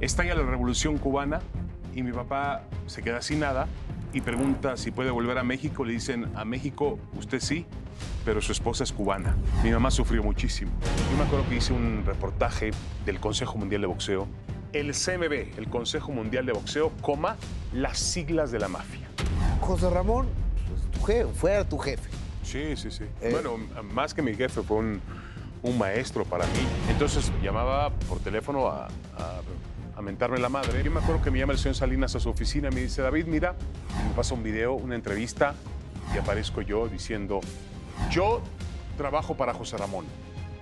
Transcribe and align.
Estalla 0.00 0.34
la 0.36 0.44
revolución 0.44 0.96
cubana 0.98 1.40
y 1.94 2.04
mi 2.04 2.12
papá 2.12 2.62
se 2.86 3.02
queda 3.02 3.20
sin 3.20 3.40
nada 3.40 3.66
y 4.12 4.20
pregunta 4.20 4.76
si 4.76 4.92
puede 4.92 5.10
volver 5.10 5.38
a 5.38 5.42
México. 5.42 5.84
Le 5.84 5.92
dicen, 5.92 6.30
a 6.36 6.44
México 6.44 7.00
usted 7.18 7.40
sí, 7.40 7.66
pero 8.24 8.40
su 8.40 8.52
esposa 8.52 8.84
es 8.84 8.92
cubana. 8.92 9.36
Mi 9.64 9.72
mamá 9.72 9.90
sufrió 9.90 10.22
muchísimo. 10.22 10.70
Yo 11.10 11.16
me 11.18 11.24
acuerdo 11.24 11.48
que 11.48 11.56
hice 11.56 11.72
un 11.72 12.04
reportaje 12.06 12.70
del 13.04 13.18
Consejo 13.18 13.58
Mundial 13.58 13.80
de 13.80 13.86
Boxeo. 13.88 14.28
El 14.72 14.92
CMB, 14.92 15.58
el 15.58 15.68
Consejo 15.68 16.12
Mundial 16.12 16.46
de 16.46 16.52
Boxeo, 16.52 16.92
coma 17.02 17.36
las 17.72 17.98
siglas 17.98 18.52
de 18.52 18.60
la 18.60 18.68
mafia. 18.68 19.08
José 19.60 19.90
Ramón, 19.90 20.28
pues, 20.68 20.90
tu 20.92 21.06
jefe, 21.06 21.32
fue 21.34 21.64
tu 21.64 21.78
jefe. 21.78 22.08
Sí, 22.44 22.76
sí, 22.76 22.92
sí. 22.92 23.04
Eh. 23.20 23.30
Bueno, 23.32 23.56
más 23.92 24.14
que 24.14 24.22
mi 24.22 24.34
jefe, 24.34 24.62
fue 24.62 24.76
un, 24.76 25.00
un 25.62 25.76
maestro 25.76 26.24
para 26.24 26.44
mí. 26.46 26.60
Entonces 26.88 27.32
llamaba 27.42 27.90
por 28.08 28.20
teléfono 28.20 28.68
a, 28.68 28.86
a, 28.86 29.40
a 29.98 30.02
mentarme 30.02 30.38
la 30.38 30.48
madre. 30.48 30.82
Yo 30.84 30.92
me 30.92 31.00
acuerdo 31.00 31.20
que 31.22 31.30
me 31.32 31.40
llama 31.40 31.52
el 31.52 31.58
señor 31.58 31.74
Salinas 31.74 32.14
a 32.14 32.20
su 32.20 32.30
oficina 32.30 32.68
y 32.70 32.74
me 32.74 32.82
dice, 32.82 33.02
David, 33.02 33.26
mira, 33.26 33.56
me 34.08 34.14
pasa 34.14 34.32
un 34.32 34.44
video, 34.44 34.74
una 34.74 34.94
entrevista, 34.94 35.56
y 36.14 36.18
aparezco 36.18 36.62
yo 36.62 36.86
diciendo, 36.88 37.40
yo 38.08 38.40
trabajo 38.96 39.36
para 39.36 39.52
José 39.52 39.76
Ramón. 39.76 40.06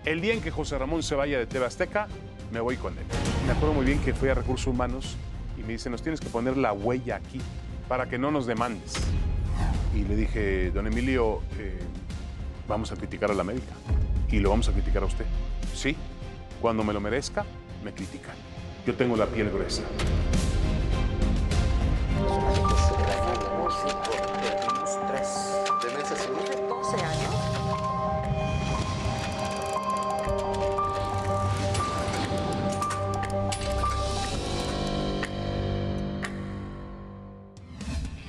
El 0.07 0.23
día 0.23 0.33
en 0.33 0.41
que 0.41 0.51
José 0.51 0.79
Ramón 0.79 1.03
se 1.03 1.15
vaya 1.15 1.39
de 1.39 1.47
TV 1.47 1.67
Azteca, 1.67 2.09
me 2.51 2.61
voy 2.61 2.79
con 2.79 2.97
él. 2.97 3.05
Me 3.47 3.53
acuerdo 3.53 3.75
muy 3.75 3.85
bien 3.85 3.99
que 3.99 4.15
fui 4.15 4.31
a 4.31 4.35
Recursos 4.35 4.69
Humanos 4.69 5.17
y 5.59 5.63
me 5.63 5.75
dice, 5.75 5.91
nos 5.91 6.01
tienes 6.01 6.19
que 6.19 6.31
poner 6.31 6.57
la 6.57 6.73
huella 6.73 7.17
aquí 7.17 7.43
para 7.89 8.09
que 8.09 8.17
no 8.17 8.31
nos 8.31 8.47
demandes. 8.47 8.95
Y 9.95 10.05
le 10.05 10.17
dije, 10.17 10.71
don 10.71 10.87
Emilio, 10.87 11.43
eh, 11.59 11.79
vamos 12.67 12.91
a 12.91 12.97
criticar 12.97 13.31
a 13.31 13.35
la 13.35 13.43
América 13.43 13.75
y 14.31 14.39
lo 14.39 14.49
vamos 14.49 14.67
a 14.71 14.73
criticar 14.73 15.03
a 15.03 15.07
usted. 15.07 15.27
Sí, 15.75 15.95
cuando 16.63 16.83
me 16.83 16.95
lo 16.95 17.03
merezca, 17.03 17.45
me 17.85 17.93
critican. 17.93 18.56
Yo 18.87 18.95
tengo 18.95 19.17
la 19.17 19.27
piel 19.27 19.51
gruesa. 19.51 19.83
Tiene 25.81 25.99
12 26.69 27.05
años. 27.05 27.35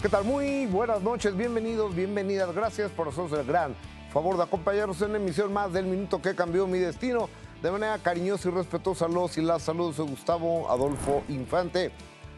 ¿Qué 0.02 0.10
tal? 0.10 0.24
Muy 0.24 0.66
buenas 0.66 1.04
noches, 1.04 1.38
bienvenidos, 1.38 1.94
bienvenidas. 1.96 2.52
Gracias 2.56 2.90
por 2.90 3.10
hacernos 3.10 3.32
el 3.34 3.46
gran 3.46 3.76
favor 4.12 4.38
de 4.38 4.44
acompañarnos 4.44 5.00
en 5.04 5.12
la 5.12 5.20
emisión 5.20 5.54
más 5.54 5.72
del 5.72 5.86
Minuto 5.86 6.20
que 6.20 6.34
cambió 6.34 6.66
mi 6.66 6.80
destino. 6.80 7.30
De 7.62 7.72
manera 7.72 7.98
cariñosa 7.98 8.50
y 8.50 8.52
respetuosa, 8.52 9.08
los 9.08 9.36
y 9.40 9.42
las 9.42 9.64
saludos 9.64 9.98
de 9.98 10.04
Gustavo 10.04 10.70
Adolfo 10.70 11.24
Infante. 11.28 11.92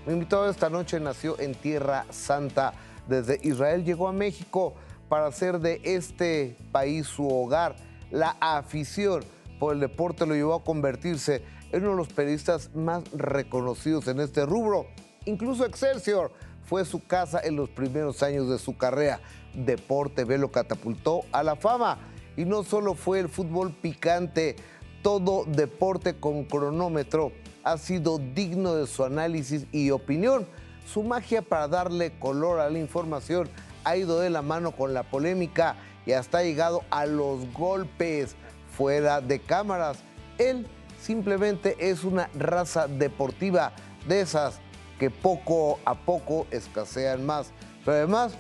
Mi 0.06 0.14
invitado 0.14 0.50
esta 0.50 0.70
noche 0.70 0.98
nació 0.98 1.38
en 1.42 1.56
Tierra 1.56 2.06
Santa. 2.10 2.72
Desde 3.06 3.38
Israel 3.44 3.84
llegó 3.84 4.08
a 4.08 4.14
México 4.14 4.76
para 5.10 5.26
hacer 5.28 5.60
de 5.60 5.82
este 5.84 6.56
país 6.72 7.06
su 7.06 7.28
hogar. 7.28 7.76
La 8.12 8.38
afición 8.40 9.26
por 9.60 9.74
el 9.74 9.82
deporte 9.82 10.26
lo 10.26 10.36
llevó 10.36 10.54
a 10.54 10.64
convertirse 10.64 11.44
en 11.74 11.82
uno 11.82 11.92
de 11.92 11.98
los 11.98 12.14
periodistas 12.14 12.74
más 12.74 13.04
reconocidos 13.12 14.08
en 14.08 14.22
este 14.22 14.46
rubro. 14.46 14.86
Incluso 15.26 15.66
Excelsior 15.66 16.32
fue 16.64 16.86
su 16.86 17.06
casa 17.06 17.42
en 17.44 17.58
los 17.58 17.68
primeros 17.70 18.24
años 18.24 18.48
de 18.48 18.58
su 18.58 18.78
carrera. 18.78 19.20
Deporte 19.54 20.24
B 20.24 20.38
lo 20.38 20.50
catapultó 20.50 21.24
a 21.34 21.44
la 21.44 21.58
fama. 21.58 21.98
Y 22.38 22.46
no 22.46 22.64
solo 22.64 22.94
fue 22.94 23.20
el 23.20 23.28
fútbol 23.28 23.74
picante, 23.74 24.56
todo 25.02 25.46
deporte 25.46 26.16
con 26.16 26.46
cronómetro 26.46 27.32
ha 27.64 27.78
sido 27.78 28.20
digno 28.20 28.76
de 28.76 28.88
su 28.88 29.04
análisis 29.04 29.66
y 29.72 29.92
opinión. 29.92 30.48
Su 30.92 31.04
magia 31.04 31.42
para 31.42 31.68
darle 31.68 32.18
color 32.20 32.60
a 32.60 32.70
la 32.70 32.80
información 32.80 33.50
ha 33.84 33.96
ido 33.96 34.20
de 34.20 34.30
la 34.30 34.42
mano 34.42 34.72
con 34.72 34.94
la 34.94 35.04
polémica 35.04 35.76
y 36.06 36.14
hasta 36.14 36.40
ha 36.40 36.44
llegado 36.44 36.84
a 36.90 37.06
los 37.06 37.52
golpes 37.54 38.36
fuera 38.76 39.22
de 39.22 39.40
cámaras. 39.40 40.00
Él 40.38 40.68
simplemente 41.00 41.76
es 41.80 42.04
una 42.04 42.30
raza 42.34 42.88
deportiva 42.88 43.74
de 44.08 44.22
esas 44.22 44.60
que 44.98 45.10
poco 45.10 45.80
a 45.86 45.96
poco 45.96 46.48
escasean 46.52 47.26
más, 47.26 47.52
pero 47.86 47.98
además 47.98 48.34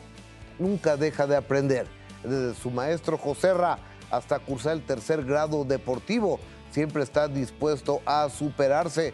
nunca 0.57 0.97
deja 0.97 1.27
de 1.27 1.37
aprender. 1.37 1.87
Desde 2.23 2.53
su 2.55 2.69
maestro 2.69 3.17
Joserra 3.17 3.79
hasta 4.11 4.39
cursar 4.39 4.73
el 4.73 4.83
tercer 4.83 5.23
grado 5.23 5.63
deportivo, 5.65 6.39
siempre 6.71 7.03
está 7.03 7.27
dispuesto 7.27 8.01
a 8.05 8.29
superarse. 8.29 9.13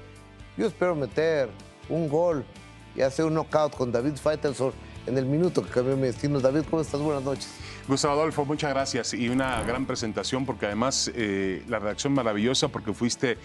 Yo 0.58 0.68
espero 0.68 0.96
meter 0.96 1.50
un 1.90 2.10
gol 2.10 2.46
y 2.96 3.02
hacer 3.02 3.26
un 3.26 3.34
knockout 3.34 3.76
con 3.76 3.92
David 3.92 4.16
Faitelson 4.16 4.74
en 5.08 5.18
el 5.18 5.26
minuto 5.26 5.62
que 5.64 5.70
cambió 5.70 5.96
mi 5.96 6.04
destino. 6.04 6.40
David, 6.40 6.64
¿cómo 6.70 6.82
estás? 6.82 7.02
Buenas 7.02 7.24
noches. 7.24 7.50
Gustavo 7.88 8.14
Adolfo, 8.16 8.46
muchas 8.46 8.72
gracias 8.72 9.14
y 9.14 9.30
una 9.30 9.62
gran 9.64 9.86
presentación 9.86 10.46
porque 10.46 10.66
además 10.66 11.12
eh, 11.14 11.64
la 11.68 11.78
redacción 11.78 12.14
maravillosa 12.14 12.70
porque 12.70 12.94
fuiste 12.94 13.38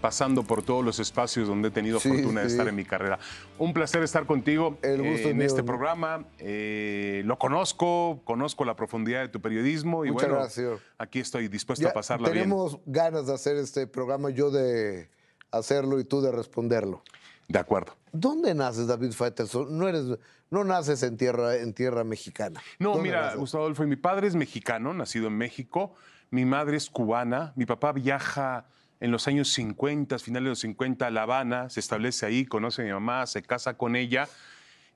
pasando 0.00 0.42
por 0.44 0.62
todos 0.62 0.84
los 0.84 0.98
espacios 0.98 1.48
donde 1.48 1.68
he 1.68 1.70
tenido 1.70 1.98
Sí, 2.00 2.08
fortuna 2.08 2.42
de 2.42 2.48
sí. 2.48 2.52
estar 2.54 2.68
en 2.68 2.74
mi 2.76 2.84
carrera. 2.84 3.18
Un 3.58 3.72
placer 3.72 4.02
estar 4.02 4.26
contigo 4.26 4.78
El 4.82 4.98
gusto 5.02 5.10
eh, 5.10 5.14
es 5.20 5.26
en 5.26 5.36
mío, 5.38 5.46
este 5.46 5.62
¿no? 5.62 5.66
programa. 5.66 6.24
Eh, 6.38 7.22
lo 7.24 7.38
conozco, 7.38 8.20
conozco 8.24 8.64
la 8.64 8.76
profundidad 8.76 9.20
de 9.22 9.28
tu 9.28 9.40
periodismo 9.40 10.04
y 10.04 10.10
Muchas 10.10 10.28
bueno, 10.28 10.40
gracias. 10.42 10.80
aquí 10.98 11.20
estoy 11.20 11.48
dispuesto 11.48 11.82
Ya 11.84 11.90
a 11.90 11.94
pasarla 11.94 12.28
bien. 12.30 12.44
tenemos 12.44 12.78
ganas 12.86 13.26
de 13.26 13.34
hacer 13.34 13.56
este 13.56 13.86
programa, 13.86 14.30
yo 14.30 14.50
de 14.50 15.08
hacerlo 15.50 15.98
y 16.00 16.04
tú 16.04 16.20
de 16.20 16.32
responderlo. 16.32 17.02
De 17.48 17.58
acuerdo. 17.58 17.92
¿Dónde 18.12 18.54
naces, 18.54 18.86
David 18.88 19.12
Faitelson? 19.12 19.78
No 19.78 19.86
eres, 19.88 20.04
no 20.50 20.64
naces 20.64 21.02
en 21.04 21.16
tierra, 21.16 21.56
en 21.56 21.72
tierra 21.74 22.02
mexicana. 22.02 22.60
No, 22.78 22.90
¿Dónde 22.94 23.02
mira, 23.04 23.20
naces? 23.22 23.38
Gustavo 23.38 23.64
Adolfo, 23.64 23.84
mi 23.84 23.96
padre 23.96 24.26
es 24.26 24.34
mexicano, 24.34 24.92
nacido 24.94 25.28
en 25.28 25.36
México. 25.38 25.94
Mi 26.30 26.44
madre 26.44 26.76
es 26.76 26.90
cubana. 26.90 27.52
Mi 27.54 27.64
papá 27.66 27.92
viaja 27.92 28.66
en 29.00 29.10
los 29.10 29.28
años 29.28 29.48
50, 29.50 30.18
finales 30.18 30.44
de 30.44 30.50
los 30.50 30.60
50, 30.60 31.06
a 31.06 31.10
La 31.10 31.22
Habana, 31.22 31.68
se 31.70 31.80
establece 31.80 32.26
ahí, 32.26 32.46
conoce 32.46 32.82
a 32.82 32.84
mi 32.84 32.92
mamá, 32.92 33.26
se 33.26 33.42
casa 33.42 33.76
con 33.76 33.96
ella. 33.96 34.28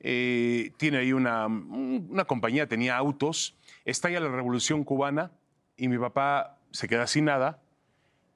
Eh, 0.00 0.72
tiene 0.78 0.98
ahí 0.98 1.12
una, 1.12 1.46
una 1.46 2.24
compañía, 2.24 2.66
tenía 2.66 2.96
autos. 2.96 3.56
Estalla 3.84 4.20
la 4.20 4.28
revolución 4.28 4.84
cubana 4.84 5.30
y 5.76 5.88
mi 5.88 5.98
papá 5.98 6.58
se 6.70 6.88
queda 6.88 7.06
sin 7.06 7.26
nada. 7.26 7.60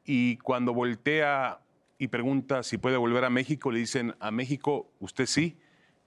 Y 0.05 0.37
cuando 0.39 0.75
voltea 0.75 1.61
y 1.99 2.09
pregunta 2.09 2.63
si 2.63 2.77
puede 2.77 2.97
volver 2.97 3.25
a 3.25 3.31
México, 3.31 3.71
le 3.71 3.79
dicen, 3.79 4.15
a 4.21 4.31
México 4.31 4.91
usted 5.01 5.27
sí, 5.27 5.57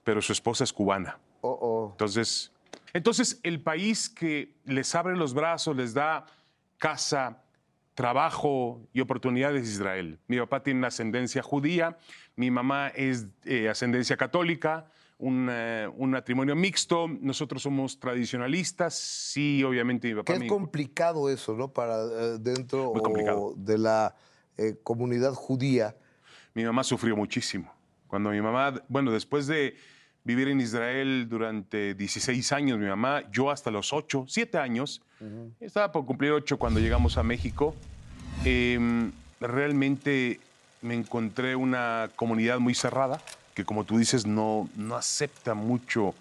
pero 0.04 0.22
su 0.22 0.32
esposa 0.32 0.64
es 0.64 0.72
cubana. 0.72 1.18
Oh, 1.40 1.58
oh. 1.60 1.88
Entonces, 1.92 2.52
entonces, 2.92 3.40
el 3.42 3.60
país 3.60 4.08
que 4.08 4.54
les 4.64 4.94
abre 4.94 5.16
los 5.16 5.34
brazos, 5.34 5.76
les 5.76 5.94
da 5.94 6.26
casa, 6.78 7.42
trabajo 7.98 8.80
y 8.92 9.00
oportunidades 9.00 9.64
es 9.64 9.70
Israel. 9.70 10.20
Mi 10.28 10.38
papá 10.38 10.62
tiene 10.62 10.78
una 10.78 10.86
ascendencia 10.86 11.42
judía, 11.42 11.98
mi 12.36 12.48
mamá 12.48 12.88
es 12.94 13.26
eh, 13.44 13.68
ascendencia 13.68 14.16
católica, 14.16 14.86
un, 15.18 15.48
eh, 15.50 15.88
un 15.96 16.12
matrimonio 16.12 16.54
mixto, 16.54 17.08
nosotros 17.08 17.60
somos 17.60 17.98
tradicionalistas, 17.98 18.94
sí, 18.94 19.64
obviamente 19.64 20.06
mi 20.06 20.14
papá... 20.14 20.32
es 20.34 20.38
mi- 20.38 20.46
complicado 20.46 21.28
eso, 21.28 21.56
¿no? 21.56 21.72
Para 21.72 21.96
eh, 22.04 22.38
dentro 22.38 22.92
o 22.92 23.54
de 23.56 23.78
la 23.78 24.14
eh, 24.56 24.76
comunidad 24.84 25.32
judía. 25.32 25.96
Mi 26.54 26.62
mamá 26.64 26.84
sufrió 26.84 27.16
muchísimo. 27.16 27.74
Cuando 28.06 28.30
mi 28.30 28.40
mamá, 28.40 28.80
bueno, 28.88 29.10
después 29.10 29.48
de 29.48 29.74
vivir 30.28 30.48
en 30.48 30.60
Israel 30.60 31.26
durante 31.26 31.94
16 31.94 32.52
años, 32.52 32.78
mi 32.78 32.84
mamá, 32.84 33.22
yo 33.32 33.50
hasta 33.50 33.70
los 33.70 33.94
8, 33.94 34.26
7 34.28 34.58
años, 34.58 35.00
estaba 35.58 35.90
por 35.90 36.04
cumplir 36.04 36.32
8 36.32 36.58
cuando 36.58 36.80
llegamos 36.80 37.16
a 37.16 37.22
México, 37.22 37.74
em, 38.44 39.10
realmente 39.40 40.38
me 40.82 40.92
encontré 40.92 41.56
una 41.56 42.10
comunidad 42.14 42.58
muy 42.58 42.74
cerrada, 42.74 43.22
que 43.54 43.64
como 43.64 43.84
tú 43.84 43.96
dices, 43.96 44.26
no, 44.26 44.68
no 44.76 44.96
acepta 44.96 45.54
mucho, 45.54 46.14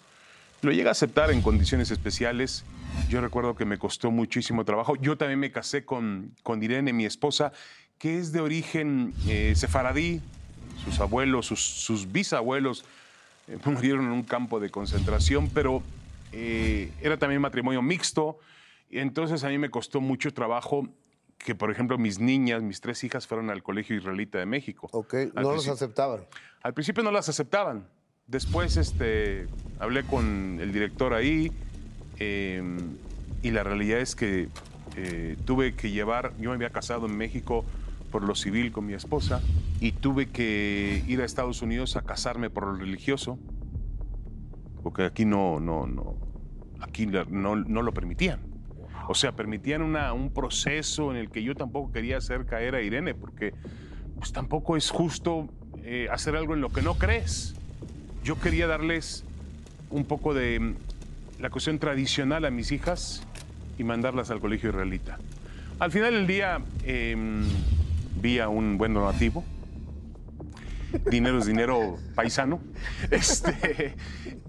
lo 0.61 0.71
llega 0.71 0.87
a 0.87 0.93
aceptar 0.93 1.29
en 1.29 1.41
condiciones 1.41 1.91
especiales. 1.91 2.63
Yo 3.09 3.19
recuerdo 3.19 3.57
que 3.57 3.65
me 3.65 3.77
costó 3.77 4.09
muchísimo 4.09 4.63
trabajo. 4.63 4.95
Yo 4.95 5.17
también 5.17 5.39
me 5.39 5.51
casé 5.51 5.83
con, 5.83 6.31
con 6.43 6.63
Irene, 6.63 6.93
mi 6.93 7.05
esposa, 7.05 7.51
que 7.99 8.17
es 8.19 8.31
de 8.31 8.39
origen 8.39 9.13
eh, 9.27 9.53
sefaradí. 9.57 10.21
Sus 10.85 11.01
abuelos, 11.01 11.47
sus, 11.47 11.59
sus 11.59 12.09
bisabuelos 12.09 12.85
eh, 13.53 13.57
murieron 13.65 14.05
en 14.05 14.11
un 14.11 14.23
campo 14.23 14.59
de 14.59 14.69
concentración, 14.69 15.49
pero 15.53 15.81
eh, 16.31 16.91
era 17.01 17.17
también 17.17 17.41
matrimonio 17.41 17.81
mixto. 17.81 18.39
Y 18.89 18.99
entonces 18.99 19.43
a 19.43 19.49
mí 19.49 19.57
me 19.57 19.69
costó 19.69 19.99
mucho 20.01 20.33
trabajo 20.33 20.87
que, 21.37 21.55
por 21.55 21.71
ejemplo, 21.71 21.97
mis 21.97 22.19
niñas, 22.19 22.61
mis 22.63 22.81
tres 22.81 23.03
hijas, 23.03 23.27
fueron 23.27 23.49
al 23.49 23.63
Colegio 23.63 23.95
Israelita 23.95 24.39
de 24.39 24.45
México. 24.45 24.89
¿Ok? 24.91 25.13
Al 25.35 25.43
No 25.43 25.53
los 25.53 25.67
aceptaban. 25.67 26.21
al 26.63 26.73
principio 26.73 27.03
no 27.03 27.11
las 27.11 27.29
aceptaban. 27.29 27.87
Después 28.27 28.75
este, 28.75 29.47
hablé 29.79 30.03
con 30.03 30.59
el 30.61 30.73
director 30.73 31.13
ahí 31.13 31.51
eh, 32.19 32.61
y 33.41 33.51
la 33.51 33.63
realidad 33.63 33.99
es 33.99 34.15
que 34.15 34.49
eh, 34.97 35.37
tuve 35.45 35.75
que 35.75 35.91
llevar, 35.91 36.33
yo 36.39 36.49
me 36.49 36.55
había 36.55 36.71
casado 36.71 37.05
en 37.05 37.15
México 37.15 37.63
por 38.11 38.23
lo 38.23 38.35
civil 38.35 38.71
con 38.71 38.85
mi 38.85 38.93
esposa 38.93 39.41
y 39.79 39.91
tuve 39.91 40.27
que 40.27 41.03
ir 41.07 41.21
a 41.21 41.25
Estados 41.25 41.61
Unidos 41.61 41.95
a 41.97 42.01
casarme 42.01 42.49
por 42.49 42.65
lo 42.67 42.75
religioso, 42.75 43.37
porque 44.83 45.03
aquí 45.03 45.25
no, 45.25 45.59
no, 45.59 45.85
no, 45.87 46.15
aquí 46.79 47.05
no, 47.05 47.55
no 47.55 47.81
lo 47.81 47.93
permitían. 47.93 48.39
O 49.09 49.13
sea, 49.15 49.31
permitían 49.33 49.81
una- 49.81 50.11
un 50.13 50.29
proceso 50.31 51.11
en 51.11 51.17
el 51.17 51.29
que 51.29 51.43
yo 51.43 51.55
tampoco 51.55 51.91
quería 51.91 52.17
hacer 52.17 52.45
caer 52.45 52.75
a 52.75 52.81
Irene, 52.81 53.13
porque 53.13 53.53
pues 54.17 54.31
tampoco 54.33 54.75
es 54.77 54.89
justo 54.89 55.47
eh, 55.83 56.07
hacer 56.11 56.35
algo 56.35 56.53
en 56.53 56.61
lo 56.61 56.69
que 56.69 56.81
no 56.81 56.95
crees. 56.95 57.55
Yo 58.23 58.39
quería 58.39 58.67
darles 58.67 59.23
un 59.89 60.03
poco 60.03 60.33
de 60.33 60.59
mm, 60.59 60.73
la 61.41 61.49
cuestión 61.49 61.79
tradicional 61.79 62.43
a 62.45 62.51
mis 62.51 62.71
hijas 62.73 63.23
y 63.77 63.83
mandarlas 63.83 64.29
al 64.31 64.39
colegio 64.41 64.69
israelita. 64.71 65.17
Al 65.79 65.91
final 65.91 66.13
del 66.13 66.27
día 66.27 66.59
em, 66.83 67.43
vi 68.21 68.39
a 68.39 68.49
un 68.49 68.77
buen 68.77 68.93
donativo. 68.93 69.43
Dinero 71.09 71.37
es 71.39 71.45
dinero 71.45 71.97
paisano. 72.15 72.61
Este, 73.11 73.95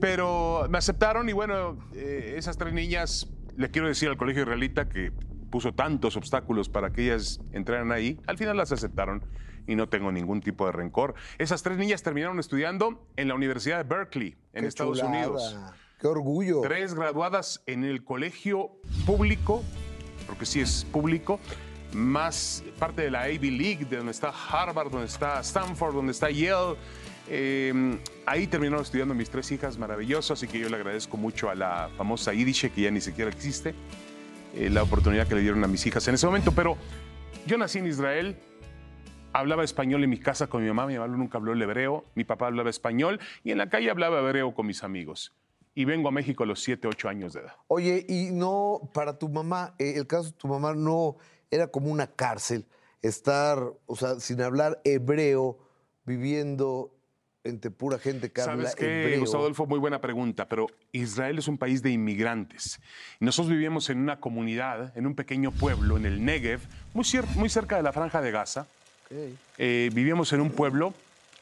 pero 0.00 0.66
me 0.70 0.78
aceptaron 0.78 1.28
y 1.28 1.32
bueno, 1.32 1.78
eh, 1.94 2.34
esas 2.36 2.56
tres 2.56 2.72
niñas, 2.72 3.28
le 3.56 3.70
quiero 3.70 3.88
decir 3.88 4.08
al 4.08 4.16
colegio 4.16 4.42
israelita 4.42 4.88
que 4.88 5.12
puso 5.50 5.74
tantos 5.74 6.16
obstáculos 6.16 6.68
para 6.68 6.90
que 6.90 7.04
ellas 7.04 7.40
entraran 7.52 7.90
ahí, 7.90 8.20
al 8.26 8.38
final 8.38 8.56
las 8.56 8.70
aceptaron 8.70 9.24
y 9.66 9.74
no 9.76 9.88
tengo 9.88 10.12
ningún 10.12 10.40
tipo 10.40 10.66
de 10.66 10.72
rencor. 10.72 11.14
Esas 11.38 11.62
tres 11.62 11.76
niñas 11.78 12.02
terminaron 12.02 12.38
estudiando 12.38 13.06
en 13.16 13.28
la 13.28 13.34
Universidad 13.34 13.78
de 13.78 13.84
Berkeley, 13.84 14.36
en 14.52 14.62
Qué 14.62 14.68
Estados 14.68 14.98
chulada. 14.98 15.16
Unidos. 15.16 15.58
Qué 16.00 16.06
orgullo. 16.06 16.60
Tres 16.60 16.94
graduadas 16.94 17.62
en 17.66 17.84
el 17.84 18.04
colegio 18.04 18.70
público, 19.04 19.64
porque 20.26 20.46
sí 20.46 20.60
es 20.60 20.86
público, 20.92 21.40
más 21.92 22.62
parte 22.78 23.02
de 23.02 23.10
la 23.10 23.30
Ivy 23.30 23.50
League, 23.50 23.84
de 23.84 23.96
donde 23.96 24.12
está 24.12 24.30
Harvard, 24.30 24.90
donde 24.90 25.06
está 25.06 25.40
Stanford, 25.40 25.94
donde 25.94 26.12
está 26.12 26.30
Yale. 26.30 26.76
Eh, 27.30 27.98
ahí 28.24 28.46
terminaron 28.46 28.82
estudiando 28.82 29.14
mis 29.14 29.28
tres 29.28 29.50
hijas, 29.52 29.76
maravilloso, 29.78 30.32
así 30.32 30.46
que 30.48 30.58
yo 30.58 30.68
le 30.68 30.76
agradezco 30.76 31.16
mucho 31.16 31.50
a 31.50 31.54
la 31.54 31.90
famosa 31.96 32.32
Yiddish, 32.32 32.70
que 32.70 32.82
ya 32.82 32.90
ni 32.90 33.00
siquiera 33.00 33.30
existe, 33.30 33.74
eh, 34.54 34.70
la 34.70 34.82
oportunidad 34.82 35.26
que 35.28 35.34
le 35.34 35.42
dieron 35.42 35.62
a 35.64 35.66
mis 35.66 35.84
hijas 35.86 36.06
en 36.08 36.14
ese 36.14 36.26
momento. 36.26 36.52
Pero 36.52 36.76
yo 37.46 37.58
nací 37.58 37.78
en 37.78 37.86
Israel, 37.86 38.36
hablaba 39.32 39.62
español 39.62 40.04
en 40.04 40.10
mi 40.10 40.18
casa 40.18 40.46
con 40.46 40.62
mi 40.62 40.68
mamá, 40.68 40.86
mi 40.86 40.96
mamá 40.96 41.14
nunca 41.16 41.38
habló 41.38 41.52
el 41.52 41.60
hebreo, 41.60 42.04
mi 42.14 42.24
papá 42.24 42.46
hablaba 42.46 42.70
español 42.70 43.20
y 43.44 43.52
en 43.52 43.58
la 43.58 43.68
calle 43.68 43.90
hablaba 43.90 44.20
hebreo 44.20 44.54
con 44.54 44.66
mis 44.66 44.82
amigos. 44.82 45.34
Y 45.74 45.84
vengo 45.84 46.08
a 46.08 46.10
México 46.10 46.42
a 46.42 46.46
los 46.46 46.60
7, 46.60 46.88
8 46.88 47.08
años 47.08 47.34
de 47.34 47.40
edad. 47.40 47.54
Oye, 47.68 48.04
y 48.08 48.30
no, 48.32 48.90
para 48.92 49.16
tu 49.16 49.28
mamá, 49.28 49.74
eh, 49.78 49.94
el 49.96 50.06
caso 50.08 50.30
de 50.30 50.32
tu 50.32 50.48
mamá 50.48 50.74
no 50.74 51.18
era 51.50 51.68
como 51.68 51.90
una 51.90 52.06
cárcel, 52.08 52.66
estar, 53.02 53.58
o 53.86 53.96
sea, 53.96 54.20
sin 54.20 54.40
hablar 54.42 54.80
hebreo, 54.84 55.58
viviendo 56.04 56.94
entre 57.44 57.70
pura 57.70 57.98
gente 57.98 58.30
que 58.30 58.40
habla 58.40 58.54
¿Sabes 58.54 58.74
qué, 58.74 59.02
hebreo. 59.02 59.20
Gustavo 59.20 59.44
Adolfo? 59.44 59.66
Muy 59.66 59.78
buena 59.78 60.00
pregunta, 60.00 60.48
pero 60.48 60.66
Israel 60.92 61.38
es 61.38 61.48
un 61.48 61.58
país 61.58 61.82
de 61.82 61.90
inmigrantes. 61.90 62.80
Nosotros 63.20 63.50
vivíamos 63.50 63.88
en 63.90 63.98
una 63.98 64.20
comunidad, 64.20 64.96
en 64.96 65.06
un 65.06 65.14
pequeño 65.14 65.50
pueblo, 65.52 65.96
en 65.96 66.06
el 66.06 66.24
Negev, 66.24 66.60
muy, 66.94 67.06
muy 67.36 67.48
cerca 67.48 67.76
de 67.76 67.82
la 67.82 67.92
franja 67.92 68.20
de 68.20 68.30
Gaza. 68.30 68.66
Ok. 69.06 69.12
Eh, 69.58 69.90
vivíamos 69.94 70.32
en 70.32 70.40
un 70.40 70.50
pueblo 70.50 70.92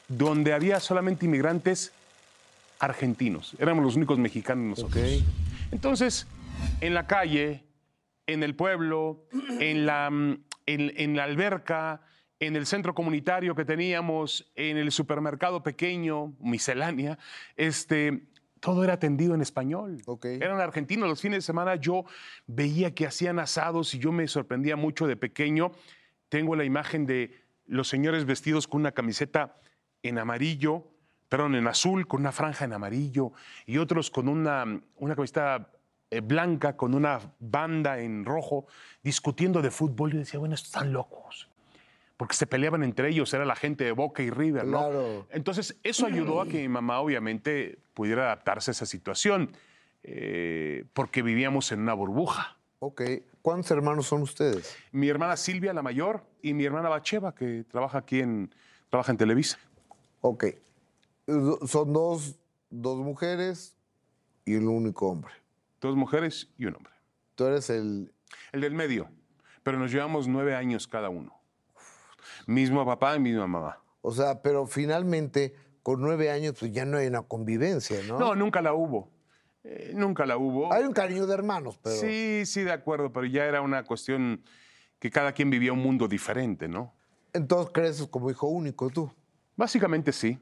donde 0.07 0.53
había 0.53 0.79
solamente 0.79 1.25
inmigrantes 1.25 1.91
argentinos. 2.79 3.55
Éramos 3.59 3.83
los 3.83 3.95
únicos 3.95 4.17
mexicanos 4.19 4.79
nosotros. 4.79 5.03
Ok. 5.03 5.23
Entonces, 5.71 6.27
en 6.79 6.93
la 6.93 7.07
calle, 7.07 7.63
en 8.27 8.43
el 8.43 8.55
pueblo, 8.55 9.25
en 9.59 9.85
la, 9.85 10.09
mm, 10.09 10.43
en, 10.65 10.93
en 10.95 11.15
la 11.15 11.23
alberca, 11.23 12.01
en 12.39 12.55
el 12.55 12.65
centro 12.65 12.93
comunitario 12.93 13.55
que 13.55 13.65
teníamos, 13.65 14.51
en 14.55 14.77
el 14.77 14.91
supermercado 14.91 15.63
pequeño, 15.63 16.35
miscelánea, 16.39 17.17
este, 17.55 18.27
todo 18.59 18.83
era 18.83 18.93
atendido 18.93 19.33
en 19.33 19.41
español. 19.41 20.01
Eran 20.23 20.59
argentinos. 20.59 21.09
Los 21.09 21.21
fines 21.21 21.37
de 21.37 21.41
semana 21.41 21.75
yo 21.75 22.05
veía 22.45 22.93
que 22.93 23.05
hacían 23.05 23.39
asados 23.39 23.93
y 23.93 23.99
yo 23.99 24.11
me 24.11 24.27
sorprendía 24.27 24.75
mucho 24.75 25.07
de 25.07 25.15
pequeño. 25.15 25.71
Tengo 26.29 26.55
la 26.55 26.63
imagen 26.63 27.05
de 27.05 27.33
los 27.65 27.87
señores 27.87 28.25
vestidos 28.25 28.67
con 28.67 28.81
una 28.81 28.91
camiseta 28.91 29.59
en 30.03 30.17
amarillo, 30.19 30.87
perdón, 31.29 31.55
en 31.55 31.67
azul, 31.67 32.07
con 32.07 32.21
una 32.21 32.31
franja 32.31 32.65
en 32.65 32.73
amarillo, 32.73 33.31
y 33.65 33.77
otros 33.77 34.09
con 34.09 34.27
una, 34.27 34.81
una 34.95 35.15
camiseta 35.15 35.71
eh, 36.09 36.21
blanca, 36.21 36.77
con 36.77 36.93
una 36.93 37.19
banda 37.39 37.99
en 37.99 38.23
rojo, 38.25 38.67
discutiendo 39.03 39.61
de 39.61 39.71
fútbol. 39.71 40.13
Y 40.13 40.17
decía, 40.17 40.39
bueno, 40.39 40.55
estos 40.55 40.69
están 40.69 40.93
locos. 40.93 41.49
Porque 42.15 42.35
se 42.35 42.47
peleaban 42.47 42.83
entre 42.83 43.09
ellos, 43.09 43.33
era 43.33 43.45
la 43.45 43.55
gente 43.55 43.83
de 43.83 43.91
Boca 43.91 44.23
y 44.23 44.31
River, 44.31 44.65
¿no? 44.65 44.79
Claro. 44.79 45.27
Entonces, 45.29 45.77
eso 45.83 46.07
ayudó 46.07 46.41
a 46.41 46.47
que 46.47 46.59
mi 46.59 46.67
mamá, 46.67 46.99
obviamente, 46.99 47.77
pudiera 47.93 48.23
adaptarse 48.23 48.71
a 48.71 48.73
esa 48.73 48.85
situación, 48.87 49.51
eh, 50.03 50.85
porque 50.93 51.21
vivíamos 51.21 51.71
en 51.71 51.81
una 51.81 51.93
burbuja. 51.93 52.57
Ok. 52.79 53.01
¿Cuántos 53.41 53.69
hermanos 53.71 54.07
son 54.07 54.23
ustedes? 54.23 54.75
Mi 54.91 55.09
hermana 55.09 55.37
Silvia, 55.37 55.73
la 55.73 55.83
mayor, 55.83 56.23
y 56.41 56.53
mi 56.53 56.65
hermana 56.65 56.89
Bacheva, 56.89 57.35
que 57.35 57.65
trabaja 57.69 57.99
aquí 57.99 58.19
en, 58.19 58.53
trabaja 58.89 59.11
en 59.11 59.17
Televisa. 59.17 59.59
Ok. 60.21 60.45
Son 61.67 61.93
dos, 61.93 62.39
dos 62.69 62.97
mujeres 62.97 63.75
y 64.45 64.55
el 64.55 64.67
único 64.67 65.07
hombre. 65.07 65.33
Dos 65.81 65.95
mujeres 65.95 66.49
y 66.57 66.65
un 66.65 66.75
hombre. 66.75 66.93
Tú 67.35 67.45
eres 67.45 67.69
el... 67.69 68.13
El 68.51 68.61
del 68.61 68.73
medio, 68.73 69.09
pero 69.63 69.79
nos 69.79 69.91
llevamos 69.91 70.27
nueve 70.27 70.55
años 70.55 70.87
cada 70.87 71.09
uno. 71.09 71.39
Mismo 72.45 72.85
papá 72.85 73.15
y 73.15 73.19
misma 73.19 73.47
mamá. 73.47 73.79
O 74.01 74.11
sea, 74.11 74.41
pero 74.41 74.67
finalmente, 74.67 75.55
con 75.81 76.01
nueve 76.01 76.29
años, 76.29 76.55
pues 76.59 76.71
ya 76.71 76.85
no 76.85 76.97
hay 76.97 77.07
una 77.07 77.21
convivencia, 77.21 77.99
¿no? 78.07 78.19
No, 78.19 78.35
nunca 78.35 78.61
la 78.61 78.73
hubo. 78.73 79.11
Eh, 79.63 79.91
nunca 79.95 80.25
la 80.25 80.37
hubo. 80.37 80.71
Hay 80.73 80.83
un 80.83 80.93
cariño 80.93 81.25
de 81.25 81.33
hermanos, 81.33 81.79
pero... 81.81 81.95
Sí, 81.95 82.45
sí, 82.45 82.63
de 82.63 82.71
acuerdo, 82.71 83.11
pero 83.11 83.25
ya 83.25 83.45
era 83.45 83.61
una 83.61 83.83
cuestión 83.83 84.43
que 84.99 85.09
cada 85.09 85.31
quien 85.31 85.49
vivía 85.49 85.73
un 85.73 85.79
mundo 85.79 86.07
diferente, 86.07 86.67
¿no? 86.67 86.93
Entonces 87.33 87.71
creces 87.73 88.07
como 88.07 88.31
hijo 88.31 88.47
único 88.47 88.89
tú, 88.89 89.11
Básicamente 89.57 90.13
sí. 90.13 90.39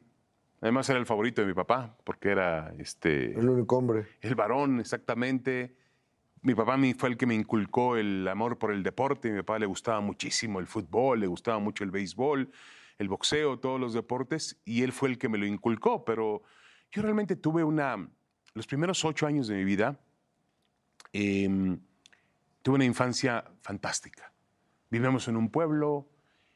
Además 0.61 0.89
era 0.89 0.99
el 0.99 1.05
favorito 1.05 1.41
de 1.41 1.47
mi 1.47 1.53
papá, 1.53 1.95
porque 2.03 2.29
era 2.29 2.73
este, 2.79 3.37
el 3.37 3.49
único 3.49 3.77
hombre. 3.77 4.07
el 4.21 4.35
varón 4.35 4.79
exactamente. 4.79 5.75
Mi 6.41 6.53
papá 6.53 6.77
fue 6.97 7.09
el 7.09 7.17
que 7.17 7.25
me 7.25 7.33
inculcó 7.33 7.97
el 7.97 8.27
amor 8.27 8.57
por 8.57 8.71
el 8.71 8.83
deporte. 8.83 9.31
Mi 9.31 9.39
papá 9.39 9.59
le 9.59 9.65
gustaba 9.65 9.99
muchísimo 9.99 10.59
el 10.59 10.67
fútbol, 10.67 11.19
le 11.19 11.27
gustaba 11.27 11.59
mucho 11.59 11.83
el 11.83 11.91
béisbol, 11.91 12.51
el 12.99 13.09
boxeo, 13.09 13.59
todos 13.59 13.79
los 13.79 13.93
deportes, 13.93 14.59
y 14.63 14.83
él 14.83 14.91
fue 14.91 15.09
el 15.09 15.17
que 15.17 15.27
me 15.27 15.37
lo 15.37 15.45
inculcó. 15.45 16.05
Pero 16.05 16.43
yo 16.91 17.01
realmente 17.01 17.35
tuve 17.35 17.63
una, 17.63 18.07
los 18.53 18.67
primeros 18.67 19.03
ocho 19.03 19.25
años 19.25 19.47
de 19.47 19.55
mi 19.55 19.65
vida, 19.65 19.99
em, 21.13 21.79
tuve 22.61 22.75
una 22.75 22.85
infancia 22.85 23.43
fantástica. 23.61 24.31
Vivíamos 24.89 25.27
en 25.27 25.37
un 25.37 25.49
pueblo, 25.49 26.07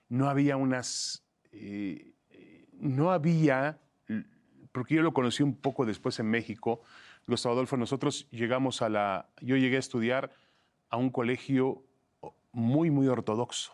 no 0.07 0.29
había 0.29 0.55
unas, 0.55 1.23
eh, 1.51 2.13
eh, 2.29 2.67
no 2.73 3.11
había, 3.11 3.79
porque 4.71 4.95
yo 4.95 5.01
lo 5.01 5.13
conocí 5.13 5.43
un 5.43 5.55
poco 5.55 5.85
después 5.85 6.19
en 6.19 6.27
México, 6.27 6.81
Gustavo 7.27 7.53
Adolfo, 7.53 7.77
nosotros 7.77 8.27
llegamos 8.31 8.81
a 8.81 8.89
la, 8.89 9.29
yo 9.41 9.55
llegué 9.55 9.75
a 9.77 9.79
estudiar 9.79 10.31
a 10.89 10.97
un 10.97 11.09
colegio 11.09 11.83
muy, 12.51 12.89
muy 12.91 13.07
ortodoxo. 13.07 13.73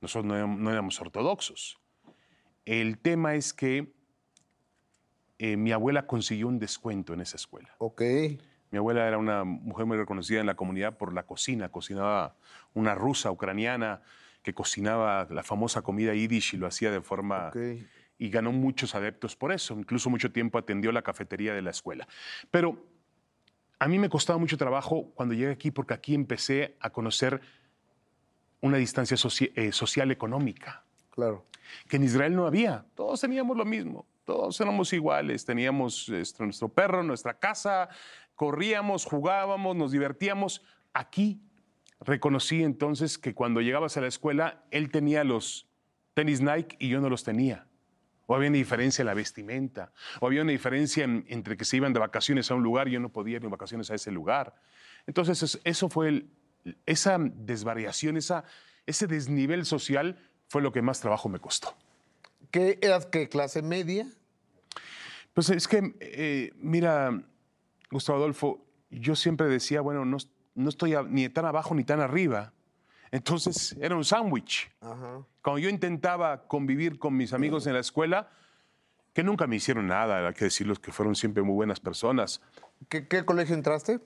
Nosotros 0.00 0.26
no 0.26 0.36
éramos, 0.36 0.58
no 0.60 0.70
éramos 0.70 1.00
ortodoxos. 1.00 1.80
El 2.64 2.98
tema 2.98 3.34
es 3.34 3.52
que 3.52 3.92
eh, 5.38 5.56
mi 5.56 5.72
abuela 5.72 6.06
consiguió 6.06 6.48
un 6.48 6.58
descuento 6.58 7.14
en 7.14 7.20
esa 7.20 7.36
escuela. 7.36 7.74
Ok. 7.78 8.02
Mi 8.70 8.78
abuela 8.78 9.06
era 9.08 9.16
una 9.18 9.44
mujer 9.44 9.86
muy 9.86 9.96
reconocida 9.96 10.40
en 10.40 10.46
la 10.46 10.54
comunidad 10.54 10.98
por 10.98 11.14
la 11.14 11.24
cocina. 11.24 11.70
Cocinaba 11.70 12.36
una 12.74 12.94
rusa 12.94 13.30
ucraniana 13.30 14.02
que 14.42 14.52
cocinaba 14.52 15.26
la 15.30 15.42
famosa 15.42 15.82
comida 15.82 16.14
yiddish 16.14 16.54
y 16.54 16.56
lo 16.58 16.66
hacía 16.66 16.90
de 16.90 17.00
forma... 17.00 17.48
Ok. 17.48 17.56
Y 18.18 18.30
ganó 18.30 18.52
muchos 18.52 18.94
adeptos 18.94 19.36
por 19.36 19.52
eso. 19.52 19.74
Incluso 19.78 20.10
mucho 20.10 20.32
tiempo 20.32 20.58
atendió 20.58 20.90
la 20.92 21.02
cafetería 21.02 21.54
de 21.54 21.62
la 21.62 21.70
escuela. 21.70 22.08
Pero 22.50 22.84
a 23.78 23.86
mí 23.86 23.98
me 23.98 24.08
costaba 24.08 24.38
mucho 24.38 24.56
trabajo 24.56 25.10
cuando 25.14 25.34
llegué 25.34 25.52
aquí 25.52 25.70
porque 25.70 25.94
aquí 25.94 26.14
empecé 26.14 26.76
a 26.80 26.90
conocer 26.90 27.40
una 28.60 28.76
distancia 28.76 29.16
eh, 29.54 29.72
social 29.72 30.10
económica 30.10 30.84
Claro. 31.10 31.46
que 31.88 31.96
en 31.96 32.04
Israel 32.04 32.34
no 32.34 32.46
había. 32.46 32.86
Todos 32.96 33.20
teníamos 33.20 33.56
lo 33.56 33.64
mismo, 33.64 34.04
todos 34.24 34.60
éramos 34.60 34.92
iguales, 34.92 35.44
teníamos 35.44 36.08
este, 36.08 36.42
nuestro 36.44 36.68
perro, 36.68 37.02
nuestra 37.04 37.38
casa, 37.38 37.88
corríamos, 38.34 39.04
jugábamos, 39.04 39.76
nos 39.76 39.92
divertíamos. 39.92 40.62
Aquí 40.92 41.40
reconocí 42.00 42.62
entonces 42.64 43.16
que 43.16 43.32
cuando 43.34 43.60
llegabas 43.60 43.96
a 43.96 44.00
la 44.00 44.08
escuela, 44.08 44.64
él 44.72 44.90
tenía 44.90 45.22
los 45.22 45.68
tenis 46.14 46.40
Nike 46.40 46.76
y 46.80 46.88
yo 46.88 47.00
no 47.00 47.08
los 47.08 47.22
tenía. 47.22 47.67
O 48.30 48.34
había 48.34 48.50
una 48.50 48.58
diferencia 48.58 49.00
en 49.02 49.06
la 49.06 49.14
vestimenta, 49.14 49.90
o 50.20 50.26
había 50.26 50.42
una 50.42 50.52
diferencia 50.52 51.02
en- 51.04 51.24
entre 51.28 51.56
que 51.56 51.64
se 51.64 51.78
iban 51.78 51.94
de 51.94 51.98
vacaciones 51.98 52.50
a 52.50 52.54
un 52.54 52.62
lugar 52.62 52.86
y 52.86 52.90
yo 52.92 53.00
no 53.00 53.08
podía 53.08 53.36
ir 53.36 53.42
de 53.42 53.48
vacaciones 53.48 53.90
a 53.90 53.94
ese 53.94 54.10
lugar. 54.12 54.54
Entonces, 55.06 55.42
es- 55.42 55.60
eso 55.64 55.88
fue 55.88 56.08
el- 56.08 56.30
esa 56.84 57.16
desvariación, 57.18 58.18
esa, 58.18 58.44
ese 58.84 59.06
desnivel 59.06 59.64
social 59.64 60.18
fue 60.46 60.60
lo 60.60 60.72
que 60.72 60.82
más 60.82 61.00
trabajo 61.00 61.30
me 61.30 61.38
costó. 61.38 61.74
¿Qué 62.50 62.78
eras 62.82 63.06
qué 63.06 63.30
clase 63.30 63.62
media? 63.62 64.06
Pues 65.32 65.48
es 65.48 65.66
que, 65.66 65.94
eh, 66.00 66.52
mira, 66.56 67.22
Gustavo 67.90 68.18
Adolfo, 68.18 68.62
yo 68.90 69.16
siempre 69.16 69.46
decía, 69.46 69.80
bueno, 69.80 70.04
no, 70.04 70.18
no 70.54 70.68
estoy 70.68 70.92
a- 70.94 71.02
ni 71.02 71.26
tan 71.30 71.46
abajo 71.46 71.74
ni 71.74 71.84
tan 71.84 72.00
arriba. 72.00 72.52
Entonces 73.10 73.76
era 73.80 73.94
un 73.96 74.04
sándwich. 74.04 74.70
Cuando 74.80 75.58
yo 75.58 75.68
intentaba 75.68 76.46
convivir 76.46 76.98
con 76.98 77.16
mis 77.16 77.32
amigos 77.32 77.66
en 77.66 77.74
la 77.74 77.80
escuela, 77.80 78.30
que 79.12 79.22
nunca 79.22 79.46
me 79.46 79.56
hicieron 79.56 79.86
nada, 79.86 80.26
hay 80.28 80.34
que 80.34 80.44
decirlos 80.44 80.78
que 80.78 80.92
fueron 80.92 81.14
siempre 81.14 81.42
muy 81.42 81.54
buenas 81.54 81.80
personas. 81.80 82.40
¿Qué, 82.88 83.08
qué 83.08 83.24
colegio 83.24 83.54
entraste? 83.54 84.00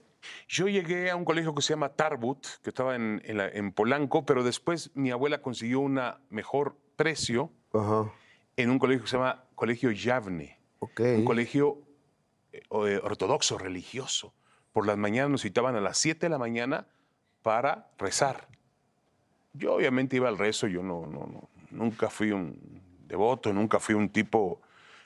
Yo 0.49 0.69
llegué 0.69 1.11
a 1.11 1.17
un 1.17 1.25
colegio 1.25 1.55
que 1.55 1.63
se 1.63 1.73
llama 1.75 1.91
Tarbut, 1.91 2.47
que 2.63 2.71
estaba 2.71 2.95
en, 2.95 3.21
en 3.25 3.37
la- 3.39 3.49
en 3.49 3.73
Polanco, 3.73 4.25
pero 4.25 4.45
después 4.45 4.91
mi 4.95 5.11
abuela 5.11 5.43
consiguió 5.43 5.81
un 5.81 6.01
mejor 6.31 6.77
precio 6.97 7.51
Ajá. 7.75 8.11
en 8.57 8.71
un 8.71 8.79
colegio 8.79 9.03
que 9.05 9.11
se 9.11 9.17
llama 9.17 9.45
Colegio 9.57 9.91
Yavne, 9.91 10.59
un 10.81 11.25
colegio 11.25 11.79
eh, 12.53 12.63
eh, 12.71 13.01
ortodoxo, 13.03 13.59
religioso. 13.59 14.33
Por 14.73 14.87
las 14.87 14.97
mañanas 14.97 15.31
nos 15.31 15.43
citaban 15.43 15.75
a 15.77 15.81
las 15.81 15.99
7 15.99 16.27
de 16.27 16.31
la 16.31 16.39
mañana 16.39 16.87
para 17.43 17.91
rezar. 17.99 18.47
Yo 19.55 19.75
obviamente 19.75 20.17
iba 20.17 20.29
al 20.29 20.39
rezo, 20.39 20.67
yo 20.67 20.83
no, 20.83 21.07
no, 21.07 21.49
nunca 21.71 22.09
fui 22.09 22.31
un 22.33 22.57
devoto, 23.07 23.53
nunca 23.53 23.79
fui 23.79 23.95
un 23.95 24.09
tipo, 24.09 24.61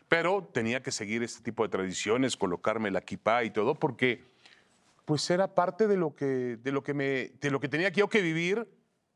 pero 0.09 0.49
tenía 0.53 0.83
que 0.83 0.93
seguir 0.93 1.23
este 1.23 1.43
tipo 1.43 1.63
de 1.65 1.69
tradiciones, 1.69 2.37
colocarme 2.37 2.91
la 2.91 3.01
kipá 3.01 3.43
y 3.45 3.51
todo, 3.51 3.75
porque 3.75 4.23
pues 5.05 5.29
era 5.31 5.55
parte 5.55 5.87
de 5.89 5.97
lo 5.97 6.15
que, 6.15 6.59
de 6.63 6.73
lo 6.73 6.83
que, 6.83 6.95
me, 6.95 7.05
de 7.41 7.51
lo 7.51 7.61
que 7.61 7.69
tenía 7.69 7.91
que 7.91 8.01
yo 8.01 8.09
que 8.09 8.23
vivir 8.23 8.69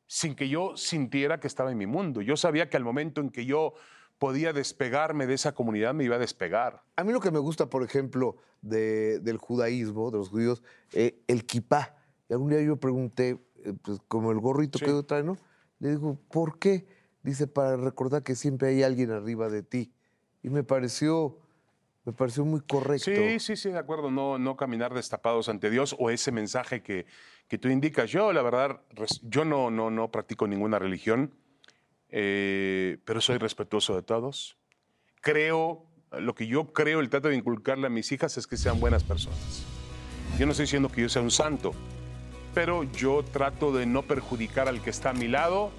sin 0.06 0.34
que 0.34 0.48
yo 0.48 0.76
sintiera 0.76 1.38
que 1.38 1.46
estaba 1.46 1.70
en 1.70 1.78
mi 1.78 1.86
mundo. 1.86 2.20
Yo 2.20 2.36
sabía 2.36 2.68
que 2.68 2.76
al 2.76 2.84
momento 2.84 3.20
en 3.20 3.30
que 3.30 3.44
yo 3.46 3.74
podía 4.18 4.52
despegarme 4.52 5.26
de 5.26 5.34
esa 5.34 5.52
comunidad, 5.54 5.94
me 5.94 6.04
iba 6.04 6.16
a 6.16 6.18
despegar. 6.18 6.82
A 6.96 7.04
mí 7.04 7.12
lo 7.12 7.20
que 7.20 7.30
me 7.30 7.38
gusta, 7.38 7.70
por 7.70 7.82
ejemplo, 7.84 8.36
de- 8.60 9.20
del 9.20 9.38
judaísmo, 9.38 10.10
de 10.10 10.18
los 10.18 10.28
judíos, 10.28 10.62
eh, 10.92 11.20
el 11.28 11.46
kipá. 11.46 11.96
Y 12.28 12.32
algún 12.34 12.50
día 12.50 12.60
yo 12.60 12.76
pregunté, 12.76 13.38
pues 13.82 13.98
como 14.08 14.30
el 14.32 14.38
gorrito 14.38 14.78
Sí. 14.78 14.84
que 14.84 14.90
yo 14.90 15.02
trae, 15.04 15.22
¿no? 15.22 15.36
Le 15.78 15.90
digo, 15.90 16.18
¿por 16.30 16.58
qué? 16.58 16.86
Dice, 17.22 17.46
para 17.46 17.76
recordar 17.76 18.22
que 18.22 18.34
siempre 18.34 18.68
hay 18.68 18.82
alguien 18.82 19.10
arriba 19.10 19.48
de 19.48 19.62
ti. 19.62 19.92
Y 20.42 20.48
me 20.50 20.62
pareció, 20.62 21.38
me 22.04 22.12
pareció 22.12 22.44
muy 22.44 22.60
correcto. 22.60 23.10
Sí, 23.10 23.38
sí, 23.40 23.56
sí, 23.56 23.70
de 23.70 23.78
acuerdo. 23.78 24.10
No, 24.10 24.38
no 24.38 24.56
caminar 24.56 24.94
destapados 24.94 25.48
ante 25.48 25.70
Dios 25.70 25.94
o 25.98 26.10
ese 26.10 26.32
mensaje 26.32 26.82
que, 26.82 27.06
que 27.48 27.58
tú 27.58 27.68
indicas. 27.68 28.10
Yo, 28.10 28.32
la 28.32 28.42
verdad, 28.42 28.80
yo 29.22 29.44
no, 29.44 29.70
no, 29.70 29.90
no 29.90 30.10
practico 30.10 30.46
ninguna 30.46 30.78
religión, 30.78 31.34
eh, 32.08 32.98
pero 33.04 33.20
soy 33.20 33.38
respetuoso 33.38 33.94
de 33.94 34.02
todos. 34.02 34.56
Creo, 35.20 35.84
lo 36.12 36.34
que 36.34 36.46
yo 36.46 36.72
creo, 36.72 37.00
el 37.00 37.10
trato 37.10 37.28
de 37.28 37.36
inculcarle 37.36 37.86
a 37.86 37.90
mis 37.90 38.10
hijas 38.12 38.36
es 38.38 38.46
que 38.46 38.56
sean 38.56 38.80
buenas 38.80 39.04
personas. 39.04 39.64
Yo 40.38 40.46
no 40.46 40.52
estoy 40.52 40.64
diciendo 40.64 40.88
que 40.88 41.02
yo 41.02 41.08
sea 41.08 41.22
un 41.22 41.30
santo, 41.30 41.72
pero 42.54 42.84
yo 42.84 43.22
trato 43.22 43.72
de 43.72 43.86
no 43.86 44.02
perjudicar 44.02 44.68
al 44.68 44.80
que 44.80 44.90
está 44.90 45.10
a 45.10 45.12
mi 45.12 45.28
lado, 45.28 45.70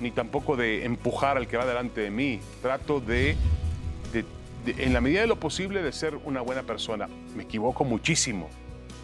ni 0.00 0.10
tampoco 0.10 0.56
de 0.56 0.84
empujar 0.84 1.36
al 1.36 1.46
que 1.46 1.56
va 1.56 1.66
delante 1.66 2.00
de 2.00 2.10
mí. 2.10 2.40
Trato 2.62 3.00
de, 3.00 3.36
en 4.66 4.92
la 4.92 5.00
medida 5.00 5.22
de 5.22 5.26
lo 5.26 5.36
posible, 5.36 5.82
de 5.82 5.92
ser 5.92 6.16
una 6.24 6.40
buena 6.40 6.62
persona. 6.62 7.08
Me 7.34 7.44
equivoco 7.44 7.84
muchísimo 7.84 8.48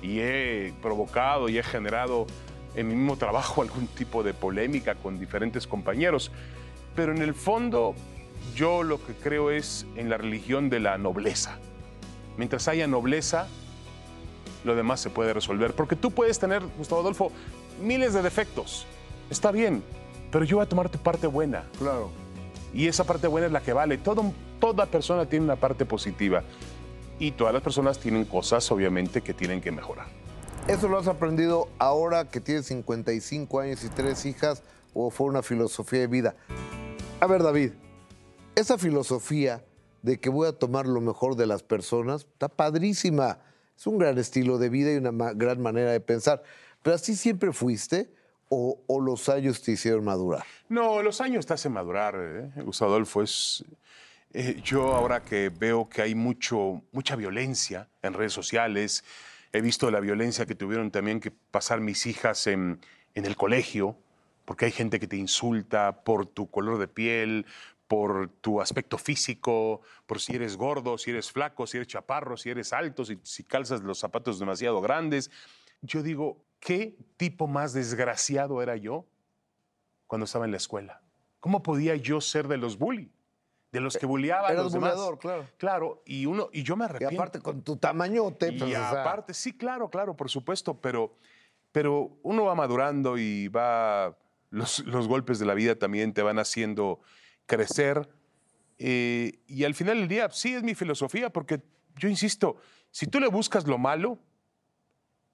y 0.02 0.21
he 0.21 0.73
provocado 0.83 1.49
y 1.49 1.59
he 1.59 1.62
generado 1.62 2.26
en 2.75 2.88
mi 2.88 2.95
mismo 2.95 3.16
trabajo 3.16 3.62
algún 3.62 3.87
tipo 3.88 4.23
de 4.23 4.35
polémica 4.35 4.95
con 4.95 5.18
diferentes 5.18 5.66
compañeros, 5.66 6.30
pero 6.95 7.12
en 7.12 7.23
el 7.23 7.35
fondo 7.35 7.95
yo 8.54 8.83
lo 8.83 9.04
que 9.04 9.14
creo 9.14 9.50
es 9.50 9.87
en 9.97 10.09
la 10.09 10.16
religión 10.16 10.71
de 10.71 10.80
la 10.80 10.99
nobleza. 10.99 11.59
Mientras 12.37 12.68
haya 12.68 12.87
nobleza, 12.87 13.49
lo 14.65 14.75
demás 14.75 15.01
se 15.01 15.11
puede 15.11 15.33
resolver. 15.33 15.75
Porque 15.75 15.97
tú 15.97 16.11
puedes 16.11 16.39
tener, 16.39 16.63
Gustavo 16.79 17.01
Adolfo, 17.01 17.33
miles 17.83 18.15
de 18.15 18.23
defectos. 18.23 18.87
Está 19.31 19.51
bien, 19.51 19.83
pero 20.31 20.45
yo 20.45 20.57
voy 20.57 20.65
a 20.67 20.69
tomar 20.69 20.89
tu 20.89 20.99
parte 20.99 21.27
buena. 21.27 21.65
Claro. 21.79 22.11
Y 22.73 22.89
esa 22.89 23.05
parte 23.05 23.27
buena 23.27 23.47
es 23.47 23.53
la 23.53 23.61
que 23.61 23.73
vale. 23.73 23.99
Todo, 23.99 24.33
toda 24.61 24.87
persona 24.87 25.27
tiene 25.27 25.45
una 25.45 25.57
parte 25.57 25.85
positiva. 25.85 26.43
Y 27.19 27.33
todas 27.33 27.55
las 27.55 27.63
personas 27.63 27.99
tienen 27.99 28.25
cosas, 28.25 28.71
obviamente, 28.71 29.23
que 29.23 29.33
tienen 29.33 29.61
que 29.61 29.73
mejorar. 29.73 30.07
¿Eso 30.69 30.89
lo 30.89 30.99
has 30.99 31.07
aprendido 31.07 31.69
ahora 31.79 32.29
que 32.29 32.41
tienes 32.41 32.67
55 32.67 33.61
años 33.61 33.85
y 33.85 33.89
tres 33.89 34.27
hijas 34.27 34.63
o 34.93 35.11
fue 35.11 35.29
una 35.29 35.43
filosofía 35.43 36.01
de 36.01 36.07
vida? 36.09 36.35
A 37.21 37.27
ver, 37.27 37.43
David, 37.43 37.73
esa 38.57 38.77
filosofía 38.77 39.65
de 40.03 40.19
que 40.19 40.29
voy 40.29 40.49
a 40.49 40.53
tomar 40.53 40.87
lo 40.87 41.01
mejor 41.01 41.37
de 41.37 41.47
las 41.47 41.63
personas 41.63 42.23
está 42.23 42.49
padrísima. 42.49 43.39
Es 43.76 43.87
un 43.87 43.99
gran 43.99 44.18
estilo 44.18 44.59
de 44.59 44.68
vida 44.68 44.92
y 44.92 44.97
una 44.97 45.33
gran 45.33 45.61
manera 45.61 45.92
de 45.92 46.00
pensar. 46.00 46.42
¿Pero 46.83 46.97
así 46.97 47.14
siempre 47.16 47.52
fuiste 47.52 48.11
o, 48.49 48.78
los 49.00 49.28
años 49.28 49.61
te 49.62 49.73
hicieron 49.73 50.04
madurar? 50.04 50.45
No, 50.68 51.02
los 51.02 51.21
años 51.21 51.47
te 51.47 51.54
hacen 51.54 51.73
madurar, 51.73 52.14
¿eh? 52.16 52.62
Gustavo 52.62 52.92
Adolfo. 52.92 53.25
Eh, 54.33 54.61
yo 54.62 54.95
ahora 54.95 55.23
que 55.23 55.50
veo 55.50 55.88
que 55.88 56.02
hay 56.02 56.14
mucho, 56.14 56.83
mucha 56.92 57.16
violencia 57.16 57.88
en 58.02 58.14
redes 58.14 58.33
sociales, 58.33 59.04
he 59.52 59.61
visto 59.61 59.90
la 59.90 60.00
violencia 60.00 60.47
que 60.47 60.54
tuvieron 60.54 60.90
también 60.90 61.21
que 61.21 61.30
pasar 61.30 61.80
mis 61.80 62.06
hijas 62.06 62.47
en 62.47 62.78
el 63.14 63.37
colegio, 63.37 63.97
porque 64.47 64.66
hay 64.66 64.73
gente 64.73 64.99
que 65.00 65.06
te 65.06 65.16
insulta 65.16 66.04
por 66.04 66.25
tu 66.25 66.49
color 66.49 66.78
de 66.78 66.88
piel, 66.88 67.47
por 67.88 68.28
tu 68.40 68.61
aspecto 68.61 68.99
físico, 68.99 69.81
por 70.07 70.21
si 70.21 70.35
eres 70.35 70.57
gordo, 70.57 70.99
si 70.99 71.11
eres 71.11 71.31
flaco, 71.31 71.66
si 71.66 71.76
eres 71.76 71.88
chaparro, 71.88 72.37
si 72.37 72.50
eres 72.50 72.73
alto, 72.73 73.05
si, 73.05 73.19
si 73.23 73.45
calzas 73.45 73.83
los 73.83 73.99
zapatos 73.99 74.38
demasiado 74.38 74.81
grandes. 74.81 75.31
Yo 75.83 76.02
digo, 76.02 76.45
¿qué 76.59 76.97
tipo 77.16 77.47
más 77.47 77.73
desgraciado 77.73 78.62
era 78.62 78.76
yo 78.76 79.07
cuando 80.07 80.25
estaba 80.25 80.45
en 80.45 80.50
la 80.52 80.57
escuela. 80.57 81.02
¿Cómo 81.40 81.62
podía 81.62 81.97
yo 81.97 82.21
ser 82.21 82.49
de 82.49 82.57
los 82.57 82.78
bully? 82.78 83.12
De 83.73 83.81
los 83.81 83.97
que 83.97 84.07
bulliaban 84.07 84.50
a 84.50 84.52
Eras 84.52 84.64
los 84.64 84.73
demás. 84.73 84.95
claro. 85.21 85.47
Claro, 85.59 86.02
y 86.07 86.25
uno 86.26 86.49
y 86.52 86.62
yo 86.62 86.76
me 86.76 86.85
Y 86.85 86.88
arrepiento. 86.88 87.16
aparte 87.16 87.40
con 87.40 87.62
tu 87.62 87.76
tamañote, 87.76 88.49
Y 88.49 88.59
pues, 88.59 88.71
o 88.71 88.75
sea, 88.75 89.02
aparte, 89.02 89.35
sí, 89.35 89.57
claro, 89.57 89.90
claro, 89.90 90.16
por 90.16 90.31
supuesto, 90.31 90.81
pero, 90.81 91.14
pero 91.73 92.16
uno 92.23 92.45
va 92.45 92.55
madurando 92.55 93.19
y 93.19 93.49
va, 93.49 94.16
los, 94.50 94.81
los 94.87 95.09
golpes 95.09 95.38
de 95.38 95.47
la 95.47 95.55
vida 95.55 95.76
también 95.76 96.14
te 96.14 96.23
van 96.23 96.38
haciendo 96.38 97.00
crecer. 97.47 98.09
eh, 98.79 99.38
y 99.47 99.65
al 99.65 99.75
final 99.75 99.99
del 100.00 100.09
día, 100.09 100.29
sí 100.31 100.53
es 100.55 100.62
mi 100.62 100.75
filosofía, 100.75 101.31
porque 101.31 101.62
yo 101.97 102.09
insisto, 102.11 102.57
si 102.91 103.07
tú 103.07 103.21
le 103.21 103.29
buscas 103.29 103.67
lo 103.67 103.79
malo, 103.79 104.19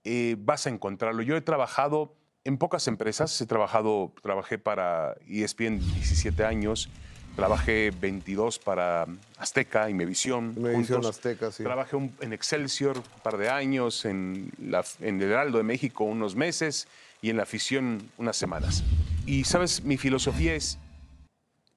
eh, 0.05 0.37
vas 0.39 0.67
a 0.67 0.71
encontrarlo. 0.71 1.23
Yo 1.23 1.37
he 1.37 1.41
trabajado 1.41 2.15
en 2.45 2.59
pocas 2.59 2.87
empresas, 2.89 3.41
he 3.41 3.47
trabajado, 3.47 4.13
trabajé 4.23 4.59
para 4.59 5.17
ESPN 5.29 5.79
17 5.79 6.45
años, 6.45 6.89
trabajé 7.37 7.91
22 8.01 8.59
para 8.59 9.07
Azteca 9.39 9.89
y 9.91 9.95
Mevisión. 9.95 10.55
Mevisión. 10.61 11.05
Azteca, 11.07 11.51
sí. 11.51 11.63
Trabajé 11.63 11.97
un- 11.97 12.15
en 12.21 12.33
Excelsior 12.33 12.99
un 12.99 13.21
par 13.23 13.37
de 13.39 13.49
años, 13.49 14.05
en, 14.05 14.53
la, 14.61 14.85
en 15.01 15.21
el 15.21 15.31
Heraldo 15.31 15.59
de 15.59 15.65
México 15.65 16.05
unos 16.05 16.35
meses 16.37 16.87
y 17.23 17.31
en 17.31 17.37
la 17.37 17.45
afición 17.45 18.09
unas 18.19 18.37
semanas. 18.37 18.83
Y 19.27 19.45
sabes, 19.45 19.83
mi 19.85 19.97
filosofía 19.97 20.55
es, 20.55 20.79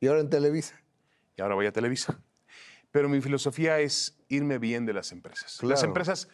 y 0.05 0.07
ahora 0.07 0.21
en 0.21 0.29
Televisa. 0.29 0.79
y 1.35 1.41
ahora 1.41 1.55
voy 1.55 1.65
a 1.65 1.71
Televisa, 1.71 2.19
pero 2.91 3.09
mi 3.09 3.21
filosofía 3.21 3.79
es 3.79 4.15
irme 4.29 4.59
bien 4.59 4.85
de 4.85 4.93
las 4.93 5.11
empresas. 5.11 5.63
Las 5.63 5.81
empresas, 5.81 6.27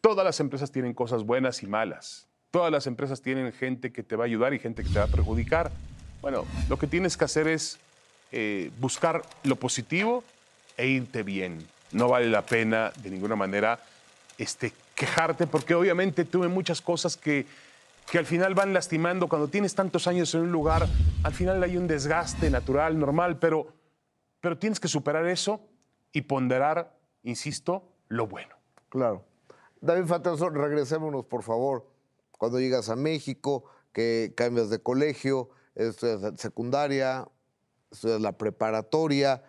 todas 0.00 0.24
las 0.24 0.40
empresas 0.40 0.72
tienen 0.72 0.94
cosas 0.94 1.24
buenas 1.24 1.62
y 1.62 1.66
malas. 1.66 2.28
Todas 2.50 2.72
las 2.72 2.86
empresas 2.86 3.20
tienen 3.20 3.52
gente 3.52 3.92
que 3.92 4.02
te 4.02 4.16
va 4.16 4.24
a 4.24 4.26
ayudar 4.26 4.54
y 4.54 4.58
gente 4.58 4.82
que 4.82 4.88
te 4.88 4.98
va 4.98 5.04
a 5.04 5.08
perjudicar. 5.08 5.70
Bueno, 6.22 6.46
lo 6.70 6.78
que 6.78 6.86
tienes 6.86 7.18
que 7.18 7.24
hacer 7.26 7.46
es 7.46 7.78
eh, 8.32 8.70
buscar 8.78 9.22
lo 9.44 9.56
positivo 9.56 10.24
e 10.78 10.86
irte 10.86 11.22
bien. 11.22 11.58
No 11.92 12.08
vale 12.08 12.26
la 12.30 12.46
pena 12.46 12.90
de 13.02 13.10
ninguna 13.10 13.36
manera 13.36 13.80
este, 14.38 14.72
quejarte 14.94 15.46
porque 15.46 15.74
obviamente 15.74 16.24
tuve 16.24 16.48
muchas 16.48 16.80
cosas 16.80 17.18
que, 17.18 17.44
que 18.10 18.18
al 18.18 18.26
final 18.26 18.54
van 18.54 18.74
lastimando. 18.74 19.28
Cuando 19.28 19.48
tienes 19.48 19.74
tantos 19.74 20.06
años 20.08 20.34
en 20.34 20.42
un 20.42 20.52
lugar, 20.52 20.86
al 21.22 21.32
final 21.32 21.62
hay 21.62 21.76
un 21.76 21.86
desgaste 21.86 22.50
natural, 22.50 22.98
normal, 22.98 23.38
pero, 23.38 23.68
pero 24.40 24.58
tienes 24.58 24.80
que 24.80 24.88
superar 24.88 25.26
eso 25.26 25.60
y 26.12 26.22
ponderar, 26.22 26.98
insisto, 27.22 27.92
lo 28.08 28.26
bueno. 28.26 28.56
Claro. 28.88 29.24
David 29.80 30.06
Fatenson, 30.06 30.54
regresémonos, 30.54 31.24
por 31.24 31.44
favor. 31.44 31.86
Cuando 32.32 32.58
llegas 32.58 32.88
a 32.88 32.96
México, 32.96 33.64
que 33.92 34.34
cambias 34.36 34.70
de 34.70 34.82
colegio, 34.82 35.50
estudias 35.76 36.40
secundaria, 36.40 37.28
estudias 37.92 38.20
la 38.20 38.32
preparatoria, 38.32 39.44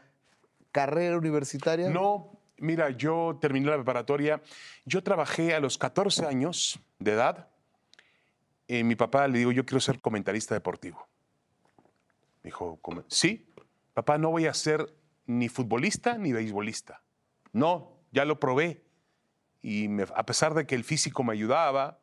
carrera 0.72 1.18
universitaria. 1.18 1.89
No, 1.89 2.39
mira, 2.58 2.91
yo 2.91 3.39
terminé 3.41 3.72
la 3.72 3.77
preparatoria. 3.77 4.41
Yo 4.86 5.01
trabajé 5.01 5.56
a 5.56 5.60
los 5.60 5.80
14 5.80 6.27
años 6.27 6.80
de 7.00 7.13
edad. 7.13 7.50
Eh, 8.73 8.85
mi 8.85 8.95
papá 8.95 9.27
le 9.27 9.39
digo, 9.39 9.51
yo 9.51 9.65
quiero 9.65 9.81
ser 9.81 9.99
comentarista 9.99 10.55
deportivo. 10.55 11.05
Me 12.41 12.47
dijo, 12.51 12.79
"¿Cómo? 12.81 13.03
sí, 13.09 13.45
papá, 13.93 14.17
no 14.17 14.31
voy 14.31 14.45
a 14.45 14.53
ser 14.53 14.95
ni 15.25 15.49
futbolista 15.49 16.17
ni 16.17 16.31
beisbolista. 16.31 17.03
No, 17.51 17.99
ya 18.13 18.23
lo 18.23 18.39
probé. 18.39 18.85
Y 19.61 19.89
a 20.15 20.25
pesar 20.25 20.53
de 20.53 20.65
que 20.65 20.75
el 20.75 20.85
físico 20.85 21.21
me 21.21 21.33
ayudaba, 21.33 21.99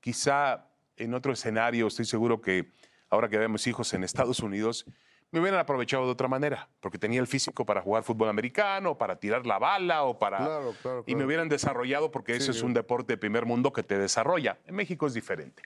quizá 0.00 0.70
en 0.96 1.12
otro 1.12 1.34
escenario, 1.34 1.88
estoy 1.88 2.06
seguro 2.06 2.40
que 2.40 2.72
ahora 3.10 3.28
que 3.28 3.36
vemos 3.36 3.66
hijos 3.66 3.92
en 3.92 4.02
Estados 4.02 4.40
Unidos, 4.40 4.86
me 5.32 5.40
hubieran 5.40 5.60
aprovechado 5.60 6.06
de 6.06 6.12
otra 6.12 6.26
manera, 6.28 6.68
porque 6.80 6.98
tenía 6.98 7.20
el 7.20 7.26
físico 7.26 7.64
para 7.64 7.80
jugar 7.82 8.02
fútbol 8.02 8.28
americano, 8.28 8.98
para 8.98 9.16
tirar 9.16 9.46
la 9.46 9.58
bala 9.58 10.02
o 10.02 10.18
para... 10.18 10.38
Claro, 10.38 10.74
claro, 10.82 11.04
Y 11.06 11.12
me 11.12 11.18
claro. 11.18 11.26
hubieran 11.26 11.48
desarrollado 11.48 12.10
porque 12.10 12.32
ese 12.34 12.46
Sí, 12.46 12.50
es 12.50 12.56
sí. 12.58 12.64
un 12.64 12.74
deporte 12.74 13.12
de 13.12 13.16
primer 13.16 13.46
mundo 13.46 13.72
que 13.72 13.82
te 13.84 13.96
desarrolla. 13.96 14.58
En 14.66 14.74
México 14.74 15.06
es 15.06 15.14
diferente. 15.14 15.62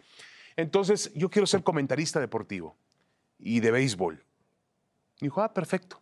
Entonces, 0.56 1.12
yo 1.14 1.30
quiero 1.30 1.46
ser 1.46 1.62
comentarista 1.62 2.20
deportivo 2.20 2.76
y 3.38 3.60
de 3.60 3.70
béisbol. 3.70 4.22
Dijo, 5.20 5.40
ah, 5.40 5.54
perfecto. 5.54 6.00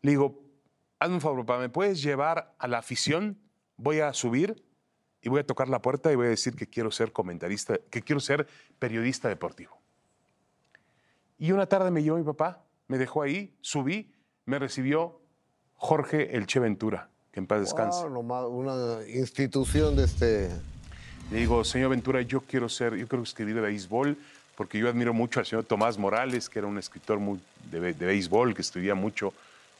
Le 0.00 0.12
digo, 0.12 0.40
hazme 0.98 1.16
un 1.16 1.20
favor, 1.20 1.44
papá, 1.44 1.60
¿me 1.60 1.68
puedes 1.68 2.02
llevar 2.02 2.54
a 2.58 2.66
la 2.66 2.78
afición? 2.78 3.38
Voy 3.76 4.00
a 4.00 4.12
subir 4.14 4.64
y 5.20 5.28
voy 5.28 5.40
a 5.40 5.46
tocar 5.46 5.68
la 5.68 5.82
puerta 5.82 6.10
y 6.10 6.16
voy 6.16 6.26
a 6.26 6.30
decir 6.30 6.56
que 6.56 6.66
quiero 6.66 6.90
ser 6.90 7.12
comentarista, 7.12 7.78
que 7.90 8.02
quiero 8.02 8.20
ser 8.20 8.46
periodista 8.78 9.28
deportivo. 9.28 9.78
Y 11.38 11.52
una 11.52 11.66
tarde 11.66 11.90
me 11.90 12.02
llevó 12.02 12.16
mi 12.16 12.24
papá, 12.24 12.64
me 12.92 12.98
dejó 12.98 13.22
ahí, 13.22 13.56
subí, 13.62 14.12
me 14.44 14.58
recibió 14.58 15.18
Jorge 15.76 16.36
El 16.36 16.46
Che 16.46 16.60
Ventura, 16.60 17.08
que 17.32 17.40
en 17.40 17.46
paz 17.46 17.60
descanse. 17.60 18.06
Wow, 18.06 18.48
una 18.48 19.08
institución 19.08 19.96
de 19.96 20.04
este. 20.04 20.50
Le 21.30 21.38
digo, 21.38 21.64
señor 21.64 21.88
Ventura, 21.88 22.20
yo 22.20 22.42
quiero 22.42 22.68
ser, 22.68 22.94
yo 22.96 23.08
quiero 23.08 23.22
escribir 23.22 23.54
de 23.54 23.62
béisbol, 23.62 24.18
porque 24.58 24.78
yo 24.78 24.90
admiro 24.90 25.14
mucho 25.14 25.40
al 25.40 25.46
señor 25.46 25.64
Tomás 25.64 25.96
Morales, 25.96 26.50
que 26.50 26.58
era 26.58 26.68
un 26.68 26.76
escritor 26.76 27.18
muy 27.18 27.40
de, 27.70 27.94
de 27.94 28.06
béisbol, 28.06 28.54
que 28.54 28.60
estudia 28.60 28.94
mucho 28.94 29.32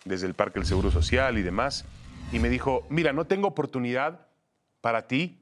desde 0.07 0.27
el 0.27 0.33
Parque 0.33 0.59
del 0.59 0.67
Seguro 0.67 0.91
Social 0.91 1.37
y 1.37 1.43
demás. 1.43 1.85
Y 2.33 2.39
me 2.39 2.49
dijo, 2.49 2.87
mira, 2.89 3.13
no 3.13 3.27
tengo 3.27 3.47
oportunidad 3.47 4.27
para 4.81 5.07
ti 5.07 5.39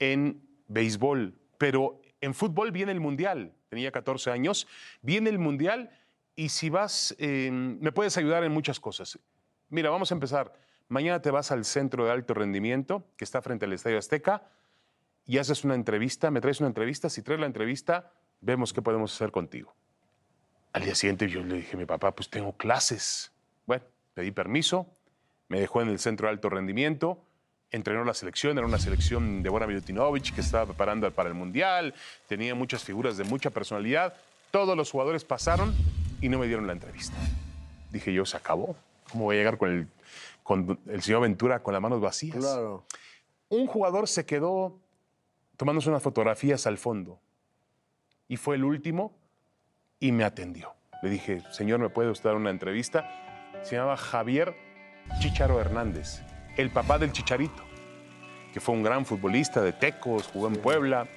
en 0.00 0.42
béisbol, 0.68 1.32
pero 1.56 1.98
en 2.20 2.34
fútbol 2.34 2.72
viene 2.72 2.92
el 2.92 3.00
Mundial. 3.00 3.54
Tenía 3.70 3.90
14 3.90 4.30
años, 4.30 4.66
viene 5.00 5.30
el 5.30 5.38
Mundial 5.38 5.90
y 6.40 6.48
si 6.48 6.70
vas, 6.70 7.14
eh, 7.18 7.50
me 7.52 7.92
puedes 7.92 8.16
ayudar 8.16 8.44
en 8.44 8.52
muchas 8.52 8.80
cosas. 8.80 9.18
Mira, 9.68 9.90
vamos 9.90 10.10
a 10.10 10.14
empezar. 10.14 10.54
Mañana 10.88 11.20
te 11.20 11.30
vas 11.30 11.50
al 11.50 11.66
centro 11.66 12.06
de 12.06 12.12
alto 12.12 12.32
rendimiento, 12.32 13.04
que 13.18 13.24
está 13.24 13.42
frente 13.42 13.66
al 13.66 13.74
Estadio 13.74 13.98
Azteca, 13.98 14.48
y 15.26 15.36
haces 15.36 15.64
una 15.64 15.74
entrevista, 15.74 16.30
me 16.30 16.40
traes 16.40 16.60
una 16.60 16.68
entrevista, 16.68 17.10
si 17.10 17.20
traes 17.20 17.40
la 17.40 17.46
entrevista, 17.46 18.14
vemos 18.40 18.72
qué 18.72 18.80
podemos 18.80 19.14
hacer 19.14 19.30
contigo. 19.32 19.74
Al 20.72 20.84
día 20.84 20.94
siguiente 20.94 21.28
yo 21.28 21.44
le 21.44 21.56
dije 21.56 21.76
a 21.76 21.78
mi 21.78 21.84
papá, 21.84 22.12
pues 22.12 22.30
tengo 22.30 22.56
clases. 22.56 23.32
Bueno, 23.66 23.84
pedí 24.14 24.30
permiso, 24.30 24.86
me 25.48 25.60
dejó 25.60 25.82
en 25.82 25.90
el 25.90 25.98
centro 25.98 26.26
de 26.26 26.30
alto 26.30 26.48
rendimiento, 26.48 27.22
entrenó 27.70 28.02
la 28.02 28.14
selección, 28.14 28.56
era 28.56 28.66
una 28.66 28.78
selección 28.78 29.42
de 29.42 29.50
Bora 29.50 29.66
Milutinovic 29.66 30.34
que 30.34 30.40
estaba 30.40 30.64
preparando 30.64 31.10
para 31.10 31.28
el 31.28 31.34
Mundial, 31.34 31.92
tenía 32.28 32.54
muchas 32.54 32.82
figuras 32.82 33.18
de 33.18 33.24
mucha 33.24 33.50
personalidad, 33.50 34.14
todos 34.50 34.74
los 34.74 34.90
jugadores 34.90 35.22
pasaron 35.22 35.74
y 36.20 36.28
no 36.28 36.38
me 36.38 36.46
dieron 36.46 36.66
la 36.66 36.72
entrevista. 36.72 37.16
Dije 37.90 38.12
yo, 38.12 38.24
se 38.24 38.36
acabó. 38.36 38.76
¿Cómo 39.10 39.24
voy 39.24 39.36
a 39.36 39.38
llegar 39.38 39.58
con 39.58 39.70
el, 39.70 39.88
con 40.42 40.78
el 40.86 41.02
señor 41.02 41.22
Ventura 41.22 41.62
con 41.62 41.72
las 41.72 41.82
manos 41.82 42.00
vacías? 42.00 42.36
Claro. 42.36 42.84
un 43.48 43.66
jugador 43.66 44.08
se 44.08 44.24
quedó 44.24 44.78
tomándose 45.56 45.88
unas 45.90 46.02
fotografías 46.02 46.66
al 46.66 46.78
fondo 46.78 47.20
y 48.28 48.36
fue 48.36 48.56
el 48.56 48.64
último 48.64 49.12
y 49.98 50.12
me 50.12 50.24
atendió. 50.24 50.72
Le 51.02 51.10
dije, 51.10 51.42
señor, 51.50 51.80
¿me 51.80 51.88
puede 51.88 52.10
usted 52.10 52.30
dar 52.30 52.36
una 52.36 52.50
entrevista? 52.50 53.10
Se 53.62 53.74
llamaba 53.76 53.96
Javier 53.96 54.54
Chicharo 55.18 55.60
Hernández, 55.60 56.22
el 56.56 56.70
papá 56.70 56.98
del 56.98 57.12
Chicharito, 57.12 57.62
que 58.52 58.60
fue 58.60 58.74
un 58.74 58.82
gran 58.82 59.04
futbolista 59.04 59.60
de 59.60 59.72
Tecos, 59.72 60.28
jugó 60.28 60.48
en 60.48 60.56
Puebla, 60.56 61.08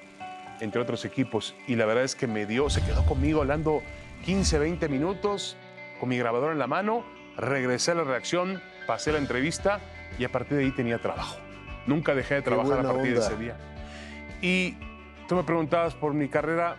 entre 0.60 0.80
otros 0.80 1.04
equipos. 1.04 1.54
Y 1.66 1.76
la 1.76 1.86
verdad 1.86 2.04
es 2.04 2.14
que 2.14 2.26
me 2.26 2.46
dio, 2.46 2.68
se 2.68 2.82
quedó 2.82 3.06
conmigo 3.06 3.40
hablando 3.40 3.82
15, 4.24 4.58
20 4.58 4.88
minutos, 4.88 5.56
con 6.00 6.08
mi 6.08 6.16
grabador 6.16 6.52
en 6.52 6.58
la 6.58 6.66
mano, 6.66 7.04
regresé 7.36 7.90
a 7.90 7.94
la 7.94 8.04
reacción, 8.04 8.62
pasé 8.86 9.12
la 9.12 9.18
entrevista 9.18 9.80
y 10.18 10.24
a 10.24 10.32
partir 10.32 10.56
de 10.56 10.64
ahí 10.64 10.70
tenía 10.70 10.98
trabajo. 10.98 11.38
Nunca 11.86 12.14
dejé 12.14 12.36
de 12.36 12.42
trabajar 12.42 12.80
a 12.80 12.82
partir 12.82 13.12
de 13.12 13.20
ese 13.20 13.36
día. 13.36 13.58
Y 14.40 14.76
tú 15.28 15.36
me 15.36 15.42
preguntabas 15.42 15.94
por 15.94 16.14
mi 16.14 16.28
carrera. 16.28 16.76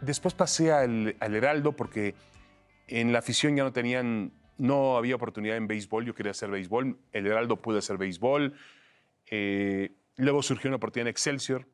Después 0.00 0.32
pasé 0.32 0.72
al, 0.72 1.14
al 1.20 1.34
Heraldo 1.34 1.72
porque 1.72 2.14
en 2.88 3.12
la 3.12 3.18
afición 3.18 3.54
ya 3.54 3.62
no 3.62 3.72
tenían, 3.72 4.32
no 4.56 4.96
había 4.96 5.16
oportunidad 5.16 5.58
en 5.58 5.66
béisbol. 5.66 6.06
Yo 6.06 6.14
quería 6.14 6.30
hacer 6.30 6.48
béisbol. 6.50 6.98
El 7.12 7.26
Heraldo 7.26 7.60
pude 7.60 7.80
hacer 7.80 7.98
béisbol. 7.98 8.54
Eh, 9.30 9.92
luego 10.16 10.42
surgió 10.42 10.68
una 10.68 10.76
oportunidad 10.76 11.08
en 11.08 11.10
Excelsior, 11.10 11.66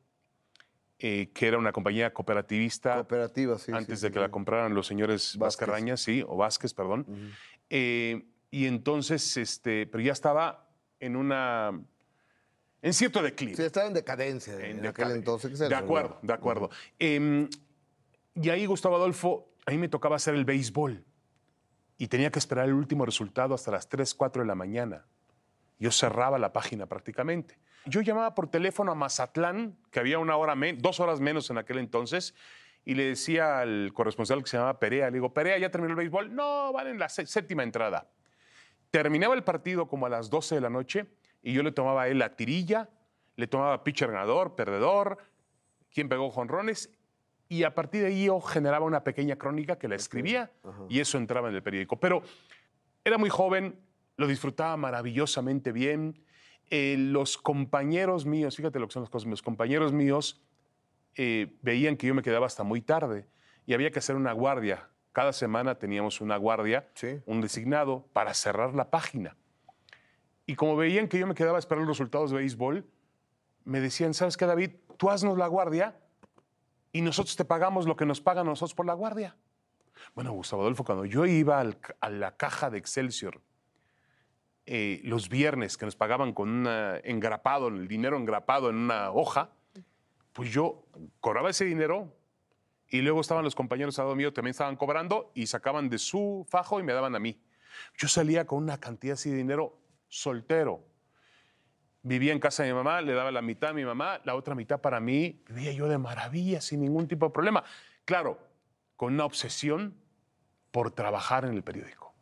eh, 1.05 1.31
que 1.33 1.49
era 1.49 1.57
una 1.57 1.73
compañía 1.73 2.13
cooperativista 2.13 2.95
Cooperativa, 2.95 3.59
sí. 3.59 3.73
antes 3.73 3.99
sí, 3.99 4.05
de 4.05 4.11
que 4.13 4.19
sí. 4.19 4.21
la 4.21 4.31
compraran 4.31 4.73
los 4.73 4.87
señores 4.87 5.37
Vázquez. 5.37 5.99
Sí, 5.99 6.23
o 6.25 6.37
Vázquez, 6.37 6.73
perdón. 6.73 7.05
Eh, 7.69 8.23
y 8.49 8.67
entonces, 8.67 9.35
este, 9.35 9.85
pero 9.85 10.01
ya 10.01 10.13
estaba 10.13 10.69
en 11.01 11.17
una, 11.17 11.77
en 12.81 12.93
cierto 12.93 13.21
declive. 13.21 13.53
Sí, 13.53 13.63
estaba 13.63 13.87
en 13.87 13.93
decadencia 13.95 14.55
en, 14.55 14.79
En 14.79 14.85
aquel 14.85 15.11
entonces. 15.11 15.49
¿qué 15.49 15.61
es 15.61 15.69
De 15.69 15.75
acuerdo, 15.75 16.19
de 16.21 16.31
acuerdo. 16.31 16.69
Em, 16.97 17.49
y 18.35 18.49
ahí 18.49 18.65
Gustavo 18.65 18.95
Adolfo, 18.95 19.49
a 19.65 19.71
mí 19.71 19.77
me 19.77 19.89
tocaba 19.89 20.15
hacer 20.15 20.35
el 20.35 20.45
béisbol. 20.45 21.03
Y 21.97 22.07
tenía 22.07 22.31
que 22.31 22.39
esperar 22.39 22.69
el 22.69 22.75
último 22.75 23.05
resultado 23.05 23.53
hasta 23.53 23.71
las 23.71 23.89
3, 23.89 24.13
4 24.13 24.43
de 24.43 24.47
la 24.47 24.55
mañana. 24.55 25.05
Yo 25.79 25.91
cerraba 25.91 26.39
la 26.39 26.53
página 26.53 26.85
prácticamente. 26.85 27.59
Yo 27.85 28.01
llamaba 28.01 28.33
por 28.33 28.47
teléfono 28.47 28.91
a 28.91 28.95
Mazatlán, 28.95 29.77
que 29.91 29.99
había 29.99 30.19
una 30.19 30.35
hora 30.37 30.55
dos 30.77 30.99
horas 30.99 31.19
menos 31.19 31.49
en 31.49 31.57
aquel 31.57 31.79
entonces, 31.79 32.33
y 32.85 32.95
le 32.95 33.03
decía 33.05 33.59
al 33.59 33.91
corresponsal 33.93 34.41
que 34.43 34.49
se 34.49 34.57
llamaba 34.57 34.79
Perea, 34.79 35.07
le 35.07 35.13
digo, 35.13 35.33
Perea, 35.33 35.57
¿ya 35.57 35.69
terminó 35.69 35.91
el 35.91 35.97
béisbol? 35.97 36.33
No, 36.33 36.71
van 36.73 36.87
en 36.87 36.99
la 36.99 37.09
sé- 37.09 37.25
séptima 37.25 37.63
entrada. 37.63 38.07
Terminaba 38.91 39.35
el 39.35 39.43
partido 39.43 39.87
como 39.87 40.05
a 40.05 40.09
las 40.09 40.29
12 40.29 40.55
de 40.55 40.61
la 40.61 40.69
noche 40.69 41.05
y 41.41 41.53
yo 41.53 41.63
le 41.63 41.71
tomaba 41.71 42.03
a 42.03 42.07
él 42.07 42.19
la 42.19 42.35
tirilla, 42.35 42.89
le 43.35 43.47
tomaba 43.47 43.83
pitcher 43.83 44.11
ganador, 44.11 44.55
perdedor, 44.55 45.17
quién 45.93 46.07
pegó 46.09 46.29
jonrones 46.29 46.89
y 47.49 47.63
a 47.63 47.73
partir 47.73 48.01
de 48.01 48.07
ahí 48.07 48.25
yo 48.25 48.39
generaba 48.41 48.85
una 48.85 49.03
pequeña 49.03 49.35
crónica 49.37 49.77
que 49.77 49.87
la 49.87 49.95
escribía 49.95 50.51
y 50.89 50.99
eso 50.99 51.17
entraba 51.17 51.49
en 51.49 51.55
el 51.55 51.63
periódico. 51.63 51.99
Pero 51.99 52.21
era 53.03 53.17
muy 53.17 53.29
joven, 53.29 53.79
lo 54.17 54.27
disfrutaba 54.27 54.75
maravillosamente 54.77 55.71
bien. 55.71 56.23
Eh, 56.75 56.95
los 56.97 57.37
compañeros 57.37 58.25
míos, 58.25 58.55
fíjate 58.55 58.79
lo 58.79 58.87
que 58.87 58.93
son 58.93 59.03
las 59.03 59.11
cosas, 59.11 59.29
los 59.29 59.43
compañeros 59.43 59.93
míos 59.93 60.41
eh, 61.13 61.55
veían 61.61 61.95
que 61.97 62.07
yo 62.07 62.15
me 62.15 62.23
quedaba 62.23 62.47
hasta 62.47 62.63
muy 62.63 62.81
tarde 62.81 63.27
y 63.67 63.75
había 63.75 63.91
que 63.91 63.99
hacer 63.99 64.15
una 64.15 64.31
guardia. 64.31 64.89
Cada 65.11 65.33
semana 65.33 65.75
teníamos 65.77 66.19
una 66.19 66.35
guardia, 66.35 66.89
Sí. 66.95 67.21
un 67.27 67.41
designado, 67.41 68.07
para 68.11 68.33
cerrar 68.33 68.73
la 68.73 68.89
página. 68.89 69.37
Y 70.47 70.55
como 70.55 70.75
veían 70.75 71.07
que 71.07 71.19
yo 71.19 71.27
me 71.27 71.35
quedaba 71.35 71.57
a 71.57 71.59
esperar 71.59 71.81
los 71.81 71.89
resultados 71.95 72.31
de 72.31 72.37
béisbol, 72.37 72.83
me 73.65 73.79
decían, 73.79 74.15
¿sabes 74.15 74.35
qué, 74.35 74.47
David? 74.47 74.71
Tú 74.97 75.11
haznos 75.11 75.37
la 75.37 75.45
guardia 75.45 75.95
y 76.91 77.01
nosotros 77.01 77.35
te 77.35 77.45
pagamos 77.45 77.85
lo 77.85 77.95
que 77.95 78.07
nos 78.07 78.19
pagan 78.19 78.47
nosotros 78.47 78.73
por 78.73 78.87
la 78.87 78.93
guardia. 78.95 79.37
Bueno, 80.15 80.31
Gustavo 80.31 80.63
Adolfo, 80.63 80.83
cuando 80.83 81.05
yo 81.05 81.27
iba 81.27 81.59
al 81.59 81.77
a 82.01 82.09
la 82.09 82.35
caja 82.35 82.71
de 82.71 82.79
Excelsior 82.79 83.41
eh, 84.65 85.01
los 85.03 85.29
viernes 85.29 85.77
que 85.77 85.85
nos 85.85 85.95
pagaban 85.95 86.33
con 86.33 86.49
un 86.49 86.67
engrapado, 87.03 87.67
el 87.67 87.87
dinero 87.87 88.17
engrapado 88.17 88.69
en 88.69 88.77
una 88.77 89.11
hoja, 89.11 89.51
pues 90.33 90.51
yo 90.51 90.85
cobraba 91.19 91.49
ese 91.49 91.65
dinero 91.65 92.13
y 92.89 93.01
luego 93.01 93.21
estaban 93.21 93.43
los 93.43 93.55
compañeros 93.55 93.97
al 93.99 94.05
lado 94.05 94.15
mío, 94.15 94.33
también 94.33 94.51
estaban 94.51 94.75
cobrando 94.75 95.31
y 95.33 95.47
sacaban 95.47 95.89
de 95.89 95.97
su 95.97 96.45
fajo 96.49 96.79
y 96.79 96.83
me 96.83 96.93
daban 96.93 97.15
a 97.15 97.19
mí. 97.19 97.41
Yo 97.97 98.07
salía 98.07 98.45
con 98.45 98.61
una 98.61 98.79
cantidad 98.79 99.13
así 99.13 99.29
de 99.29 99.37
dinero 99.37 99.79
soltero. 100.07 100.85
Vivía 102.03 102.33
en 102.33 102.39
casa 102.39 102.63
de 102.63 102.69
mi 102.69 102.75
mamá, 102.75 103.01
le 103.01 103.13
daba 103.13 103.31
la 103.31 103.41
mitad 103.41 103.71
a 103.71 103.73
mi 103.73 103.85
mamá, 103.85 104.21
la 104.25 104.35
otra 104.35 104.55
mitad 104.55 104.81
para 104.81 104.99
mí. 104.99 105.41
Vivía 105.47 105.71
yo 105.71 105.87
de 105.87 105.97
maravilla, 105.97 106.61
sin 106.61 106.81
ningún 106.81 107.07
tipo 107.07 107.27
de 107.27 107.31
problema. 107.31 107.63
Claro, 108.05 108.39
con 108.95 109.13
una 109.13 109.25
obsesión 109.25 109.95
por 110.71 110.91
trabajar 110.91 111.45
en 111.45 111.53
el 111.53 111.63
periódico. 111.63 112.13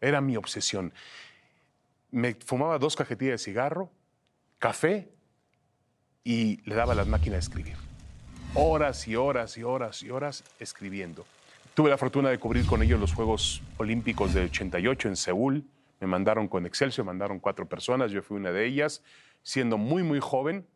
Era 0.00 0.20
mi 0.20 0.36
obsesión. 0.36 0.92
Me 2.12 2.34
fumaba 2.34 2.78
dos 2.78 2.94
cajetillas 2.94 3.32
de 3.32 3.38
cigarro, 3.38 3.90
café 4.58 5.08
y 6.22 6.60
le 6.68 6.74
daba 6.74 6.92
a 6.92 6.96
las 6.96 7.08
máquinas 7.08 7.36
de 7.36 7.40
escribir. 7.40 7.76
Horas 8.54 9.08
y 9.08 9.16
horas 9.16 9.56
y 9.56 9.62
horas 9.62 10.02
y 10.02 10.10
horas 10.10 10.44
escribiendo. 10.58 11.24
Tuve 11.74 11.88
la 11.88 11.96
fortuna 11.96 12.28
de 12.28 12.38
cubrir 12.38 12.66
con 12.66 12.82
ellos 12.82 13.00
los 13.00 13.14
Juegos 13.14 13.62
Olímpicos 13.78 14.34
del 14.34 14.44
88 14.44 15.08
en 15.08 15.16
Seúl. 15.16 15.64
Me 16.00 16.06
mandaron 16.06 16.48
con 16.48 16.66
Excelsior, 16.66 17.06
mandaron 17.06 17.40
cuatro 17.40 17.66
personas, 17.66 18.10
yo 18.10 18.22
fui 18.22 18.36
una 18.36 18.52
de 18.52 18.66
ellas, 18.66 19.02
siendo 19.42 19.78
muy, 19.78 20.02
muy 20.02 20.20
joven. 20.20 20.66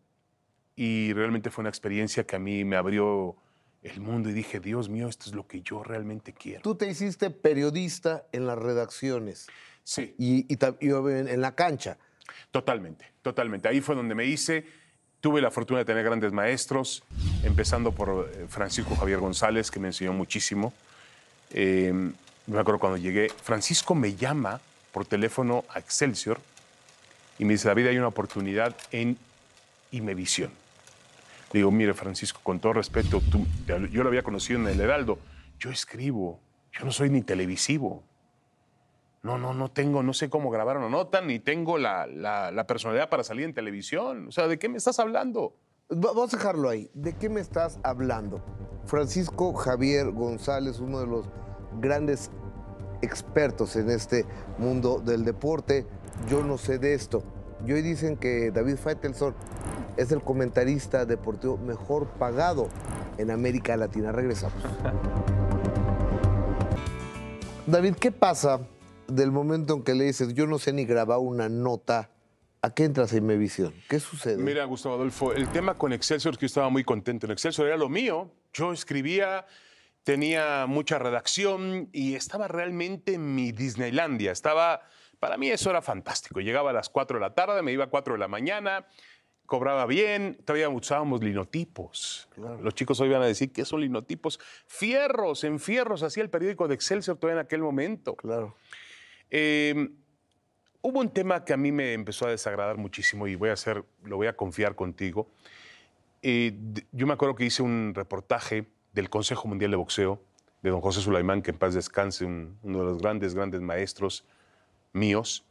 Y 0.75 1.13
realmente 1.13 1.51
fue 1.51 1.63
una 1.63 1.69
experiencia 1.69 2.25
que 2.25 2.37
a 2.37 2.39
mí 2.39 2.65
me 2.65 2.77
abrió 2.77 3.37
el 3.83 4.01
mundo 4.01 4.31
y 4.31 4.33
dije, 4.33 4.59
Dios 4.59 4.89
mío, 4.89 5.07
esto 5.09 5.27
es 5.27 5.35
lo 5.35 5.47
que 5.47 5.61
yo 5.61 5.83
realmente 5.83 6.33
quiero. 6.33 6.63
Tú 6.63 6.77
te 6.77 6.89
hiciste 6.89 7.29
periodista 7.29 8.27
en 8.33 8.47
las 8.47 8.59
redacciones 8.59 9.49
Sí, 9.89 10.17
y, 10.19 10.53
y 10.53 10.59
y 10.81 10.89
en 10.91 11.29
en 11.29 11.41
la 11.41 11.55
cancha. 11.55 11.97
totalmente, 12.51 13.07
totalmente. 13.23 13.69
Ahí 13.69 13.81
fue 13.81 13.95
donde 13.95 14.17
me 14.17 14.25
hice. 14.25 14.67
Tuve 15.21 15.41
la 15.41 15.53
fortuna 15.53 15.79
de 15.79 15.85
tener 15.85 16.05
grandes 16.05 16.33
maestros, 16.33 17.05
empezando 17.45 17.93
por 17.93 18.29
eh, 18.35 18.47
Francisco 18.49 18.97
Javier 18.97 19.19
González, 19.21 19.71
que 19.71 19.79
me 19.79 19.87
enseñó 19.89 20.13
muchísimo. 20.13 20.73
Eh, 21.51 21.93
me 22.49 22.59
acuerdo 22.59 22.81
cuando 22.81 22.97
llegué, 22.99 23.29
Francisco 23.29 23.95
me 23.95 24.17
llama 24.17 24.61
por 24.91 25.07
teléfono 25.07 25.65
a 25.73 25.79
Excelsior 25.79 26.41
y 27.39 27.45
me 27.45 27.53
dice, 27.55 27.69
David, 27.69 27.87
hay 27.87 27.99
una 27.99 28.09
oportunidad 28.09 28.77
en 28.91 29.17
Imevisión. 29.93 30.51
Le 31.53 31.61
digo, 31.61 31.71
mire, 31.71 31.95
Francisco, 31.95 32.41
con 32.43 32.59
todo 32.59 32.73
respeto, 32.73 33.21
tú- 33.31 33.47
yo 33.93 34.03
lo 34.03 34.09
había 34.09 34.23
conocido 34.25 34.59
en 34.59 34.67
el 34.67 34.81
Heraldo. 34.81 35.21
Yo 35.61 35.71
escribo, 35.71 36.41
yo 36.73 36.85
no 36.85 36.91
soy 36.91 37.09
ni 37.09 37.23
televisivo. 37.23 38.03
No, 39.27 39.39
no, 39.39 39.53
no 39.55 39.69
tengo, 39.73 40.05
no 40.05 40.13
sé 40.13 40.31
cómo 40.31 40.51
grabar 40.51 40.77
una 40.77 40.89
nota, 40.89 41.21
ni 41.21 41.41
tengo 41.41 41.79
la, 41.79 42.07
la- 42.07 42.53
la 42.53 42.65
personalidad 42.69 43.09
para 43.09 43.25
salir 43.25 43.45
en 43.45 43.55
televisión. 43.55 44.29
O 44.29 44.31
sea, 44.31 44.47
¿de 44.47 44.57
qué 44.57 44.69
me 44.69 44.79
estás 44.79 45.01
hablando? 45.01 45.57
Va- 45.91 46.13
Vamos 46.13 46.33
a 46.33 46.37
dejarlo 46.37 46.69
ahí. 46.69 46.89
¿De 46.95 47.13
qué 47.17 47.29
me 47.29 47.41
estás 47.41 47.81
hablando? 47.83 48.41
Francisco 48.85 49.53
Javier 49.55 50.13
González, 50.13 50.79
uno 50.79 51.01
de 51.01 51.09
los 51.09 51.27
grandes 51.81 52.31
expertos 53.03 53.75
en 53.75 53.91
este 53.91 54.25
mundo 54.59 55.01
del 55.05 55.25
deporte. 55.25 55.89
Yo 56.31 56.45
no 56.45 56.57
sé 56.57 56.79
de 56.79 56.95
esto. 56.95 57.25
Y 57.67 57.73
hoy 57.73 57.83
dicen 57.83 58.17
que 58.17 58.53
David 58.53 58.77
Faitelson 58.77 59.35
es 59.97 60.13
el 60.13 60.23
comentarista 60.23 61.05
deportivo 61.05 61.57
mejor 61.59 62.07
pagado 62.11 62.69
en 63.19 63.33
América 63.33 63.77
Latina. 63.77 64.13
Regresamos. 64.13 64.63
David, 67.67 67.97
¿qué 67.97 68.13
pasa 68.13 68.61
del 69.09 69.33
momento 69.33 69.75
en 69.75 69.83
que 69.83 69.95
le 69.95 70.05
dices, 70.05 70.35
yo 70.35 70.47
no 70.47 70.59
sé 70.59 70.73
ni 70.73 70.85
grabar 70.85 71.19
una 71.19 71.49
nota, 71.49 72.11
¿a 72.63 72.75
qué 72.75 72.85
entras 72.85 73.13
en 73.13 73.27
Mevisión? 73.27 73.75
¿Qué 73.89 74.01
sucede? 74.01 74.37
Mira, 74.37 74.65
Gustavo 74.65 74.97
Adolfo, 74.97 75.33
el 75.33 75.49
tema 75.49 75.75
con 75.75 75.93
Excelsior, 75.93 76.37
que 76.37 76.43
yo 76.43 76.47
estaba 76.47 76.69
muy 76.69 76.85
contento. 76.85 77.27
En 77.27 77.33
Excelsior 77.33 77.69
era 77.69 77.77
lo 77.77 77.89
mío. 77.89 78.31
Yo 78.53 78.73
escribía, 78.73 79.47
tenía 80.03 80.67
mucha 80.67 80.99
redacción 80.99 81.89
y 81.93 82.15
estaba 82.15 82.49
realmente 82.49 83.15
en 83.15 83.35
mi 83.35 83.53
Disneylandia. 83.53 84.33
Estaba, 84.33 84.83
para 85.19 85.37
mí 85.37 85.51
eso 85.51 85.71
era 85.71 85.83
fantástico. 85.83 86.41
Llegaba 86.41 86.71
a 86.71 86.73
las 86.73 86.89
4 86.89 87.19
de 87.19 87.21
la 87.21 87.35
tarde, 87.35 87.63
me 87.63 87.73
iba 87.73 87.85
a 87.85 87.91
4 87.91 88.15
de 88.15 88.19
la 88.19 88.29
mañana, 88.29 88.87
cobraba 89.47 89.87
bien, 89.87 90.39
todavía 90.45 90.69
usábamos 90.69 91.23
linotipos. 91.23 92.29
Los 92.63 92.75
chicos 92.75 93.01
hoy 93.01 93.09
van 93.09 93.23
a 93.23 93.27
decir, 93.27 93.53
¿qué 93.53 93.65
son 93.65 93.81
linotipos? 93.81 94.41
Fierros, 94.67 95.45
en 95.45 95.61
fierros, 95.61 96.03
hacía 96.03 96.23
el 96.23 96.31
periódico 96.31 96.69
de 96.69 96.75
Excelsior 96.75 97.17
todavía 97.17 97.41
en 97.41 97.47
aquel 97.47 97.63
momento. 97.63 98.17
Claro. 98.17 98.57
Eh, 99.31 99.89
hubo 100.83 101.01
un 101.01 101.11
tema 101.11 101.45
que 101.45 101.53
a 101.53 101.57
mí 101.57 101.73
me 101.73 101.93
empezó 101.93 102.27
a 102.27 102.31
desagradar 102.31 102.77
muchísimo 102.77 103.27
y 103.27 103.35
voy 103.35 103.51
a 103.51 103.55
hacer, 103.55 103.85
lo 104.05 104.17
voy 104.17 104.27
a 104.29 104.37
confiar 104.37 104.75
contigo. 104.75 105.29
Eh, 106.23 106.57
yo 106.93 107.07
me 107.07 107.13
acuerdo 107.13 107.35
que 107.35 107.45
hice 107.45 107.63
un 107.63 107.93
reportaje 107.95 108.67
del 108.93 109.11
Consejo 109.11 109.49
Mundial 109.49 109.71
de 109.71 109.77
Boxeo 109.77 110.21
de 110.63 110.71
don 110.71 110.81
José 110.81 111.01
Sulaimán, 111.01 111.43
que 111.43 111.51
en 111.51 111.59
paz 111.59 111.75
descanse, 111.75 112.25
un- 112.25 112.59
uno 112.63 112.79
de 112.81 112.85
los 112.87 112.99
grandes, 112.99 113.35
grandes 113.35 113.61
maestros 113.61 114.25
míos. 114.93 115.45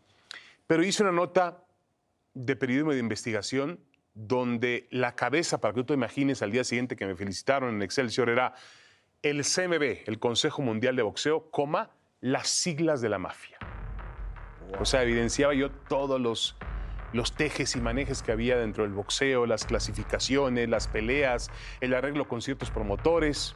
Pero 0.67 0.83
hice 0.83 1.03
una 1.03 1.11
nota 1.11 1.63
de 2.33 2.55
periodismo 2.55 2.91
de 2.91 2.99
investigación 2.99 3.79
donde 4.13 4.87
la 4.91 5.15
cabeza, 5.15 5.59
para 5.61 5.73
que 5.73 5.81
tú 5.81 5.85
te 5.87 5.93
imagines, 5.93 6.41
al 6.41 6.51
día 6.51 6.63
siguiente 6.63 6.95
que 6.95 7.05
me 7.05 7.15
felicitaron 7.15 7.75
en 7.75 7.81
Excelsior, 7.83 8.29
era 8.29 8.53
el 9.21 9.43
CMB, 9.43 10.03
el 10.07 10.19
Consejo 10.19 10.61
Mundial 10.61 10.95
de 10.95 11.03
Boxeo, 11.03 11.49
coma, 11.51 11.91
las 12.21 12.47
siglas 12.47 13.01
de 13.01 13.09
la 13.09 13.19
mafia. 13.19 13.57
O 14.79 14.85
sea, 14.85 15.03
evidenciaba 15.03 15.53
yo 15.53 15.71
todos 15.71 16.19
los, 16.19 16.57
los 17.13 17.33
tejes 17.33 17.75
y 17.75 17.81
manejes 17.81 18.21
que 18.23 18.31
había 18.31 18.57
dentro 18.57 18.83
del 18.83 18.93
boxeo, 18.93 19.45
las 19.45 19.65
clasificaciones, 19.65 20.67
las 20.69 20.87
peleas, 20.87 21.51
el 21.81 21.93
arreglo 21.93 22.27
con 22.27 22.41
ciertos 22.41 22.71
promotores. 22.71 23.55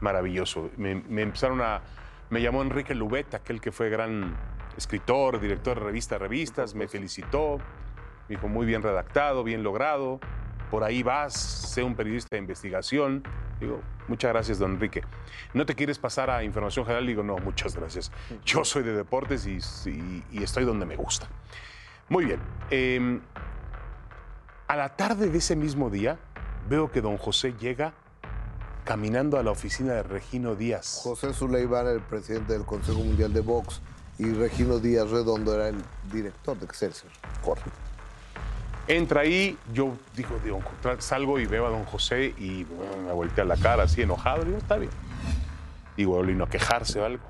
Maravilloso. 0.00 0.70
Me, 0.76 0.96
me 0.96 1.22
empezaron 1.22 1.60
a... 1.62 1.82
Me 2.28 2.42
llamó 2.42 2.62
Enrique 2.62 2.94
Lubet, 2.94 3.34
aquel 3.34 3.60
que 3.60 3.70
fue 3.70 3.88
gran 3.88 4.36
escritor, 4.76 5.40
director 5.40 5.78
de 5.78 5.84
revista 5.84 6.18
Revistas, 6.18 6.74
me 6.74 6.88
felicitó. 6.88 7.58
Me 8.28 8.34
dijo, 8.34 8.48
muy 8.48 8.66
bien 8.66 8.82
redactado, 8.82 9.44
bien 9.44 9.62
logrado. 9.62 10.18
Por 10.70 10.82
ahí 10.82 11.04
vas, 11.04 11.34
sé 11.34 11.84
un 11.84 11.94
periodista 11.94 12.34
de 12.34 12.40
investigación. 12.40 13.22
Digo, 13.60 13.80
muchas 14.08 14.32
gracias, 14.32 14.58
don 14.58 14.72
Enrique. 14.72 15.02
¿No 15.54 15.64
te 15.64 15.74
quieres 15.74 15.98
pasar 15.98 16.28
a 16.30 16.42
información 16.44 16.84
general? 16.84 17.06
Digo, 17.06 17.22
no, 17.22 17.38
muchas 17.38 17.74
gracias. 17.74 18.12
Yo 18.44 18.64
soy 18.64 18.82
de 18.82 18.92
deportes 18.94 19.46
y, 19.46 19.58
y- 19.90 20.24
y 20.30 20.42
estoy 20.42 20.64
donde 20.64 20.84
me 20.86 20.96
gusta. 20.96 21.26
Muy 22.08 22.24
bien. 22.26 22.40
eh, 22.70 23.20
a 24.68 24.74
la 24.76 24.96
tarde 24.96 25.28
de 25.30 25.38
ese 25.38 25.54
mismo 25.54 25.90
día, 25.90 26.18
veo 26.68 26.90
que 26.90 27.00
don 27.00 27.16
José 27.18 27.54
llega 27.58 27.92
caminando 28.84 29.38
a 29.38 29.42
la 29.44 29.52
oficina 29.52 29.92
de 29.94 30.02
Regino 30.02 30.54
Díaz. 30.56 31.00
José 31.04 31.32
Zuleimán, 31.32 31.86
el 31.86 32.00
presidente 32.00 32.52
del 32.52 32.64
Consejo 32.64 32.98
Mundial 32.98 33.32
de 33.32 33.40
Box, 33.40 33.80
y 34.18 34.32
Regino 34.32 34.78
Díaz 34.80 35.10
Redondo 35.10 35.54
era 35.54 35.68
el 35.68 35.76
director 36.12 36.58
de 36.58 36.64
Excelsior. 36.66 37.12
Correcto. 37.44 37.70
Entra 38.88 39.22
ahí, 39.22 39.58
yo 39.72 39.96
digo, 40.14 40.38
Jo- 40.82 41.00
salgo 41.00 41.40
y 41.40 41.46
veo 41.46 41.66
a 41.66 41.70
don 41.70 41.84
José 41.84 42.34
y 42.38 42.64
bueno, 42.64 42.96
me 43.06 43.12
voltea 43.12 43.44
la 43.44 43.56
cara 43.56 43.84
así 43.84 44.02
enojado. 44.02 44.44
Digo, 44.44 44.58
está 44.58 44.76
bien. 44.76 44.92
Digo, 45.96 46.20
vino 46.22 46.44
a 46.44 46.48
quejarse 46.48 47.00
o 47.00 47.04
algo. 47.04 47.24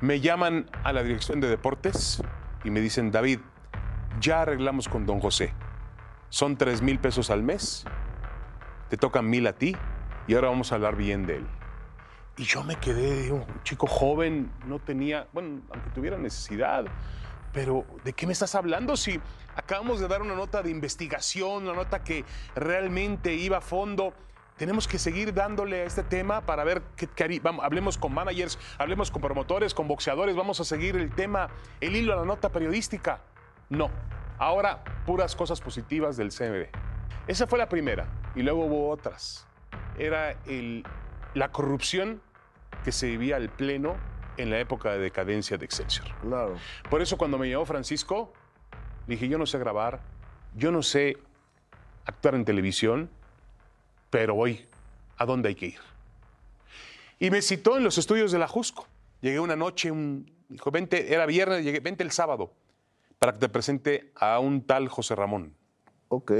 Me 0.00 0.20
llaman 0.20 0.68
a 0.84 0.92
la 0.92 1.02
dirección 1.02 1.40
de 1.40 1.48
deportes 1.48 2.22
y 2.64 2.70
me 2.70 2.80
dicen, 2.80 3.10
David, 3.10 3.40
ya 4.20 4.42
arreglamos 4.42 4.88
con 4.88 5.06
don 5.06 5.20
José. 5.20 5.54
Son 6.28 6.56
tres 6.58 6.82
mil 6.82 6.98
pesos 6.98 7.30
al 7.30 7.42
mes, 7.42 7.84
te 8.90 8.96
tocan 8.98 9.30
mil 9.30 9.46
a 9.46 9.54
ti 9.54 9.74
y 10.26 10.34
ahora 10.34 10.48
vamos 10.48 10.70
a 10.72 10.74
hablar 10.74 10.96
bien 10.96 11.24
de 11.24 11.36
él. 11.36 11.46
Y 12.36 12.42
yo 12.44 12.62
me 12.62 12.76
quedé, 12.76 13.32
un 13.32 13.46
chico 13.62 13.86
joven, 13.86 14.50
no 14.66 14.78
tenía, 14.80 15.28
bueno, 15.32 15.62
aunque 15.72 15.88
tuviera 15.94 16.18
necesidad, 16.18 16.84
pero 17.54 17.86
¿de 18.04 18.12
qué 18.12 18.26
me 18.26 18.34
estás 18.34 18.54
hablando 18.54 18.96
si 18.98 19.18
acabamos 19.56 19.98
de 20.00 20.06
dar 20.08 20.22
una 20.22 20.34
nota 20.34 20.62
de 20.62 20.70
investigación, 20.70 21.64
una 21.64 21.72
nota 21.74 22.04
que 22.04 22.24
realmente 22.54 23.34
iba 23.34 23.58
a 23.58 23.60
fondo? 23.60 24.12
Tenemos 24.56 24.88
que 24.88 24.98
seguir 24.98 25.34
dándole 25.34 25.82
a 25.82 25.84
este 25.84 26.02
tema 26.02 26.40
para 26.40 26.64
ver 26.64 26.82
qué, 26.96 27.06
qué 27.08 27.40
vamos, 27.42 27.64
hablemos 27.64 27.98
con 27.98 28.14
managers, 28.14 28.58
hablemos 28.78 29.10
con 29.10 29.20
promotores, 29.20 29.74
con 29.74 29.86
boxeadores, 29.86 30.34
vamos 30.34 30.60
a 30.60 30.64
seguir 30.64 30.96
el 30.96 31.10
tema, 31.14 31.48
el 31.80 31.94
hilo 31.94 32.14
a 32.14 32.16
la 32.16 32.24
nota 32.24 32.48
periodística. 32.50 33.20
No, 33.68 33.90
ahora 34.38 34.82
puras 35.04 35.36
cosas 35.36 35.60
positivas 35.60 36.16
del 36.16 36.30
CMB. 36.30 36.68
Esa 37.26 37.46
fue 37.46 37.58
la 37.58 37.68
primera 37.68 38.06
y 38.34 38.42
luego 38.42 38.64
hubo 38.64 38.88
otras. 38.88 39.46
Era 39.98 40.30
el- 40.46 40.84
la 41.34 41.50
corrupción 41.52 42.22
que 42.84 42.92
se 42.92 43.08
vivía 43.08 43.36
al 43.36 43.50
pleno 43.50 43.96
en 44.38 44.48
la 44.50 44.58
época 44.58 44.92
de 44.92 44.98
decadencia 45.00 45.58
de 45.58 45.64
Excelsior. 45.66 46.06
Claro. 46.22 46.54
Por 46.88 47.02
eso 47.02 47.18
cuando 47.18 47.36
me 47.36 47.48
llamó 47.50 47.66
Francisco, 47.66 48.32
le 49.06 49.14
dije, 49.14 49.28
yo 49.28 49.38
no 49.38 49.46
sé 49.46 49.58
grabar, 49.58 50.00
yo 50.56 50.70
no 50.72 50.82
sé 50.82 51.16
actuar 52.04 52.34
en 52.34 52.44
televisión, 52.44 53.10
pero 54.10 54.34
voy 54.34 54.66
a 55.18 55.26
dónde 55.26 55.48
hay 55.48 55.54
que 55.54 55.66
ir. 55.66 55.80
Y 57.18 57.30
me 57.30 57.40
citó 57.42 57.76
en 57.76 57.84
los 57.84 57.98
estudios 57.98 58.32
de 58.32 58.38
la 58.38 58.48
Jusco. 58.48 58.86
Llegué 59.20 59.40
una 59.40 59.56
noche, 59.56 59.90
un, 59.90 60.30
dijo, 60.48 60.70
vente, 60.70 61.12
era 61.12 61.26
viernes, 61.26 61.64
llegué, 61.64 61.80
vente 61.80 62.02
el 62.04 62.10
sábado 62.10 62.52
para 63.18 63.32
que 63.32 63.38
te 63.38 63.48
presente 63.48 64.12
a 64.14 64.38
un 64.38 64.62
tal 64.62 64.88
José 64.88 65.14
Ramón. 65.14 65.54
Ok. 66.08 66.32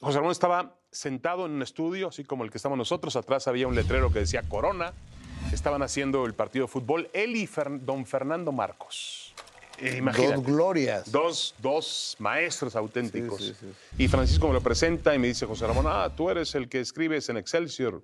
José 0.00 0.18
Ramón 0.18 0.32
estaba 0.32 0.76
sentado 0.92 1.46
en 1.46 1.52
un 1.52 1.62
estudio, 1.62 2.08
así 2.08 2.24
como 2.24 2.44
el 2.44 2.50
que 2.50 2.56
estamos 2.58 2.78
nosotros. 2.78 3.16
Atrás 3.16 3.48
había 3.48 3.66
un 3.66 3.74
letrero 3.74 4.12
que 4.12 4.20
decía 4.20 4.42
Corona. 4.48 4.92
Estaban 5.52 5.82
haciendo 5.82 6.24
el 6.26 6.34
partido 6.34 6.66
de 6.66 6.72
fútbol. 6.72 7.10
Él 7.12 7.34
y 7.34 7.46
Fer- 7.48 7.80
don 7.80 8.06
Fernando 8.06 8.52
Marcos. 8.52 9.29
Eh, 9.80 9.96
imagínate. 9.98 10.34
Dos 10.36 10.44
glorias. 10.44 11.10
Dos, 11.12 11.54
dos 11.58 12.16
maestros 12.18 12.76
auténticos. 12.76 13.40
Sí, 13.40 13.54
sí, 13.58 13.66
sí. 13.96 14.02
Y 14.04 14.08
Francisco 14.08 14.46
me 14.48 14.54
lo 14.54 14.60
presenta 14.60 15.14
y 15.14 15.18
me 15.18 15.28
dice, 15.28 15.46
José 15.46 15.66
Ramón, 15.66 15.86
ah, 15.88 16.12
tú 16.16 16.30
eres 16.30 16.54
el 16.54 16.68
que 16.68 16.80
escribes 16.80 17.28
en 17.28 17.36
Excelsior, 17.38 18.02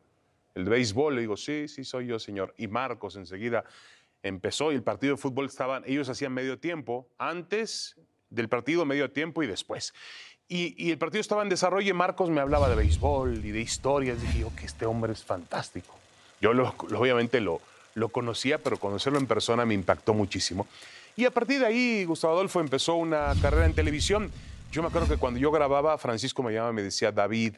el 0.55 0.65
de 0.65 0.71
béisbol. 0.71 1.15
Le 1.15 1.21
digo, 1.23 1.37
sí, 1.37 1.69
sí, 1.69 1.85
soy 1.85 2.07
yo, 2.07 2.19
señor. 2.19 2.55
Y 2.57 2.67
Marcos 2.69 3.17
enseguida 3.17 3.65
empezó 4.23 4.73
y 4.73 4.75
el 4.75 4.83
partido 4.83 5.15
de 5.17 5.21
fútbol 5.23 5.47
estaban, 5.47 5.85
ellos 5.87 6.09
hacían 6.09 6.33
medio 6.33 6.59
tiempo, 6.59 7.07
antes 7.19 7.95
del 8.31 8.49
partido, 8.49 8.85
medio 8.85 9.11
tiempo 9.11 9.43
y 9.43 9.47
después. 9.47 9.93
Y, 10.49 10.75
y 10.83 10.91
el 10.93 10.99
partido 10.99 11.21
estaba 11.21 11.43
en 11.43 11.49
desarrollo 11.49 11.91
y 11.91 11.93
Marcos 11.93 12.31
me 12.31 12.41
hablaba 12.41 12.69
de 12.69 12.77
béisbol 12.77 13.45
y 13.45 13.51
de 13.51 13.61
historias. 13.61 14.21
Dije 14.21 14.41
yo 14.41 14.53
que 14.57 14.65
este 14.67 14.87
hombre 14.87 15.13
es 15.13 15.25
fantástico. 15.25 15.95
Yo 16.41 16.53
lo- 16.53 16.75
lo- 16.89 17.01
obviamente 17.01 17.41
lo, 17.41 17.61
lo 17.95 18.09
conocía, 18.09 18.59
pero 18.59 18.79
conocerlo 18.79 19.19
en 19.19 19.27
persona 19.27 19.65
me 19.67 19.75
impactó 19.75 20.15
muchísimo. 20.15 20.67
Y 21.19 21.25
a 21.25 21.31
partir 21.31 21.61
de 21.61 21.67
ahí, 21.67 22.05
Gustavo 22.05 22.35
Adolfo 22.35 22.61
empezó 22.61 22.97
una 22.97 23.33
carrera 23.41 23.65
en 23.65 23.73
televisión. 23.73 24.31
Yo 24.71 24.83
me 24.83 24.89
acuerdo 24.89 25.09
que 25.09 25.17
cuando 25.17 25.41
yo 25.41 25.51
grababa, 25.51 25.97
Francisco 25.97 26.43
me 26.43 26.53
llamaba 26.53 26.73
y 26.73 26.75
me 26.75 26.83
decía, 26.83 27.11
David, 27.11 27.57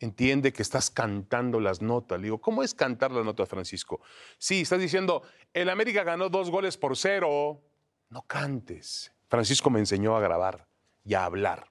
entiende 0.00 0.52
que 0.52 0.62
estás 0.62 0.90
cantando 0.90 1.60
las 1.60 1.80
notas. 1.80 2.18
Le 2.18 2.24
digo, 2.24 2.40
¿cómo 2.40 2.64
es 2.64 2.74
cantar 2.74 3.12
las 3.12 3.24
notas, 3.24 3.48
Francisco? 3.48 4.00
Sí, 4.36 4.62
estás 4.62 4.80
diciendo, 4.80 5.22
el 5.54 5.68
América 5.68 6.02
ganó 6.02 6.28
dos 6.28 6.50
goles 6.50 6.76
por 6.76 6.96
cero. 6.96 7.62
No 8.10 8.22
cantes. 8.22 9.12
Francisco 9.28 9.70
me 9.70 9.78
enseñó 9.78 10.16
a 10.16 10.20
grabar 10.20 10.66
y 11.04 11.14
a 11.14 11.24
hablar. 11.24 11.70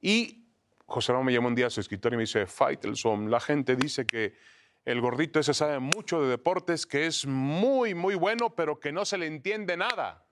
Y 0.00 0.46
José 0.86 1.10
Ramón 1.10 1.26
me 1.26 1.32
llamó 1.32 1.48
un 1.48 1.56
día 1.56 1.66
a 1.66 1.70
su 1.70 1.80
escritorio 1.80 2.14
y 2.14 2.18
me 2.18 2.22
dice, 2.22 2.46
Faitelson, 2.46 3.28
la 3.28 3.40
gente 3.40 3.74
dice 3.74 4.06
que 4.06 4.34
el 4.84 5.00
gordito 5.00 5.38
ese 5.38 5.54
sabe 5.54 5.78
mucho 5.78 6.22
de 6.22 6.28
deportes, 6.28 6.86
que 6.86 7.06
es 7.06 7.26
muy, 7.26 7.94
muy 7.94 8.14
bueno, 8.14 8.54
pero 8.54 8.80
que 8.80 8.92
no 8.92 9.04
se 9.04 9.18
le 9.18 9.26
entiende 9.26 9.76
nada. 9.76 10.24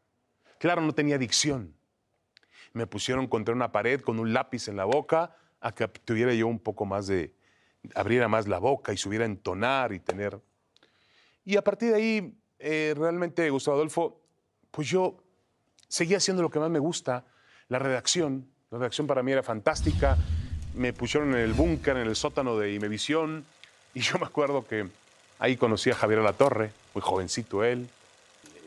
Claro, 0.58 0.82
no 0.82 0.92
tenía 0.92 1.18
dicción. 1.18 1.76
Me 2.72 2.86
pusieron 2.86 3.26
contra 3.26 3.54
una 3.54 3.72
pared 3.72 4.00
con 4.00 4.18
un 4.18 4.32
lápiz 4.32 4.68
en 4.68 4.76
la 4.76 4.84
boca 4.84 5.36
a 5.60 5.74
que 5.74 5.88
tuviera 5.88 6.34
yo 6.34 6.46
un 6.46 6.58
poco 6.58 6.84
más 6.84 7.06
de, 7.06 7.34
abriera 7.94 8.28
más 8.28 8.48
la 8.48 8.58
boca 8.58 8.92
y 8.92 8.96
subiera 8.96 9.24
a 9.24 9.28
entonar 9.28 9.92
y 9.92 10.00
tener... 10.00 10.40
Y 11.44 11.56
a 11.56 11.62
partir 11.62 11.90
de 11.90 11.96
ahí, 11.96 12.38
eh, 12.58 12.94
realmente, 12.96 13.48
Gustavo 13.50 13.76
Adolfo, 13.76 14.20
pues 14.70 14.88
yo 14.88 15.22
seguía 15.88 16.18
haciendo 16.18 16.42
lo 16.42 16.50
que 16.50 16.58
más 16.58 16.70
me 16.70 16.78
gusta, 16.78 17.24
la 17.68 17.78
redacción. 17.78 18.48
La 18.70 18.78
redacción 18.78 19.06
para 19.06 19.22
mí 19.22 19.32
era 19.32 19.42
fantástica. 19.42 20.16
Me 20.74 20.92
pusieron 20.92 21.30
en 21.30 21.40
el 21.40 21.54
búnker, 21.54 21.96
en 21.96 22.06
el 22.06 22.14
sótano 22.14 22.56
de 22.58 22.74
Imevisión, 22.74 23.44
y 23.94 24.00
yo 24.00 24.18
me 24.18 24.26
acuerdo 24.26 24.64
que 24.64 24.86
ahí 25.38 25.56
conocí 25.56 25.90
a 25.90 25.94
Javier 25.94 26.20
Torre, 26.34 26.72
muy 26.94 27.02
jovencito 27.02 27.64
él, 27.64 27.88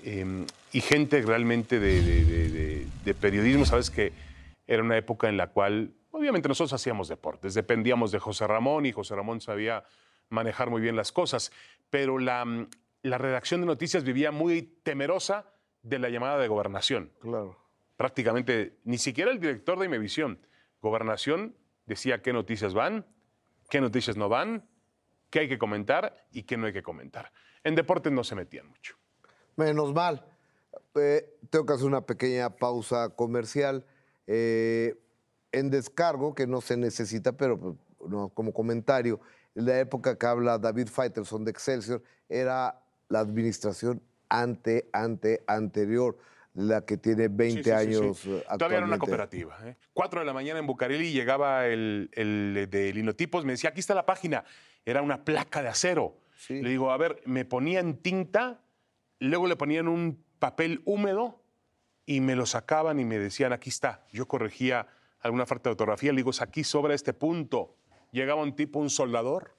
em, 0.03 0.45
y 0.71 0.81
gente 0.81 1.21
realmente 1.21 1.79
de, 1.79 2.01
de, 2.01 2.87
de 3.05 3.13
periodismo, 3.13 3.65
sabes 3.65 3.89
que 3.89 4.11
era 4.65 4.81
una 4.81 4.97
época 4.97 5.29
en 5.29 5.37
la 5.37 5.47
cual 5.47 5.93
Obviamente 6.13 6.47
nosotros 6.47 6.73
hacíamos 6.73 7.07
deportes, 7.07 7.55
dependíamos 7.55 8.11
de 8.11 8.19
José 8.19 8.45
Ramón 8.45 8.85
y 8.85 8.91
José 8.91 9.15
Ramón 9.15 9.41
sabía 9.41 9.83
manejar 10.29 10.69
muy 10.69 10.79
bien 10.79 10.95
las 10.95 11.11
cosas, 11.11 11.51
pero 11.89 12.19
la, 12.19 12.45
mm, 12.45 12.67
la 13.01 13.17
redacción 13.17 13.61
de 13.61 13.67
noticias 13.67 14.03
vivía 14.03 14.31
muy 14.31 14.61
temerosa 14.83 15.47
de 15.81 15.97
la 15.97 16.09
llamada 16.09 16.37
de 16.37 16.47
gobernación. 16.47 17.11
Claro. 17.19 17.57
Prácticamente 17.97 18.77
ni 18.83 18.99
siquiera 18.99 19.31
el 19.31 19.39
director 19.39 19.79
de 19.79 19.87
Imevisión, 19.87 20.37
gobernación, 20.83 21.55
decía 21.87 22.21
qué 22.21 22.31
noticias 22.31 22.75
van, 22.75 23.07
qué 23.71 23.81
noticias 23.81 24.15
no 24.15 24.29
van, 24.29 24.69
qué 25.33 25.39
hay 25.39 25.49
que 25.49 25.57
comentar 25.57 26.15
y 26.31 26.43
qué 26.43 26.57
no 26.57 26.67
hay 26.67 26.73
que 26.73 26.83
comentar. 26.83 27.31
En 27.63 27.73
deportes 27.73 28.13
no 28.13 28.23
se 28.23 28.35
metían 28.35 28.67
mucho. 28.67 28.95
Menos 29.55 29.91
mal. 29.91 30.23
Eh, 30.93 31.27
tengo 31.49 31.65
que 31.65 31.73
hacer 31.73 31.87
una 31.87 32.05
pequeña 32.05 32.51
pausa 32.51 33.09
comercial. 33.09 33.83
Eh, 34.27 34.95
en 35.51 35.71
descargo, 35.71 36.35
que 36.35 36.45
no 36.45 36.61
se 36.61 36.77
necesita, 36.77 37.31
pero 37.31 37.59
pues, 37.59 37.75
no, 38.11 38.29
como 38.29 38.53
comentario, 38.53 39.19
en 39.55 39.65
la 39.65 39.79
época 39.79 40.19
que 40.19 40.25
habla 40.27 40.59
David 40.59 40.87
Faitelson 40.87 41.45
de 41.45 41.49
Excelsior, 41.49 42.03
era 42.29 42.79
la 43.09 43.19
administración 43.19 44.03
ante, 44.29 44.87
ante, 44.93 45.43
anterior, 45.47 46.15
la 46.53 46.85
que 46.85 46.97
tiene 46.97 47.27
20 47.27 47.73
años 47.73 48.19
sí, 48.19 48.31
eh, 48.31 48.43
Todavía 48.59 48.77
era 48.77 48.85
una 48.85 48.99
cooperativa. 48.99 49.57
¿eh? 49.63 49.77
Cuatro 49.93 50.19
de 50.19 50.27
la 50.27 50.33
mañana 50.33 50.59
en 50.59 50.67
Bucareli 50.67 51.11
llegaba 51.11 51.65
el, 51.65 52.11
el 52.13 52.67
de 52.69 52.93
linotipos, 52.93 53.45
me 53.45 53.53
decía, 53.53 53.71
aquí 53.71 53.79
está 53.79 53.95
la 53.95 54.05
página. 54.05 54.43
Era 54.85 55.01
una 55.01 55.23
placa 55.23 55.61
de 55.61 55.69
acero. 55.69 56.19
Le 56.49 56.69
digo, 56.69 56.91
a 56.91 56.97
ver, 56.97 57.21
me 57.25 57.45
ponían 57.45 57.97
tinta, 57.97 58.61
luego 59.19 59.47
le 59.47 59.55
ponían 59.55 59.87
un 59.87 60.23
papel 60.39 60.81
húmedo 60.85 61.41
y 62.05 62.19
me 62.19 62.35
lo 62.35 62.45
sacaban 62.45 62.99
y 62.99 63.05
me 63.05 63.17
decían, 63.17 63.53
aquí 63.53 63.69
está. 63.69 64.05
Yo 64.11 64.27
corregía 64.27 64.87
alguna 65.21 65.45
falta 65.45 65.69
de 65.69 65.71
ortografía, 65.71 66.11
le 66.11 66.17
digo, 66.17 66.31
aquí 66.41 66.63
sobra 66.63 66.93
este 66.93 67.13
punto. 67.13 67.77
Llegaba 68.11 68.43
un 68.43 68.55
tipo, 68.55 68.79
un 68.79 68.89
soldador, 68.89 69.55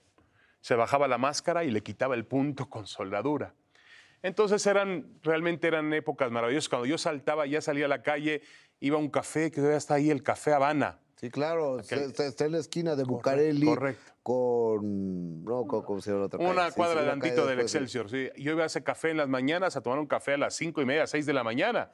se 0.60 0.74
bajaba 0.74 1.08
la 1.08 1.18
máscara 1.18 1.64
y 1.64 1.70
le 1.70 1.82
quitaba 1.82 2.14
el 2.14 2.26
punto 2.26 2.68
con 2.68 2.86
soldadura. 2.86 3.54
Entonces 4.22 4.66
eran, 4.66 5.18
realmente 5.22 5.68
eran 5.68 5.92
épocas 5.92 6.30
maravillosas. 6.30 6.68
Cuando 6.68 6.86
yo 6.86 6.96
saltaba, 6.96 7.46
ya 7.46 7.60
salía 7.60 7.86
a 7.86 7.88
la 7.88 8.02
calle, 8.02 8.42
iba 8.80 8.96
a 8.96 9.00
un 9.00 9.10
café, 9.10 9.50
que 9.50 9.56
todavía 9.56 9.76
está 9.76 9.94
ahí, 9.94 10.10
el 10.10 10.22
Café 10.22 10.52
Habana. 10.52 11.00
Sí, 11.16 11.30
claro, 11.30 11.80
está, 11.80 12.44
en 12.44 12.52
la 12.52 12.58
esquina 12.58 12.96
de 12.96 13.04
Bucareli. 13.04 13.66
Correcto. 13.66 14.12
Con, 14.22 15.44
no, 15.44 15.66
¿cómo 15.66 16.00
se 16.00 16.10
llama 16.10 16.24
otra 16.24 16.38
Una 16.38 16.70
cuadra 16.70 17.00
adelantito 17.00 17.46
del 17.46 17.60
Excelsior, 17.60 18.08
sí. 18.08 18.30
Yo 18.38 18.52
iba 18.52 18.62
a 18.62 18.66
ese 18.66 18.82
café 18.82 19.10
en 19.10 19.18
las 19.18 19.28
mañanas 19.28 19.76
a 19.76 19.82
tomar 19.82 19.98
un 19.98 20.06
café 20.06 20.34
a 20.34 20.38
las 20.38 20.54
cinco 20.54 20.80
y 20.80 20.86
media, 20.86 21.06
seis 21.06 21.26
de 21.26 21.34
la 21.34 21.44
mañana 21.44 21.90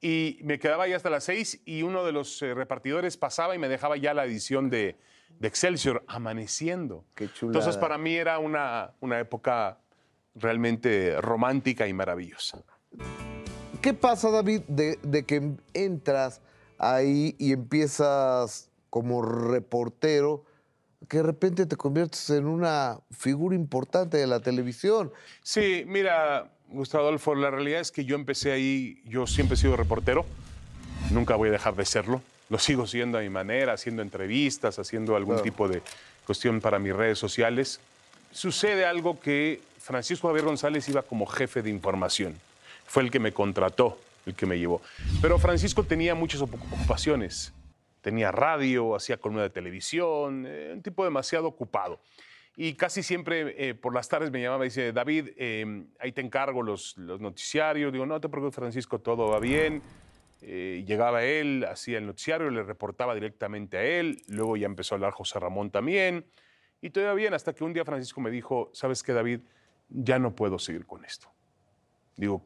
y 0.00 0.38
me 0.42 0.58
quedaba 0.58 0.84
ahí 0.84 0.92
hasta 0.92 1.10
las 1.10 1.24
seis 1.24 1.60
y 1.64 1.82
uno 1.82 2.04
de 2.04 2.12
los 2.12 2.40
eh, 2.42 2.54
repartidores 2.54 3.16
pasaba 3.16 3.54
y 3.54 3.58
me 3.58 3.68
dejaba 3.68 3.96
ya 3.96 4.14
la 4.14 4.24
edición 4.24 4.70
de, 4.70 4.96
Excelsior 5.42 6.04
amaneciendo. 6.06 7.04
Qué 7.14 7.30
Entonces 7.42 7.76
para 7.76 7.96
mí 7.96 8.14
era 8.14 8.38
una, 8.38 8.92
una 9.00 9.20
época 9.20 9.78
realmente 10.34 11.18
romántica 11.20 11.86
y 11.86 11.94
maravillosa. 11.94 12.62
¿Qué 13.80 13.94
pasa, 13.94 14.30
David, 14.30 14.62
de, 14.66 14.98
de, 15.02 15.24
que 15.24 15.52
entras 15.72 16.42
ahí 16.80 17.36
y 17.38 17.52
empiezas 17.52 18.68
como 18.88 19.22
reportero, 19.22 20.44
que 21.08 21.18
de 21.18 21.22
repente 21.22 21.66
te 21.66 21.76
conviertes 21.76 22.30
en 22.30 22.46
una 22.46 22.98
figura 23.10 23.54
importante 23.54 24.16
de 24.16 24.26
la 24.26 24.40
televisión? 24.40 25.12
Sí, 25.42 25.84
mira, 25.86 26.50
Gustavo 26.68 27.04
Adolfo, 27.04 27.34
la 27.34 27.50
realidad 27.50 27.80
es 27.80 27.92
que 27.92 28.04
yo 28.04 28.16
empecé 28.16 28.52
ahí, 28.52 29.02
yo 29.04 29.26
siempre 29.26 29.54
he 29.54 29.58
sido 29.58 29.76
reportero, 29.76 30.24
nunca 31.10 31.36
voy 31.36 31.50
a 31.50 31.52
dejar 31.52 31.76
de 31.76 31.84
serlo, 31.84 32.22
lo 32.48 32.58
sigo 32.58 32.86
siendo 32.86 33.18
a 33.18 33.20
mi 33.20 33.30
manera, 33.30 33.74
haciendo 33.74 34.02
entrevistas, 34.02 34.78
haciendo 34.78 35.14
algún 35.16 35.40
tipo 35.42 35.68
de 35.68 35.82
cuestión 36.26 36.60
para 36.60 36.78
mis 36.78 36.94
redes 36.94 37.18
sociales. 37.18 37.80
Sucede 38.32 38.86
algo 38.86 39.20
que 39.20 39.60
Francisco 39.78 40.28
Javier 40.28 40.46
González 40.46 40.88
iba 40.88 41.02
como 41.02 41.26
jefe 41.26 41.62
de 41.62 41.70
información, 41.70 42.34
fue 42.86 43.02
el 43.04 43.10
que 43.10 43.20
me 43.20 43.32
contrató, 43.32 43.98
el 44.26 44.34
que 44.34 44.46
me 44.46 44.58
llevó. 44.58 44.80
Pero 45.22 45.38
Francisco 45.38 45.84
tenía 45.84 46.14
muchas 46.14 46.40
ocupaciones, 46.42 47.52
tenía 48.00 48.32
radio, 48.32 48.94
hacía 48.94 49.16
columna 49.16 49.42
de 49.42 49.50
televisión, 49.50 50.44
eh, 50.46 50.70
un 50.72 50.82
tipo 50.82 51.04
demasiado 51.04 51.46
ocupado. 51.46 52.00
Y 52.56 52.74
casi 52.74 53.02
siempre 53.02 53.54
eh, 53.56 53.74
por 53.74 53.94
las 53.94 54.08
tardes 54.08 54.30
me 54.30 54.42
llamaba 54.42 54.64
y 54.64 54.68
dice, 54.68 54.92
David, 54.92 55.28
em, 55.36 55.86
ahí 55.98 56.12
te 56.12 56.20
encargo 56.20 56.62
los, 56.62 56.96
los, 56.98 57.20
noticiarios. 57.20 57.92
Digo, 57.92 58.04
no 58.06 58.20
te 58.20 58.28
preocupes, 58.28 58.56
Francisco, 58.56 58.98
todo 58.98 59.28
va 59.28 59.38
bien. 59.38 59.80
Eh, 60.42 60.84
llegaba 60.86 61.22
él, 61.22 61.64
hacía 61.70 61.98
el 61.98 62.06
noticiario, 62.06 62.50
le 62.50 62.62
reportaba 62.62 63.14
directamente 63.14 63.78
a 63.78 63.82
él. 63.82 64.22
Luego 64.28 64.56
ya 64.56 64.66
empezó 64.66 64.94
a 64.94 64.96
hablar 64.96 65.12
José 65.12 65.38
Ramón 65.38 65.70
también. 65.70 66.26
Y 66.82 66.90
todo 66.90 67.04
iba 67.04 67.14
bien, 67.14 67.34
hasta 67.34 67.54
que 67.54 67.62
un 67.62 67.72
día 67.72 67.84
Francisco 67.84 68.20
me 68.20 68.30
dijo, 68.30 68.70
¿sabes 68.72 69.02
qué, 69.02 69.12
David? 69.12 69.40
Ya 69.88 70.18
no 70.18 70.34
puedo 70.34 70.58
seguir 70.58 70.86
con 70.86 71.04
esto. 71.04 71.30
Digo, 72.16 72.44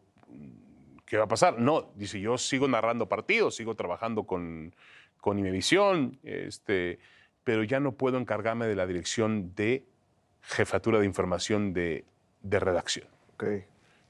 ¿qué 1.07 1.17
va 1.17 1.25
a 1.25 1.29
pasar? 1.29 1.59
No, 1.59 1.90
dice, 1.95 2.21
yo 2.21 2.38
sigo 2.38 2.69
narrando 2.69 3.09
partidos, 3.09 3.57
sigo 3.57 3.75
trabajando 3.75 4.25
con, 4.25 4.75
con 5.21 5.38
Imevisión, 5.38 6.19
este, 6.23 6.99
pero 7.45 7.62
ya 7.62 7.81
no 7.81 7.93
puedo 7.93 8.19
encargarme 8.19 8.67
de 8.67 8.75
la 8.75 8.87
dirección 8.87 9.55
de 9.55 9.85
jefatura 10.43 10.99
de 10.99 11.07
información 11.07 11.73
de, 11.73 12.05
redacción. 12.43 13.07
Okay. 13.35 13.64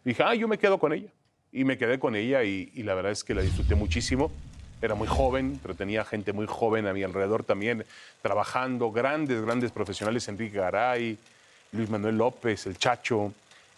dije, 0.04 0.22
ah, 0.24 0.34
yo 0.34 0.48
me 0.48 0.58
quedo 0.58 0.78
con 0.78 0.92
ella. 0.92 1.10
Y 1.52 1.64
me 1.64 1.78
quedé 1.78 2.00
con 2.00 2.16
ella 2.16 2.42
y, 2.42 2.66
la 2.82 2.94
verdad 2.94 3.12
es 3.12 3.22
que 3.22 3.32
la 3.32 3.42
disfruté 3.42 3.76
muchísimo. 3.76 4.32
Era 4.82 4.96
muy 4.96 5.06
joven, 5.06 5.60
pero 5.62 5.74
tenía 5.74 6.04
gente 6.04 6.32
muy 6.32 6.46
joven 6.48 6.86
a 6.88 6.92
mi 6.92 7.04
alrededor 7.04 7.44
también, 7.44 7.84
trabajando, 8.20 8.90
grandes, 8.90 9.40
grandes 9.40 9.70
profesionales, 9.70 10.26
Enrique 10.26 10.58
Garay, 10.58 11.16
Luis 11.70 11.88
Manuel 11.88 12.18
López, 12.18 12.66
el 12.66 12.76
Chacho, 12.76 13.32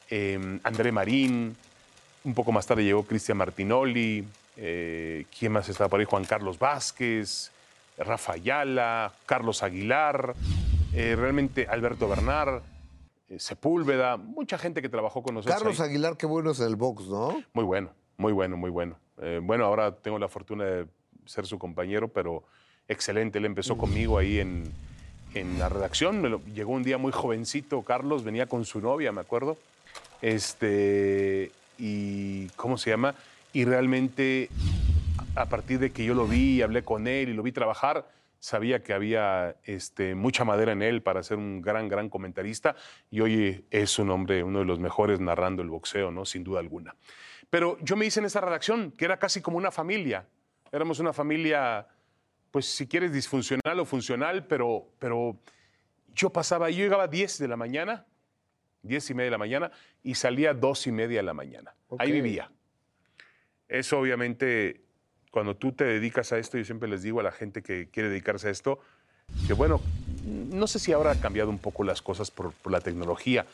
em, 0.08 0.58
André 0.64 0.90
Marín, 0.90 1.54
un 2.26 2.34
poco 2.34 2.52
más 2.52 2.66
tarde 2.66 2.84
llegó 2.84 3.04
Cristian 3.04 3.38
Martinoli, 3.38 4.26
eh, 4.56 5.24
¿quién 5.38 5.52
más 5.52 5.68
estaba 5.68 5.88
por 5.88 6.00
ahí? 6.00 6.06
Juan 6.06 6.24
Carlos 6.24 6.58
Vázquez, 6.58 7.52
Rafa 7.96 8.32
Ayala, 8.32 9.12
Carlos 9.24 9.62
Aguilar, 9.62 10.34
eh, 10.92 11.14
realmente 11.16 11.68
Alberto 11.68 12.08
Bernard, 12.08 12.62
eh, 13.28 13.38
Sepúlveda, 13.38 14.16
mucha 14.16 14.58
gente 14.58 14.82
que 14.82 14.88
trabajó 14.88 15.22
con 15.22 15.36
nosotros. 15.36 15.56
Carlos 15.56 15.80
Aguilar, 15.80 16.16
qué 16.16 16.26
bueno 16.26 16.50
es 16.50 16.60
el 16.60 16.74
box, 16.74 17.06
¿no? 17.06 17.42
Muy 17.54 17.64
bueno, 17.64 17.90
muy 18.16 18.32
bueno, 18.32 18.56
muy 18.56 18.70
bueno. 18.70 18.98
Eh, 19.22 19.40
bueno, 19.42 19.64
ahora 19.64 19.92
tengo 19.92 20.18
la 20.18 20.28
fortuna 20.28 20.64
de 20.64 20.86
ser 21.26 21.46
su 21.46 21.58
compañero, 21.58 22.08
pero 22.08 22.42
excelente. 22.88 23.38
Él 23.38 23.44
empezó 23.44 23.76
mm. 23.76 23.78
conmigo 23.78 24.18
ahí 24.18 24.40
en, 24.40 24.64
en 25.34 25.58
la 25.60 25.68
redacción. 25.68 26.20
Me 26.20 26.38
llegó 26.52 26.72
un 26.72 26.82
día 26.82 26.98
muy 26.98 27.12
jovencito, 27.12 27.82
Carlos, 27.82 28.24
venía 28.24 28.46
con 28.46 28.64
su 28.64 28.80
novia, 28.80 29.12
me 29.12 29.20
acuerdo. 29.20 29.56
Este, 30.22 31.52
y 31.78 32.48
¿cómo 32.56 32.78
se 32.78 32.90
llama? 32.90 33.14
Y 33.52 33.64
realmente, 33.64 34.48
a 35.34 35.46
partir 35.46 35.78
de 35.78 35.90
que 35.90 36.04
yo 36.04 36.14
lo 36.14 36.26
vi, 36.26 36.62
hablé 36.62 36.82
con 36.82 37.06
él 37.06 37.28
y 37.28 37.34
lo 37.34 37.42
vi 37.42 37.52
trabajar, 37.52 38.08
sabía 38.38 38.82
que 38.82 38.92
había 38.92 39.56
este, 39.64 40.14
mucha 40.14 40.44
madera 40.44 40.72
en 40.72 40.82
él 40.82 41.02
para 41.02 41.22
ser 41.22 41.38
un 41.38 41.62
gran, 41.62 41.88
gran 41.88 42.08
comentarista 42.08 42.76
y 43.10 43.20
hoy 43.20 43.64
es 43.70 43.98
un 43.98 44.10
hombre, 44.10 44.42
uno 44.42 44.60
de 44.60 44.64
los 44.64 44.78
mejores 44.78 45.20
narrando 45.20 45.62
el 45.62 45.70
boxeo, 45.70 46.10
¿no? 46.10 46.24
Sin 46.24 46.44
duda 46.44 46.60
alguna. 46.60 46.94
Pero 47.50 47.78
yo 47.80 47.96
me 47.96 48.06
hice 48.06 48.20
en 48.20 48.26
esa 48.26 48.40
redacción, 48.40 48.92
que 48.92 49.04
era 49.04 49.18
casi 49.18 49.40
como 49.40 49.56
una 49.56 49.70
familia. 49.70 50.26
Éramos 50.72 50.98
una 50.98 51.12
familia, 51.12 51.86
pues 52.50 52.66
si 52.66 52.86
quieres, 52.86 53.12
disfuncional 53.12 53.78
o 53.80 53.84
funcional, 53.84 54.46
pero, 54.46 54.88
pero 54.98 55.36
yo 56.14 56.30
pasaba, 56.30 56.70
yo 56.70 56.78
llegaba 56.78 57.04
a 57.04 57.08
10 57.08 57.38
de 57.38 57.48
la 57.48 57.56
mañana, 57.56 58.04
10 58.86 59.10
y 59.10 59.14
media 59.14 59.26
de 59.26 59.30
la 59.32 59.38
mañana, 59.38 59.70
y 60.02 60.14
salía 60.14 60.50
a 60.50 60.54
2 60.54 60.86
y 60.86 60.92
media 60.92 61.18
de 61.18 61.22
la 61.22 61.34
mañana. 61.34 61.74
Ahí 61.98 62.12
vivía. 62.12 62.50
Eso 63.68 63.98
obviamente, 63.98 64.80
cuando 65.30 65.56
tú 65.56 65.72
te 65.72 65.84
dedicas 65.84 66.32
a 66.32 66.38
esto, 66.38 66.58
yo 66.58 66.64
siempre 66.64 66.88
les 66.88 67.02
digo 67.02 67.20
a 67.20 67.22
la 67.22 67.32
gente 67.32 67.62
que 67.62 67.88
quiere 67.88 68.08
dedicarse 68.08 68.48
a 68.48 68.50
esto, 68.50 68.80
que 69.46 69.52
bueno, 69.54 69.80
no 70.24 70.66
sé 70.66 70.78
si 70.78 70.92
ahora 70.92 71.12
ha 71.12 71.20
cambiado 71.20 71.50
un 71.50 71.58
poco 71.58 71.84
las 71.84 72.02
cosas 72.02 72.30
por, 72.30 72.52
por 72.52 72.72
la 72.72 72.80
tecnología, 72.80 73.46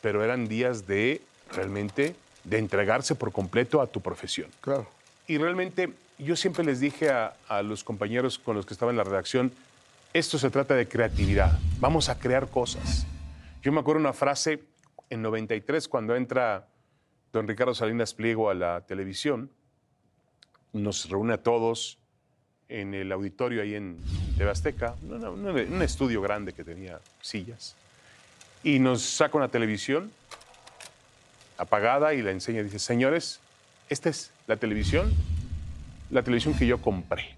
pero 0.00 0.22
eran 0.22 0.46
días 0.46 0.86
de 0.86 1.20
realmente 1.52 2.14
de 2.44 2.58
entregarse 2.58 3.14
por 3.14 3.32
completo 3.32 3.80
a 3.80 3.86
tu 3.86 4.00
profesión. 4.00 4.50
Claro. 4.60 4.86
Y 5.26 5.38
realmente 5.38 5.92
yo 6.18 6.36
siempre 6.36 6.64
les 6.64 6.80
dije 6.80 7.10
a, 7.10 7.34
a 7.48 7.62
los 7.62 7.82
compañeros 7.82 8.38
con 8.38 8.56
los 8.56 8.64
que 8.64 8.74
estaba 8.74 8.90
en 8.90 8.96
la 8.96 9.04
redacción, 9.04 9.52
esto 10.12 10.38
se 10.38 10.50
trata 10.50 10.74
de 10.74 10.88
creatividad, 10.88 11.58
vamos 11.78 12.08
a 12.08 12.18
crear 12.18 12.48
cosas. 12.48 13.06
Yo 13.62 13.72
me 13.72 13.80
acuerdo 13.80 14.00
una 14.00 14.12
frase 14.12 14.62
en 15.10 15.22
93 15.22 15.88
cuando 15.88 16.16
entra 16.16 16.68
don 17.32 17.46
Ricardo 17.46 17.74
Salinas 17.74 18.14
Pliego 18.14 18.50
a 18.50 18.54
la 18.54 18.80
televisión, 18.86 19.50
nos 20.72 21.08
reúne 21.08 21.34
a 21.34 21.42
todos 21.42 21.98
en 22.68 22.94
el 22.94 23.12
auditorio 23.12 23.62
ahí 23.62 23.74
en 23.74 23.98
un- 25.02 25.46
un 25.46 25.82
estudio 25.82 26.20
grande 26.20 26.52
que 26.52 26.64
tenía 26.64 27.00
sillas, 27.20 27.76
y 28.62 28.78
nos 28.78 29.02
saca 29.02 29.36
una 29.38 29.48
televisión 29.48 30.10
apagada 31.58 32.12
y 32.14 32.22
la 32.22 32.32
enseña 32.32 32.60
y 32.60 32.64
dice, 32.64 32.78
señores, 32.78 33.40
esta 33.88 34.08
es 34.08 34.32
la 34.46 34.56
televisión, 34.56 35.12
la 36.10 36.22
televisión 36.22 36.54
que 36.58 36.66
yo 36.66 36.80
compré. 36.82 37.36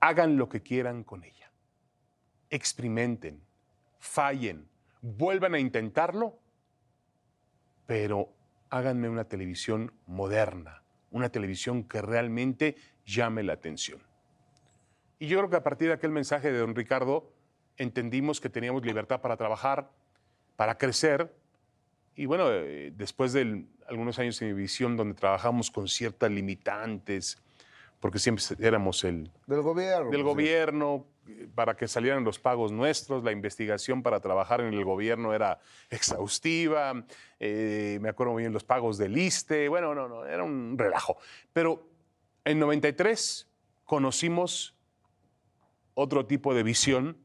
Hagan 0.00 0.36
lo 0.36 0.48
que 0.48 0.60
quieran 0.62 1.04
con 1.04 1.24
ella. 1.24 1.50
Experimenten, 2.50 3.40
fallen, 3.98 4.66
vuelvan 5.00 5.54
a 5.54 5.58
intentarlo, 5.58 6.38
pero 7.86 8.32
háganme 8.70 9.08
una 9.08 9.24
televisión 9.24 9.92
moderna, 10.06 10.82
una 11.10 11.28
televisión 11.30 11.84
que 11.84 12.02
realmente 12.02 12.76
llame 13.04 13.42
la 13.42 13.54
atención. 13.54 14.02
Y 15.18 15.28
yo 15.28 15.38
creo 15.38 15.50
que 15.50 15.56
a 15.56 15.62
partir 15.62 15.88
de 15.88 15.94
aquel 15.94 16.10
mensaje 16.10 16.52
de 16.52 16.58
don 16.58 16.74
Ricardo 16.74 17.32
entendimos 17.76 18.40
que 18.40 18.48
teníamos 18.48 18.84
libertad 18.84 19.20
para 19.20 19.36
trabajar, 19.36 19.90
para 20.56 20.76
crecer. 20.78 21.34
Y 22.14 22.26
bueno, 22.26 22.50
eh, 22.50 22.92
después 22.94 23.32
de 23.32 23.66
algunos 23.88 24.18
años 24.18 24.40
en 24.42 24.56
visión 24.56 24.96
donde 24.96 25.14
trabajamos 25.14 25.70
con 25.70 25.88
ciertas 25.88 26.30
limitantes, 26.30 27.42
porque 28.00 28.18
siempre 28.18 28.44
éramos 28.60 29.04
el, 29.04 29.30
Del 29.46 29.62
gobierno. 29.62 30.10
del 30.10 30.10
pues, 30.10 30.18
sí. 30.18 30.24
gobierno, 30.24 31.06
para 31.54 31.76
que 31.76 31.88
salieran 31.88 32.24
los 32.24 32.38
pagos 32.38 32.72
nuestros, 32.72 33.24
la 33.24 33.32
investigación 33.32 34.02
para 34.02 34.20
trabajar 34.20 34.60
en 34.60 34.72
el 34.72 34.84
gobierno 34.84 35.34
era 35.34 35.58
exhaustiva, 35.90 37.04
eh, 37.40 37.98
me 38.00 38.08
acuerdo 38.08 38.32
muy 38.32 38.42
bien 38.42 38.52
los 38.52 38.64
pagos 38.64 38.98
del 38.98 39.16
ISTE, 39.16 39.68
bueno, 39.68 39.94
no, 39.94 40.08
no, 40.08 40.24
era 40.24 40.44
un 40.44 40.76
relajo. 40.76 41.18
Pero 41.52 41.88
en 42.44 42.58
93 42.58 43.48
conocimos 43.84 44.74
otro 45.94 46.26
tipo 46.26 46.54
de 46.54 46.62
visión 46.62 47.16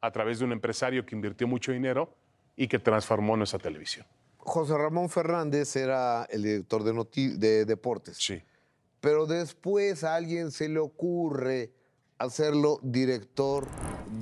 a 0.00 0.10
través 0.10 0.38
de 0.38 0.44
un 0.44 0.52
empresario 0.52 1.04
que 1.04 1.14
invirtió 1.14 1.46
mucho 1.46 1.72
dinero 1.72 2.14
y 2.56 2.68
que 2.68 2.78
transformó 2.78 3.36
nuestra 3.36 3.58
televisión. 3.58 4.06
José 4.38 4.76
Ramón 4.78 5.10
Fernández 5.10 5.76
era 5.76 6.24
el 6.30 6.42
director 6.42 6.82
de, 6.82 7.36
de 7.36 7.64
deportes. 7.64 8.16
Sí. 8.16 8.42
Pero 9.00 9.26
después 9.26 10.04
a 10.04 10.14
alguien 10.14 10.50
se 10.50 10.68
le 10.68 10.78
ocurre 10.78 11.72
hacerlo 12.18 12.80
director 12.82 13.66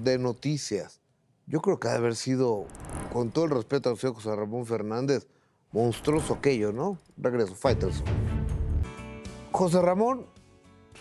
de 0.03 0.19
noticias. 0.19 1.01
Yo 1.47 1.61
creo 1.61 1.79
que 1.79 1.89
ha 1.89 1.93
de 1.93 1.99
haber 1.99 2.17
sido, 2.17 2.67
con 3.13 3.31
todo 3.31 3.45
el 3.45 3.51
respeto 3.53 3.91
al 3.91 3.97
señor 3.97 4.17
José 4.17 4.35
Ramón 4.35 4.67
Fernández, 4.67 5.27
monstruoso 5.73 6.35
aquello, 6.35 6.73
¿no? 6.73 6.99
Regreso, 7.17 7.55
Fighters. 7.55 8.03
José 9.53 9.81
Ramón, 9.81 10.27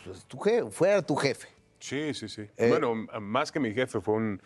pues, 0.04 0.24
tu 0.26 0.38
jefe, 0.40 0.70
fue 0.72 1.02
tu 1.02 1.16
jefe. 1.16 1.48
Sí, 1.80 2.14
sí, 2.14 2.30
sí. 2.30 2.48
Eh, 2.58 2.70
bueno, 2.70 2.96
más 3.20 3.52
que 3.52 3.60
mi 3.60 3.74
jefe, 3.74 4.00
fue 4.00 4.16
un, 4.16 4.42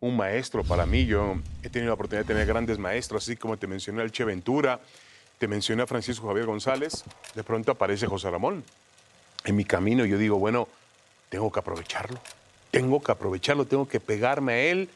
un 0.00 0.16
maestro 0.16 0.62
para 0.62 0.84
mí. 0.86 1.06
Yo 1.06 1.36
he 1.62 1.70
tenido 1.70 1.90
la 1.90 1.94
oportunidad 1.94 2.24
de 2.24 2.28
tener 2.28 2.46
grandes 2.46 2.78
maestros, 2.78 3.24
así 3.24 3.36
como 3.36 3.56
te 3.56 3.66
mencioné 3.66 4.02
al 4.02 4.12
Che 4.12 4.24
Ventura, 4.24 4.80
te 5.38 5.48
mencioné 5.48 5.82
a 5.82 5.86
Francisco 5.86 6.26
Javier 6.28 6.46
González. 6.46 7.04
De 7.34 7.42
pronto 7.42 7.72
aparece 7.72 8.06
José 8.06 8.30
Ramón. 8.30 8.64
En 9.44 9.56
mi 9.56 9.64
camino 9.64 10.04
yo 10.04 10.18
digo, 10.18 10.38
bueno, 10.38 10.68
tengo 11.28 11.50
que 11.52 11.60
aprovecharlo. 11.60 12.18
Tengo 12.70 13.02
que 13.02 13.12
aprovecharlo, 13.12 13.64
tengo 13.66 13.88
que 13.88 14.00
pegarme 14.00 14.52
a 14.52 14.58
él 14.58 14.88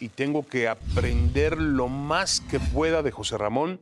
y 0.00 0.08
tengo 0.08 0.46
que 0.46 0.68
aprender 0.68 1.58
lo 1.60 1.88
más 1.88 2.40
que 2.40 2.58
pueda 2.58 3.02
de 3.02 3.10
José 3.12 3.38
Ramón 3.38 3.80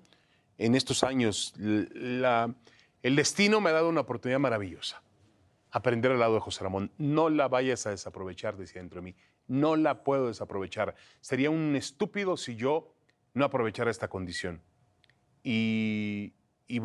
en 0.59 0.75
estos 0.75 1.03
años. 1.05 1.55
El 1.59 3.17
destino 3.17 3.61
me 3.61 3.71
ha 3.71 3.75
dado 3.75 3.89
una 3.89 4.03
oportunidad 4.03 4.39
maravillosa 4.41 5.03
aprender 5.73 6.11
al 6.13 6.19
lado 6.19 6.35
de 6.35 6.41
José 6.41 6.65
Ramón. 6.65 6.91
No 6.99 7.31
la 7.31 7.49
vayas 7.49 7.87
a 7.87 7.91
desaprovechar, 7.91 8.57
decía 8.57 8.83
dentro 8.83 9.01
de 9.01 9.05
mí. 9.05 9.15
No 9.47 9.77
la 9.77 10.03
puedo 10.03 10.27
desaprovechar. 10.29 10.95
Sería 11.21 11.49
un 11.51 11.77
estúpido 11.77 12.37
si 12.37 12.57
yo 12.57 12.93
no 13.35 13.45
aprovechara 13.45 13.91
esta 13.91 14.09
condición. 14.09 14.61
Y- 15.43 16.33
y- 16.69 16.81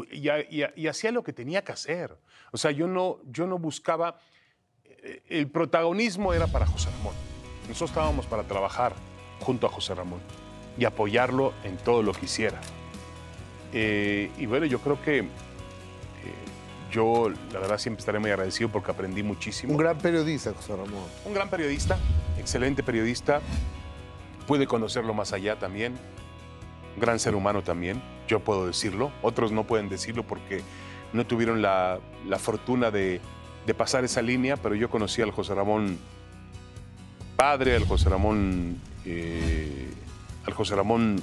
y 0.75 0.87
hacía 0.87 1.11
lo 1.11 1.23
que 1.23 1.33
tenía 1.33 1.63
que 1.63 1.71
hacer. 1.73 2.15
O 2.51 2.57
sea, 2.57 2.71
yo 2.71 2.87
no, 2.87 3.19
yo 3.25 3.45
no 3.47 3.57
buscaba... 3.59 4.19
eh, 5.05 5.21
El 5.29 5.47
protagonismo 5.47 6.33
era 6.33 6.47
para 6.47 6.65
José 6.65 6.89
Ramón. 6.97 7.13
Nosotros 7.67 7.91
estábamos 7.91 8.25
para 8.25 8.43
trabajar 8.43 8.93
junto 9.39 9.67
a 9.67 9.69
José 9.69 9.95
Ramón 9.95 10.19
y 10.77 10.85
apoyarlo 10.85 11.53
en 11.63 11.77
todo 11.77 12.03
lo 12.03 12.13
que 12.13 12.25
hiciera. 12.25 12.59
Eh, 13.73 14.31
y 14.37 14.45
bueno, 14.45 14.65
yo 14.65 14.79
creo 14.79 15.01
que 15.01 15.19
eh, 15.19 15.25
yo, 16.91 17.29
la 17.51 17.59
verdad, 17.59 17.77
siempre 17.77 17.99
estaré 17.99 18.19
muy 18.19 18.29
agradecido 18.31 18.69
porque 18.69 18.91
aprendí 18.91 19.23
muchísimo. 19.23 19.71
Un 19.73 19.77
gran 19.77 19.97
periodista, 19.97 20.53
José 20.53 20.75
Ramón. 20.75 21.03
Un 21.25 21.33
gran 21.33 21.49
periodista, 21.49 21.97
excelente 22.37 22.83
periodista. 22.83 23.41
Pude 24.47 24.67
conocerlo 24.67 25.13
más 25.13 25.33
allá 25.33 25.57
también. 25.57 25.93
Un 26.95 27.01
gran 27.01 27.19
ser 27.19 27.35
humano 27.35 27.63
también, 27.63 28.01
yo 28.27 28.39
puedo 28.39 28.67
decirlo. 28.67 29.11
Otros 29.21 29.51
no 29.51 29.65
pueden 29.65 29.89
decirlo 29.89 30.23
porque 30.23 30.61
no 31.11 31.25
tuvieron 31.25 31.61
la, 31.61 31.99
la 32.25 32.39
fortuna 32.39 32.91
de, 32.91 33.19
de 33.65 33.73
pasar 33.73 34.03
esa 34.03 34.21
línea, 34.21 34.57
pero 34.57 34.75
yo 34.75 34.89
conocí 34.89 35.21
al 35.21 35.31
José 35.31 35.55
Ramón 35.55 35.97
padre, 37.35 37.75
al 37.75 37.85
José 37.85 38.09
Ramón, 38.09 38.79
eh, 39.05 39.89
al 40.45 40.53
José 40.53 40.75
Ramón 40.75 41.21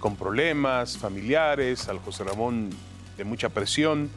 con 0.00 0.16
problemas 0.16 0.96
familiares, 0.98 1.88
al 1.88 1.98
José 1.98 2.24
Ramón 2.24 2.70
de 3.16 3.24
mucha 3.24 3.48
presión 3.48 4.10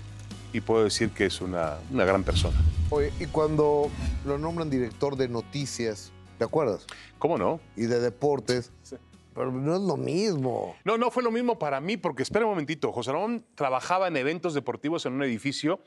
y 0.54 0.62
puedo 0.62 0.84
decir 0.84 1.10
que 1.10 1.26
es 1.26 1.42
una, 1.42 1.78
una 1.92 2.06
gran 2.06 2.24
persona. 2.24 2.58
Oye, 2.90 3.12
y 3.20 3.26
cuando 3.26 3.90
lo 4.26 4.38
nombran 4.38 4.70
director 4.70 5.16
de 5.16 5.28
noticias, 5.28 6.12
¿te 6.38 6.44
acuerdas? 6.44 6.86
¿Cómo 7.18 7.38
no? 7.38 7.60
Y 7.76 7.84
de 7.84 8.00
deportes, 8.00 8.72
Sí. 8.84 8.96
pero 9.36 9.52
no 9.52 9.76
es 9.76 9.82
lo 9.82 9.96
mismo. 9.98 10.76
No, 10.86 10.98
no 10.98 11.12
fue 11.12 11.22
lo 11.24 11.32
mismo 11.32 11.60
para 11.60 11.80
mí, 11.82 11.98
porque 11.98 12.24
espera 12.24 12.46
un 12.46 12.52
momentito. 12.52 12.92
José 12.92 13.12
Ramón 13.12 13.46
trabajaba 13.56 14.08
en 14.08 14.18
eventos 14.18 14.54
deportivos 14.54 15.06
en 15.06 15.14
un 15.14 15.24
edificio 15.24 15.80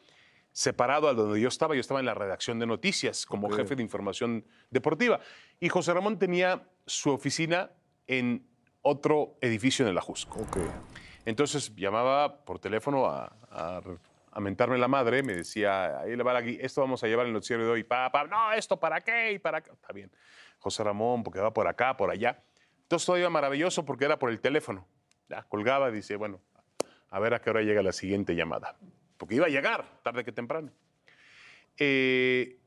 separado 0.52 1.08
a 1.08 1.14
donde 1.14 1.40
yo 1.40 1.48
estaba. 1.48 1.74
Yo 1.74 1.80
estaba 1.80 2.00
en 2.00 2.06
la 2.06 2.14
redacción 2.14 2.58
de 2.58 2.66
noticias 2.66 3.26
como 3.26 3.50
jefe 3.50 3.74
de 3.76 3.82
información 3.82 4.44
deportiva. 4.70 5.20
Y 5.60 5.68
José 5.68 5.94
Ramón 5.94 6.18
tenía 6.18 6.68
su 6.86 7.10
oficina 7.10 7.70
en 8.06 8.46
otro 8.82 9.36
edificio 9.40 9.84
en 9.84 9.90
el 9.90 9.98
Ajusco. 9.98 10.40
Ok. 10.40 10.58
Entonces 11.24 11.74
llamaba 11.76 12.44
por 12.44 12.58
teléfono 12.58 13.06
a, 13.06 13.36
a, 13.50 13.80
a 14.32 14.40
mentarme 14.40 14.76
la 14.78 14.88
madre, 14.88 15.22
me 15.22 15.34
decía, 15.34 16.00
ahí 16.00 16.16
le 16.16 16.22
va 16.22 16.32
la 16.32 16.40
esto 16.40 16.80
vamos 16.80 17.02
a 17.04 17.06
llevar 17.06 17.26
el 17.26 17.32
noticiero 17.32 17.64
de 17.64 17.70
hoy, 17.70 17.84
papá, 17.84 18.24
no, 18.24 18.52
esto 18.52 18.78
para 18.78 19.00
qué 19.00 19.32
y 19.32 19.38
para 19.38 19.60
qué. 19.60 19.70
Está 19.70 19.92
bien. 19.92 20.10
José 20.58 20.82
Ramón, 20.82 21.22
porque 21.22 21.40
va 21.40 21.52
por 21.52 21.68
acá, 21.68 21.96
por 21.96 22.10
allá. 22.10 22.42
Entonces 22.82 23.06
todo 23.06 23.18
iba 23.18 23.30
maravilloso 23.30 23.84
porque 23.84 24.05
era 24.05 24.18
por 24.18 24.30
el 24.30 24.40
teléfono. 24.40 24.86
Ya, 25.28 25.42
colgaba, 25.44 25.90
dice, 25.90 26.16
bueno, 26.16 26.40
a 27.09 27.20
ver 27.20 27.34
a 27.34 27.40
qué 27.40 27.50
hora 27.50 27.62
llega 27.62 27.82
la 27.82 27.92
siguiente 27.92 28.34
llamada. 28.34 28.76
Porque 29.23 29.37
iba 29.37 29.47
a 29.47 29.49
llegar, 29.49 29.85
tarde 30.03 30.25
que 30.25 30.33
temprano. 30.33 30.73
Eh, 31.79 32.59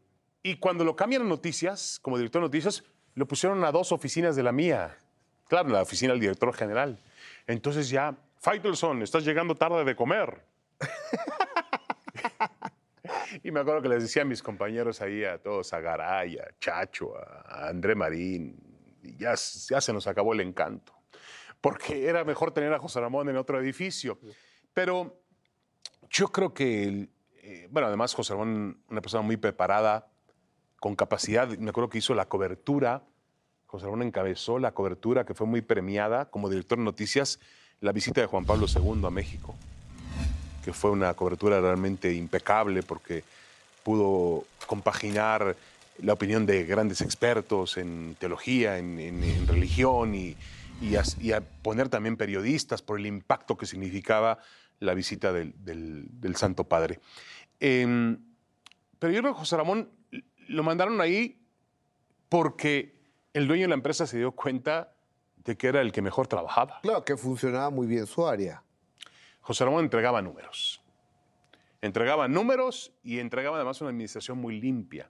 y 0.42 0.56
cuando 0.56 0.86
lo 0.86 0.96
cambian 0.96 1.28
noticias, 1.28 2.00
como 2.02 2.18
director 2.18 2.42
de 2.42 2.48
noticias, 2.48 2.86
lo 3.14 3.28
pusieron 3.28 3.62
a 3.66 3.74
dos 3.74 3.92
oficinas 3.92 4.38
de 4.38 4.44
la 4.44 4.54
mía. 4.54 4.98
Claro, 5.50 5.68
la 5.68 5.82
oficina 5.82 6.14
del 6.14 6.22
director 6.22 6.54
general. 6.54 7.04
Entonces 7.46 7.90
ya, 7.90 8.16
Faitelson, 8.38 9.02
estás 9.02 9.26
llegando 9.26 9.56
tarde 9.56 9.84
de 9.84 9.98
comer. 9.98 10.46
y 13.44 13.52
me 13.52 13.60
acuerdo 13.60 13.82
que 13.82 13.90
les 13.90 14.04
decía 14.04 14.22
a 14.22 14.26
mis 14.26 14.42
compañeros 14.42 15.02
ahí, 15.02 15.26
a 15.26 15.38
todos, 15.38 15.74
a 15.74 15.82
Garay, 15.82 16.38
a 16.38 16.58
Chacho, 16.58 17.18
a, 17.18 17.68
André 17.68 17.96
Marín, 17.96 18.56
ya, 19.18 19.36
ya 19.36 19.82
se 19.82 19.92
nos 19.92 20.08
acabó 20.08 20.32
el 20.32 20.40
encanto. 20.40 20.94
Porque 21.60 22.08
era 22.08 22.24
mejor 22.24 22.54
tener 22.54 22.72
a 22.72 22.80
José 22.80 23.02
Ramón 23.02 23.28
en 23.28 23.36
otro 23.36 23.60
edificio. 23.60 24.20
Pero 24.74 25.25
yo 26.16 26.30
creo 26.30 26.54
que, 26.54 27.10
eh, 27.42 27.68
bueno, 27.72 27.88
además 27.88 28.14
José 28.14 28.34
Ramón, 28.34 28.78
una 28.90 29.02
persona 29.02 29.22
muy 29.22 29.38
preparada, 29.38 30.08
con 30.80 30.96
capacidad, 30.96 31.48
me 31.58 31.70
acuerdo 31.70 31.90
que 31.90 31.98
hizo 31.98 32.14
la 32.14 32.26
cobertura 32.26 33.04
José 33.76 33.86
Ramón 33.86 34.04
encabezó 34.04 34.58
la 34.58 34.72
cobertura 34.72 35.26
que 35.26 35.34
fue 35.34 35.48
muy 35.48 35.62
premiada 35.62 36.30
como 36.30 36.50
director 36.50 36.78
de 36.78 36.86
noticias, 36.86 37.40
la 37.82 37.92
visita 37.92 38.22
de 38.22 38.28
Juan 38.28 38.46
Pablo 38.46 38.68
II 38.74 39.06
a 39.06 39.10
México, 39.10 39.54
que 40.64 40.72
fue 40.72 40.92
una 40.92 41.14
cobertura 41.14 41.60
realmente 41.60 42.14
impecable 42.14 42.84
porque 42.84 43.26
pudo 43.84 44.46
compaginar 44.66 45.58
la 46.02 46.14
opinión 46.14 46.46
de 46.46 46.64
grandes 46.64 47.02
expertos 47.02 47.76
en 47.76 48.16
teología, 48.18 48.78
en, 48.78 49.46
religión 49.46 50.16
y, 50.16 50.38
y 50.82 51.32
poner 51.62 51.90
también 51.90 52.16
periodistas 52.16 52.82
por 52.82 52.98
el 52.98 53.06
impacto 53.06 53.58
que 53.58 53.66
significaba 53.66 54.40
la 54.80 54.94
visita 54.94 55.32
del, 55.34 55.54
del- 55.64 56.08
del 56.20 56.36
Santo 56.36 56.64
Padre. 56.66 57.00
Em, 57.60 58.18
pero 59.00 59.14
yo 59.14 59.22
creo 59.22 59.34
que 59.34 59.40
José 59.40 59.58
Ramón 59.58 59.90
lo 60.48 60.64
mandaron 60.64 61.00
ahí 61.02 61.40
porque 62.30 62.96
el 63.34 63.48
dueño 63.48 63.64
de 63.64 63.68
la 63.70 63.76
empresa 63.76 64.06
se 64.08 64.18
dio 64.18 64.32
cuenta 64.32 64.92
de 65.38 65.56
que 65.58 65.68
era 65.68 65.82
el 65.82 65.92
que 65.92 66.02
mejor 66.02 66.28
trabajaba. 66.28 66.80
Claro 66.82 67.04
que 67.06 67.16
funcionaba 67.18 67.70
muy 67.70 67.88
bien 67.88 68.08
su 68.08 68.28
área. 68.28 68.64
José 69.42 69.64
Ramón 69.66 69.84
entregaba 69.84 70.22
números. 70.22 70.82
Entregaba 71.82 72.28
números 72.28 72.92
y 73.04 73.20
entregaba 73.20 73.58
además 73.58 73.80
una 73.82 73.92
administración 73.92 74.40
muy 74.40 74.60
limpia. 74.60 75.10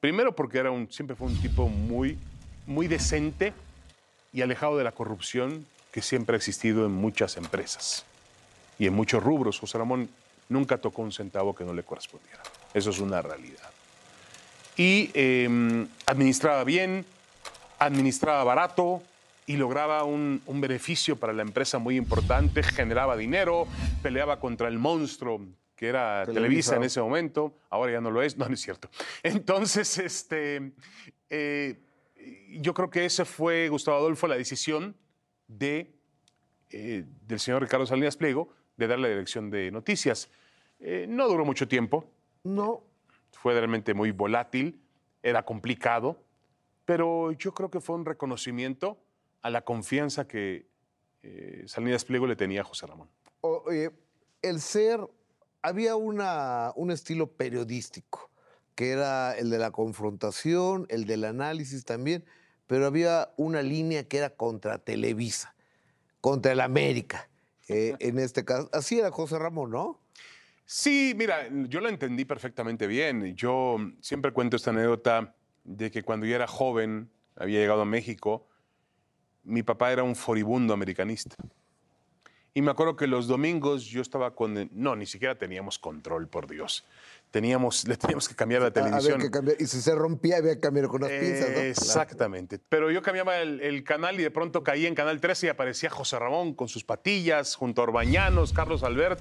Primero 0.00 0.34
porque 0.34 0.58
era 0.58 0.70
un, 0.70 0.90
siempre 0.90 1.14
fue 1.16 1.28
un 1.28 1.40
tipo 1.40 1.68
muy, 1.68 2.18
muy 2.66 2.88
decente 2.88 3.52
y 4.32 4.42
alejado 4.42 4.76
de 4.76 4.84
la 4.84 4.92
corrupción 4.92 5.64
que 5.92 6.02
siempre 6.02 6.34
ha 6.34 6.38
existido 6.38 6.84
en 6.86 6.92
muchas 6.92 7.36
empresas 7.36 8.04
y 8.78 8.86
en 8.86 8.94
muchos 8.94 9.22
rubros. 9.22 9.58
José 9.58 9.78
Ramón 9.78 10.08
nunca 10.48 10.78
tocó 10.78 11.02
un 11.02 11.12
centavo 11.12 11.54
que 11.54 11.64
no 11.64 11.72
le 11.72 11.82
correspondiera. 11.82 12.42
Eso 12.74 12.90
es 12.90 13.00
una 13.00 13.22
realidad. 13.22 13.70
Y 14.76 15.10
eh, 15.14 15.86
administraba 16.06 16.64
bien, 16.64 17.04
administraba 17.78 18.44
barato 18.44 19.02
y 19.46 19.56
lograba 19.56 20.04
un, 20.04 20.42
un 20.46 20.60
beneficio 20.60 21.16
para 21.16 21.32
la 21.32 21.42
empresa 21.42 21.78
muy 21.78 21.96
importante, 21.96 22.62
generaba 22.62 23.16
dinero, 23.16 23.66
peleaba 24.02 24.38
contra 24.38 24.68
el 24.68 24.78
monstruo 24.78 25.40
que 25.78 25.86
era 25.86 26.24
Televisa. 26.26 26.34
Televisa, 26.34 26.76
en 26.76 26.82
ese 26.82 27.00
momento, 27.00 27.54
ahora 27.70 27.92
ya 27.92 28.00
no 28.00 28.10
lo 28.10 28.20
es, 28.20 28.36
no, 28.36 28.48
no 28.48 28.54
es 28.54 28.60
cierto. 28.60 28.90
Entonces, 29.22 29.96
este, 29.98 30.72
eh, 31.30 31.78
yo 32.50 32.74
creo 32.74 32.90
que 32.90 33.04
ese 33.04 33.24
fue, 33.24 33.68
Gustavo 33.68 33.96
Adolfo, 33.96 34.26
la 34.26 34.36
decisión 34.36 34.96
de, 35.46 35.94
eh, 36.70 37.04
del 37.26 37.38
señor 37.38 37.62
Ricardo 37.62 37.86
Salinas 37.86 38.16
Pliego 38.16 38.52
de 38.78 38.86
darle 38.86 39.08
la 39.08 39.14
dirección 39.14 39.50
de 39.50 39.70
noticias. 39.70 40.30
Eh, 40.80 41.06
no 41.08 41.28
duró 41.28 41.44
mucho 41.44 41.68
tiempo, 41.68 42.10
No, 42.44 42.84
fue 43.32 43.52
realmente 43.52 43.92
muy 43.92 44.12
volátil, 44.12 44.80
era 45.22 45.44
complicado, 45.44 46.22
pero 46.84 47.32
yo 47.32 47.52
creo 47.52 47.70
que 47.70 47.80
fue 47.80 47.96
un 47.96 48.06
reconocimiento 48.06 48.96
a 49.42 49.50
la 49.50 49.62
confianza 49.62 50.26
que 50.26 50.66
eh, 51.22 51.64
Salinas 51.66 52.04
Pliego 52.04 52.26
le 52.26 52.36
tenía 52.36 52.62
a 52.62 52.64
José 52.64 52.86
Ramón. 52.86 53.08
Oye, 53.40 53.90
el 54.40 54.60
ser, 54.60 55.00
había 55.62 55.96
una, 55.96 56.72
un 56.76 56.90
estilo 56.90 57.32
periodístico, 57.32 58.30
que 58.74 58.90
era 58.90 59.36
el 59.36 59.50
de 59.50 59.58
la 59.58 59.72
confrontación, 59.72 60.86
el 60.88 61.04
del 61.04 61.24
análisis 61.24 61.84
también, 61.84 62.24
pero 62.68 62.86
había 62.86 63.32
una 63.36 63.62
línea 63.62 64.06
que 64.06 64.18
era 64.18 64.30
contra 64.30 64.78
Televisa, 64.78 65.54
contra 66.20 66.52
el 66.52 66.60
América, 66.60 67.28
eh, 67.68 67.94
en 68.00 68.18
este 68.18 68.44
caso. 68.44 68.68
Así 68.72 68.98
era 68.98 69.10
José 69.10 69.38
Ramón, 69.38 69.70
¿no? 69.70 70.00
Sí, 70.64 71.14
mira, 71.16 71.48
yo 71.50 71.80
lo 71.80 71.88
entendí 71.88 72.24
perfectamente 72.24 72.86
bien. 72.86 73.34
Yo 73.34 73.76
siempre 74.00 74.32
cuento 74.32 74.56
esta 74.56 74.70
anécdota 74.70 75.34
de 75.64 75.90
que 75.90 76.02
cuando 76.02 76.26
yo 76.26 76.34
era 76.34 76.46
joven, 76.46 77.10
había 77.36 77.60
llegado 77.60 77.82
a 77.82 77.86
México, 77.86 78.46
mi 79.44 79.62
papá 79.62 79.92
era 79.92 80.02
un 80.02 80.14
furibundo 80.14 80.74
americanista. 80.74 81.36
Y 82.52 82.62
me 82.62 82.70
acuerdo 82.70 82.96
que 82.96 83.06
los 83.06 83.28
domingos 83.28 83.84
yo 83.84 84.02
estaba 84.02 84.34
con... 84.34 84.68
No, 84.72 84.96
ni 84.96 85.06
siquiera 85.06 85.38
teníamos 85.38 85.78
control, 85.78 86.28
por 86.28 86.48
Dios. 86.48 86.84
Teníamos, 87.30 87.86
le 87.88 87.96
teníamos 87.96 88.28
que 88.28 88.34
cambiar 88.34 88.62
la 88.62 88.70
televisión. 88.70 89.14
Había 89.14 89.26
que 89.26 89.30
cambiar, 89.30 89.56
y 89.60 89.66
si 89.66 89.80
se 89.82 89.94
rompía, 89.94 90.38
había 90.38 90.54
que 90.54 90.60
cambiar 90.60 90.88
con 90.88 91.02
las 91.02 91.10
pinzas, 91.10 91.50
¿no? 91.50 91.56
Eh, 91.58 91.70
Exactamente. 91.70 92.58
Pero 92.68 92.90
yo 92.90 93.02
cambiaba 93.02 93.38
el, 93.38 93.60
el 93.60 93.84
canal 93.84 94.18
y 94.18 94.22
de 94.22 94.30
pronto 94.30 94.62
caía 94.62 94.88
en 94.88 94.94
Canal 94.94 95.20
13 95.20 95.46
y 95.46 95.48
aparecía 95.50 95.90
José 95.90 96.18
Ramón 96.18 96.54
con 96.54 96.68
sus 96.68 96.84
patillas, 96.84 97.54
junto 97.54 97.82
a 97.82 97.84
Orbañanos, 97.84 98.52
Carlos 98.52 98.82
Albert, 98.82 99.20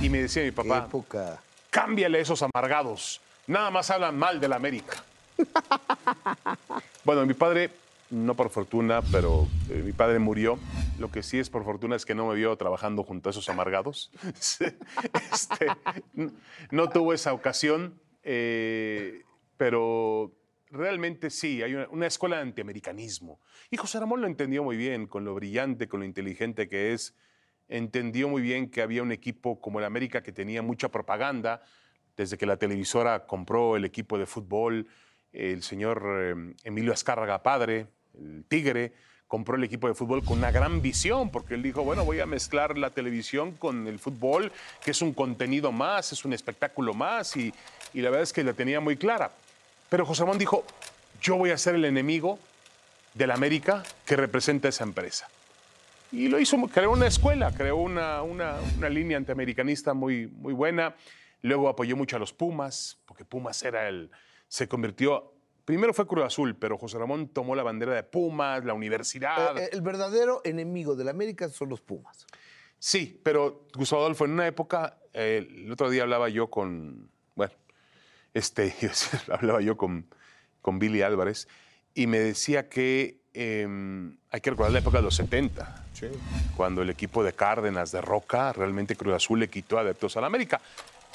y 0.00 0.08
me 0.08 0.22
decía 0.22 0.42
mi 0.42 0.50
papá, 0.50 0.86
época. 0.88 1.40
cámbiale 1.70 2.20
esos 2.20 2.42
amargados, 2.42 3.20
nada 3.46 3.70
más 3.70 3.90
hablan 3.90 4.18
mal 4.18 4.40
de 4.40 4.48
la 4.48 4.56
América. 4.56 5.04
bueno, 7.04 7.26
mi 7.26 7.34
padre, 7.34 7.70
no 8.10 8.34
por 8.34 8.50
fortuna, 8.50 9.02
pero 9.10 9.48
eh, 9.70 9.82
mi 9.84 9.92
padre 9.92 10.18
murió. 10.18 10.58
Lo 11.02 11.10
que 11.10 11.24
sí 11.24 11.40
es 11.40 11.50
por 11.50 11.64
fortuna 11.64 11.96
es 11.96 12.06
que 12.06 12.14
no 12.14 12.28
me 12.28 12.36
vio 12.36 12.56
trabajando 12.56 13.02
junto 13.02 13.28
a 13.28 13.30
esos 13.32 13.48
amargados. 13.48 14.12
Este, 15.32 15.66
no 16.70 16.88
tuvo 16.90 17.12
esa 17.12 17.32
ocasión, 17.32 18.00
eh, 18.22 19.24
pero 19.56 20.32
realmente 20.70 21.30
sí, 21.30 21.60
hay 21.60 21.74
una, 21.74 21.88
una 21.88 22.06
escuela 22.06 22.36
de 22.36 22.42
antiamericanismo. 22.42 23.40
Y 23.68 23.78
José 23.78 23.98
Ramón 23.98 24.20
lo 24.20 24.28
entendió 24.28 24.62
muy 24.62 24.76
bien, 24.76 25.08
con 25.08 25.24
lo 25.24 25.34
brillante, 25.34 25.88
con 25.88 26.00
lo 26.00 26.06
inteligente 26.06 26.68
que 26.68 26.92
es. 26.92 27.16
Entendió 27.68 28.28
muy 28.28 28.40
bien 28.40 28.70
que 28.70 28.80
había 28.80 29.02
un 29.02 29.10
equipo 29.10 29.60
como 29.60 29.80
el 29.80 29.84
América 29.84 30.22
que 30.22 30.30
tenía 30.30 30.62
mucha 30.62 30.88
propaganda. 30.90 31.62
Desde 32.16 32.38
que 32.38 32.46
la 32.46 32.58
televisora 32.58 33.26
compró 33.26 33.74
el 33.74 33.84
equipo 33.84 34.18
de 34.18 34.26
fútbol, 34.26 34.86
el 35.32 35.64
señor 35.64 36.04
eh, 36.06 36.54
Emilio 36.62 36.92
Azcárraga 36.92 37.42
Padre, 37.42 37.88
el 38.16 38.44
Tigre, 38.44 38.92
compró 39.32 39.56
el 39.56 39.64
equipo 39.64 39.88
de 39.88 39.94
fútbol 39.94 40.22
con 40.22 40.36
una 40.36 40.50
gran 40.50 40.82
visión, 40.82 41.30
porque 41.30 41.54
él 41.54 41.62
dijo, 41.62 41.82
bueno, 41.82 42.04
voy 42.04 42.20
a 42.20 42.26
mezclar 42.26 42.76
la 42.76 42.90
televisión 42.90 43.52
con 43.52 43.86
el 43.86 43.98
fútbol, 43.98 44.52
que 44.84 44.90
es 44.90 45.00
un 45.00 45.14
contenido 45.14 45.72
más, 45.72 46.12
es 46.12 46.26
un 46.26 46.34
espectáculo 46.34 46.92
más, 46.92 47.34
y, 47.38 47.50
y 47.94 48.02
la 48.02 48.10
verdad 48.10 48.24
es 48.24 48.32
que 48.34 48.44
la 48.44 48.52
tenía 48.52 48.78
muy 48.80 48.98
clara. 48.98 49.30
Pero 49.88 50.04
José 50.04 50.24
Ramón 50.24 50.36
dijo, 50.36 50.66
yo 51.22 51.36
voy 51.36 51.48
a 51.48 51.56
ser 51.56 51.76
el 51.76 51.86
enemigo 51.86 52.38
del 53.14 53.30
América 53.30 53.82
que 54.04 54.16
representa 54.16 54.68
esa 54.68 54.84
empresa. 54.84 55.28
Y 56.12 56.28
lo 56.28 56.38
hizo, 56.38 56.58
creó 56.68 56.90
una 56.90 57.06
escuela, 57.06 57.52
creó 57.52 57.76
una, 57.76 58.20
una, 58.20 58.56
una 58.76 58.90
línea 58.90 59.16
antiamericanista 59.16 59.94
muy, 59.94 60.26
muy 60.26 60.52
buena. 60.52 60.94
Luego 61.40 61.70
apoyó 61.70 61.96
mucho 61.96 62.16
a 62.16 62.18
los 62.18 62.34
Pumas, 62.34 62.98
porque 63.06 63.24
Pumas 63.24 63.62
era 63.62 63.88
el, 63.88 64.10
se 64.48 64.68
convirtió, 64.68 65.31
primero 65.64 65.92
fue 65.94 66.06
Cruz 66.06 66.24
Azul, 66.24 66.56
pero 66.56 66.78
José 66.78 66.98
Ramón 66.98 67.28
tomó 67.28 67.54
la 67.54 67.62
bandera 67.62 67.94
de 67.94 68.02
Pumas, 68.02 68.64
la 68.64 68.74
universidad. 68.74 69.56
Eh, 69.58 69.64
eh, 69.64 69.70
el 69.72 69.82
verdadero 69.82 70.40
enemigo 70.44 70.96
de 70.96 71.04
la 71.04 71.10
América 71.10 71.48
son 71.48 71.68
los 71.68 71.80
Pumas. 71.80 72.26
Sí, 72.78 73.20
pero 73.22 73.66
Gustavo 73.74 74.02
Adolfo, 74.02 74.24
en 74.24 74.32
una 74.32 74.46
época, 74.46 74.98
eh, 75.12 75.46
el 75.48 75.70
otro 75.70 75.88
día 75.88 76.02
hablaba 76.02 76.28
yo 76.28 76.48
con, 76.48 77.10
bueno, 77.36 77.52
este, 78.34 78.74
hablaba 79.30 79.60
yo 79.60 79.76
con, 79.76 80.06
con 80.60 80.78
Billy 80.78 81.02
Álvarez 81.02 81.48
y 81.94 82.06
me 82.06 82.18
decía 82.18 82.68
que 82.68 83.22
eh, 83.34 83.66
hay 84.30 84.40
que 84.40 84.50
recordar 84.50 84.72
la 84.72 84.80
época 84.80 84.98
de 84.98 85.04
los 85.04 85.16
70, 85.16 85.86
cuando 86.56 86.82
el 86.82 86.90
equipo 86.90 87.22
de 87.22 87.32
Cárdenas, 87.32 87.92
de 87.92 88.00
Roca, 88.00 88.52
realmente 88.52 88.96
Cruz 88.96 89.14
Azul 89.14 89.38
le 89.38 89.48
quitó 89.48 89.78
adeptos 89.78 90.16
a 90.16 90.20
la 90.20 90.26
América. 90.26 90.60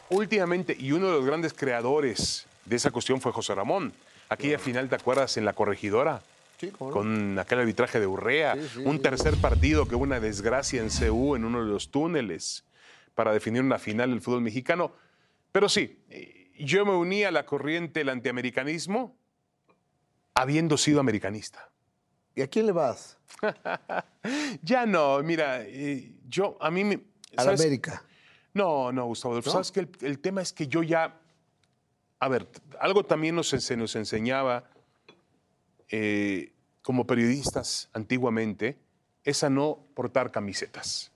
Últimamente, 0.10 0.76
y 0.80 0.94
uno 0.94 1.08
de 1.08 1.14
los 1.14 1.26
grandes 1.26 1.54
creadores 1.54 2.48
de 2.66 2.76
esa 2.76 2.92
cuestión 2.92 3.20
fue 3.20 3.32
José 3.32 3.54
Ramón. 3.54 3.94
Aquella 4.30 4.60
final, 4.60 4.90
¿te 4.90 4.96
acuerdas? 4.96 5.38
En 5.38 5.46
la 5.46 5.54
corregidora 5.54 6.22
Sí, 6.60 6.72
¿cómo 6.72 6.90
no? 6.90 6.98
con 6.98 7.40
aquel 7.40 7.60
arbitraje 7.60 8.00
de 8.00 8.08
Urrea, 8.08 8.56
Sí, 8.56 8.68
sí, 8.76 8.80
un 8.84 9.02
tercer 9.02 9.36
partido 9.38 9.88
que 9.88 9.96
hubo 9.96 10.04
una 10.04 10.20
desgracia 10.20 10.82
en 10.82 10.90
CU 10.90 11.36
en 11.36 11.46
uno 11.46 11.64
de 11.64 11.70
los 11.72 11.92
túneles 11.92 12.64
para 13.14 13.32
definir 13.32 13.62
una 13.62 13.78
final 13.80 14.10
del 14.10 14.22
fútbol 14.22 14.42
mexicano. 14.42 14.92
Pero 15.52 15.70
sí, 15.70 16.00
yo 16.58 16.86
me 16.86 16.94
uní 16.94 17.24
a 17.24 17.32
la 17.32 17.46
corriente 17.46 18.00
del 18.00 18.10
antiamericanismo 18.10 19.16
habiendo 20.34 20.78
sido 20.78 21.00
americanista. 21.00 21.70
¿Y 22.36 22.42
a 22.42 22.48
quién 22.48 22.66
le 22.66 22.72
vas? 22.72 23.18
Ya 24.62 24.86
no, 24.86 25.24
mira, 25.24 25.62
eh, 25.64 26.12
yo 26.28 26.58
a 26.60 26.70
mí 26.70 26.84
me... 26.84 27.00
A 27.38 27.46
la. 27.46 27.52
América. 27.54 28.04
No, 28.54 28.92
no, 28.92 29.06
Gustavo. 29.06 29.36
¿No? 29.36 29.42
Sabes 29.42 29.72
que 29.72 29.80
el, 29.82 29.90
el 30.02 30.20
tema 30.20 30.42
es 30.42 30.52
que 30.52 30.68
yo 30.68 30.84
ya. 30.84 31.18
A 32.20 32.28
ver, 32.30 32.48
algo 32.80 33.04
también 33.04 33.36
nos, 33.36 33.50
se 33.50 33.78
nos 33.78 33.96
enseñaba 33.96 34.70
eh, 35.90 36.54
como 36.82 37.06
periodistas 37.06 37.90
antiguamente, 37.94 38.80
es 39.24 39.44
a 39.44 39.50
no 39.50 39.80
portar 39.94 40.32
camisetas. 40.32 41.12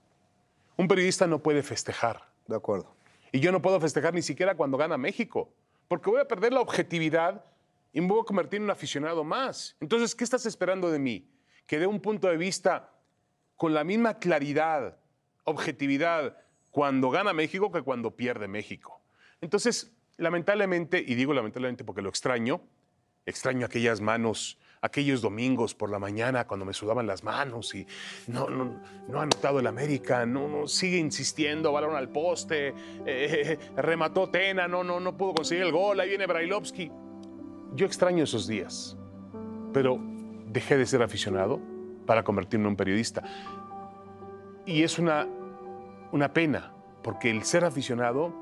Un 0.76 0.88
periodista 0.88 1.26
no 1.26 1.42
puede 1.42 1.62
festejar. 1.62 2.32
De 2.46 2.56
acuerdo. 2.56 2.94
Y 3.30 3.40
yo 3.40 3.52
no 3.52 3.62
puedo 3.62 3.80
festejar 3.80 4.14
ni 4.14 4.22
siquiera 4.22 4.56
cuando 4.56 4.76
gana 4.76 4.98
México, 4.98 5.52
porque 5.88 6.10
voy 6.10 6.20
a 6.20 6.28
perder 6.28 6.52
la 6.52 6.60
objetividad 6.60 7.44
y 7.92 8.00
me 8.00 8.08
voy 8.08 8.20
a 8.20 8.24
convertir 8.24 8.58
en 8.58 8.64
un 8.64 8.70
aficionado 8.70 9.24
más. 9.24 9.76
Entonces, 9.80 10.14
¿qué 10.14 10.24
estás 10.24 10.44
esperando 10.44 10.90
de 10.90 10.98
mí? 10.98 11.30
Que 11.66 11.78
dé 11.78 11.86
un 11.86 12.00
punto 12.00 12.28
de 12.28 12.36
vista 12.36 12.90
con 13.56 13.74
la 13.74 13.84
misma 13.84 14.18
claridad, 14.18 14.98
objetividad, 15.44 16.36
cuando 16.70 17.10
gana 17.10 17.32
México 17.32 17.70
que 17.70 17.82
cuando 17.82 18.16
pierde 18.16 18.48
México. 18.48 19.00
Entonces, 19.40 19.92
lamentablemente, 20.22 21.04
y 21.06 21.14
digo 21.14 21.34
lamentablemente 21.34 21.84
porque 21.84 22.02
lo 22.02 22.08
extraño, 22.08 22.62
extraño 23.26 23.66
aquellas 23.66 24.00
manos 24.00 24.58
aquellos 24.82 25.22
domingos 25.22 25.74
por 25.74 25.90
la 25.90 25.98
mañana 25.98 26.46
cuando 26.46 26.66
me 26.66 26.74
sudaban 26.74 27.06
las 27.06 27.22
manos 27.22 27.74
y 27.74 27.86
no, 28.26 28.48
ha 29.14 29.22
anotado 29.22 29.60
el 29.60 29.66
América, 29.68 30.26
no, 30.26 30.48
no, 30.48 30.66
sigue 30.66 30.98
insistiendo, 30.98 31.72
balón 31.72 31.96
al 31.96 32.10
poste, 32.10 32.74
eh, 33.06 33.58
remató 33.76 34.28
Tena, 34.28 34.68
no, 34.68 34.84
no, 34.84 35.00
no 35.00 35.16
pudo 35.16 35.34
conseguir 35.34 35.64
el 35.64 35.72
gol, 35.72 36.00
ahí 36.00 36.10
viene 36.10 36.26
Brailovsky. 36.26 36.90
Yo 37.74 37.86
extraño 37.86 38.24
esos 38.24 38.46
días, 38.46 38.98
pero 39.72 39.98
dejé 40.48 40.76
de 40.76 40.84
ser 40.84 41.02
aficionado 41.02 41.60
para 42.04 42.24
convertirme 42.24 42.64
en 42.64 42.70
un 42.70 42.76
periodista. 42.76 43.22
Y 44.66 44.82
es 44.82 44.98
una, 44.98 45.26
una 46.10 46.34
pena, 46.34 46.74
porque 47.02 47.30
el 47.30 47.44
ser 47.44 47.64
aficionado 47.64 48.34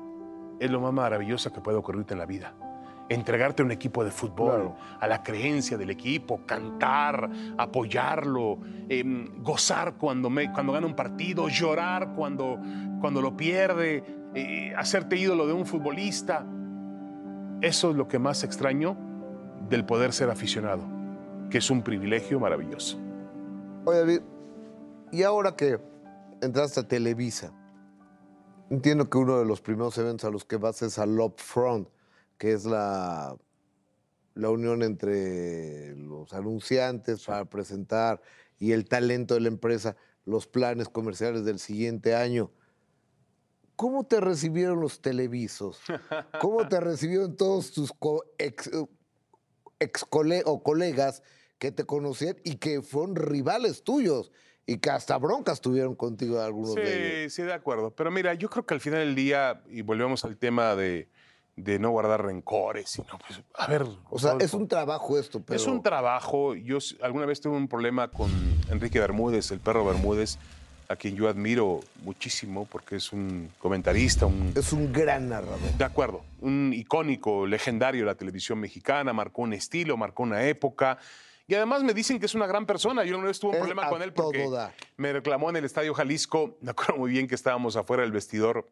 es 0.61 0.69
lo 0.69 0.79
más 0.79 0.93
maravilloso 0.93 1.51
que 1.51 1.59
puede 1.59 1.77
ocurrirte 1.77 2.13
en 2.13 2.19
la 2.19 2.27
vida. 2.27 2.53
Entregarte 3.09 3.63
a 3.63 3.65
un 3.65 3.71
equipo 3.71 4.05
de 4.05 4.11
fútbol, 4.11 4.73
a 4.99 5.07
la 5.07 5.23
creencia 5.23 5.75
del 5.75 5.89
equipo, 5.89 6.45
cantar, 6.45 7.29
apoyarlo, 7.57 8.59
em, 8.87 9.41
gozar 9.41 9.95
cuando, 9.95 10.29
me, 10.29 10.53
cuando 10.53 10.71
gana 10.71 10.85
un 10.85 10.95
partido, 10.95 11.49
llorar 11.49 12.13
cuando, 12.15 12.59
cuando 13.01 13.21
lo 13.21 13.35
pierde, 13.35 14.03
eh, 14.35 14.71
hacerte 14.77 15.17
ídolo 15.17 15.47
de 15.47 15.53
un 15.53 15.65
futbolista. 15.65 16.45
Eso 17.59 17.89
es 17.89 17.95
lo 17.95 18.07
que 18.07 18.19
más 18.19 18.43
extraño 18.43 18.95
del 19.67 19.83
poder 19.83 20.13
ser 20.13 20.29
aficionado, 20.29 20.83
que 21.49 21.57
es 21.57 21.71
un 21.71 21.81
privilegio 21.81 22.39
maravilloso. 22.39 22.99
Oye, 23.85 23.97
David, 23.97 24.21
y 25.11 25.23
ahora 25.23 25.55
que 25.55 25.79
entraste 26.39 26.81
a 26.81 26.83
Televisa, 26.87 27.51
entiendo 28.71 29.09
que 29.09 29.17
uno 29.17 29.37
de 29.37 29.45
los 29.45 29.61
primeros 29.61 29.97
eventos 29.97 30.25
a 30.25 30.31
los 30.31 30.45
que 30.45 30.55
vas 30.55 30.81
es 30.81 30.97
al 30.97 31.19
Upfront, 31.19 31.89
que 32.37 32.53
es 32.53 32.63
la, 32.63 33.35
la 34.33 34.49
unión 34.49 34.81
entre 34.81 35.93
los 35.97 36.31
anunciantes 36.33 37.25
para 37.25 37.43
presentar 37.45 38.21
y 38.57 38.71
el 38.71 38.87
talento 38.87 39.33
de 39.33 39.41
la 39.41 39.49
empresa, 39.49 39.97
los 40.23 40.47
planes 40.47 40.87
comerciales 40.87 41.43
del 41.43 41.59
siguiente 41.59 42.15
año. 42.15 42.49
¿Cómo 43.75 44.05
te 44.05 44.21
recibieron 44.21 44.79
los 44.79 45.01
televisos? 45.01 45.81
¿Cómo 46.39 46.67
te 46.69 46.79
recibieron 46.79 47.35
todos 47.35 47.73
tus 47.73 47.91
ex, 48.37 48.71
ex 49.79 50.05
o 50.45 50.63
colegas 50.63 51.23
que 51.59 51.73
te 51.73 51.83
conocían 51.83 52.37
y 52.45 52.55
que 52.55 52.81
fueron 52.81 53.17
rivales 53.17 53.83
tuyos? 53.83 54.31
Y 54.65 54.77
que 54.77 54.89
hasta 54.89 55.17
broncas 55.17 55.61
tuvieron 55.61 55.95
contigo 55.95 56.39
algunos 56.39 56.73
sí, 56.75 56.81
de 56.81 57.21
ellos. 57.21 57.33
Sí, 57.33 57.43
de 57.43 57.53
acuerdo. 57.53 57.91
Pero 57.91 58.11
mira, 58.11 58.33
yo 58.33 58.49
creo 58.49 58.65
que 58.65 58.73
al 58.73 58.79
final 58.79 58.99
del 58.99 59.15
día, 59.15 59.61
y 59.69 59.81
volvemos 59.81 60.23
al 60.23 60.37
tema 60.37 60.75
de, 60.75 61.07
de 61.55 61.79
no 61.79 61.91
guardar 61.91 62.23
rencores, 62.25 62.89
sino 62.89 63.07
pues, 63.27 63.41
a 63.53 63.67
ver. 63.67 63.85
O 64.09 64.19
sea, 64.19 64.35
es 64.39 64.53
un 64.53 64.67
trabajo 64.67 65.17
esto, 65.17 65.41
pero. 65.41 65.59
Es 65.59 65.67
un 65.67 65.81
trabajo. 65.81 66.55
Yo 66.55 66.77
alguna 67.01 67.25
vez 67.25 67.41
tuve 67.41 67.57
un 67.57 67.67
problema 67.67 68.09
con 68.09 68.31
Enrique 68.69 68.99
Bermúdez, 68.99 69.51
el 69.51 69.59
perro 69.59 69.85
Bermúdez, 69.85 70.37
a 70.87 70.95
quien 70.95 71.15
yo 71.15 71.27
admiro 71.27 71.81
muchísimo 72.03 72.65
porque 72.65 72.97
es 72.97 73.11
un 73.11 73.49
comentarista, 73.59 74.25
un. 74.25 74.53
Es 74.55 74.73
un 74.73 74.91
gran 74.91 75.29
narrador. 75.29 75.59
De 75.77 75.83
acuerdo. 75.83 76.23
Un 76.39 76.73
icónico, 76.73 77.45
legendario 77.45 78.01
de 78.01 78.07
la 78.07 78.15
televisión 78.15 78.59
mexicana, 78.59 79.13
marcó 79.13 79.41
un 79.41 79.53
estilo, 79.53 79.97
marcó 79.97 80.23
una 80.23 80.43
época. 80.45 80.97
Y 81.47 81.55
además 81.55 81.83
me 81.83 81.93
dicen 81.93 82.19
que 82.19 82.25
es 82.25 82.35
una 82.35 82.47
gran 82.47 82.65
persona. 82.65 83.03
Yo 83.03 83.17
una 83.17 83.27
vez 83.27 83.39
tuve 83.39 83.51
un 83.51 83.57
problema 83.57 83.89
con 83.89 84.01
él 84.01 84.13
porque 84.13 84.47
me 84.97 85.13
reclamó 85.13 85.49
en 85.49 85.57
el 85.57 85.65
Estadio 85.65 85.93
Jalisco. 85.93 86.57
Me 86.61 86.71
acuerdo 86.71 86.97
muy 86.97 87.11
bien 87.11 87.27
que 87.27 87.35
estábamos 87.35 87.75
afuera 87.75 88.03
del 88.03 88.11
vestidor 88.11 88.69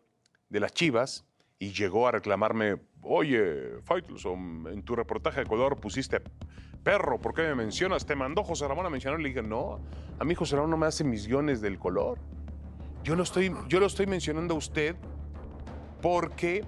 de 0.49 0.59
las 0.59 0.71
Chivas 0.73 1.25
y 1.59 1.73
llegó 1.73 2.07
a 2.07 2.11
reclamarme, 2.11 2.77
oye, 3.01 3.81
Faitelson, 3.83 4.67
en 4.71 4.83
tu 4.83 4.95
reportaje 4.95 5.41
de 5.41 5.45
color 5.45 5.79
pusiste 5.79 6.21
perro, 6.83 7.19
¿por 7.19 7.33
qué 7.33 7.41
me 7.41 7.55
mencionas? 7.55 8.05
¿Te 8.05 8.15
mandó 8.15 8.43
José 8.43 8.67
Ramón 8.67 8.85
a 8.85 8.89
mencionar? 8.89 9.19
Le 9.19 9.29
dije, 9.29 9.43
no, 9.43 9.79
a 10.17 10.23
mí 10.23 10.33
José 10.35 10.55
Ramón 10.55 10.71
no 10.71 10.77
me 10.77 10.85
hace 10.85 11.03
mis 11.03 11.27
guiones 11.27 11.59
del 11.59 11.77
color. 11.77 12.17
Yo 13.03 13.15
lo 13.15 13.23
estoy, 13.23 13.53
yo 13.67 13.79
lo 13.79 13.85
estoy 13.85 14.07
mencionando 14.07 14.55
a 14.55 14.57
usted 14.57 14.95
porque 16.01 16.63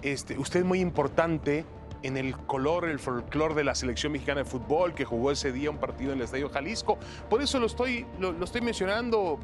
este, 0.00 0.38
usted 0.38 0.60
es 0.60 0.66
muy 0.66 0.80
importante 0.80 1.64
en 2.02 2.16
el 2.16 2.36
color, 2.36 2.88
el 2.88 2.98
folclore 2.98 3.54
de 3.54 3.64
la 3.64 3.74
selección 3.74 4.12
mexicana 4.12 4.42
de 4.42 4.44
fútbol 4.44 4.94
que 4.94 5.04
jugó 5.04 5.30
ese 5.30 5.52
día 5.52 5.70
un 5.70 5.78
partido 5.78 6.12
en 6.12 6.18
el 6.18 6.24
Estadio 6.24 6.48
Jalisco. 6.48 6.98
Por 7.28 7.42
eso 7.42 7.58
lo 7.58 7.66
estoy, 7.66 8.06
lo, 8.18 8.44
estoy 8.44 8.60
mencionando. 8.60 9.38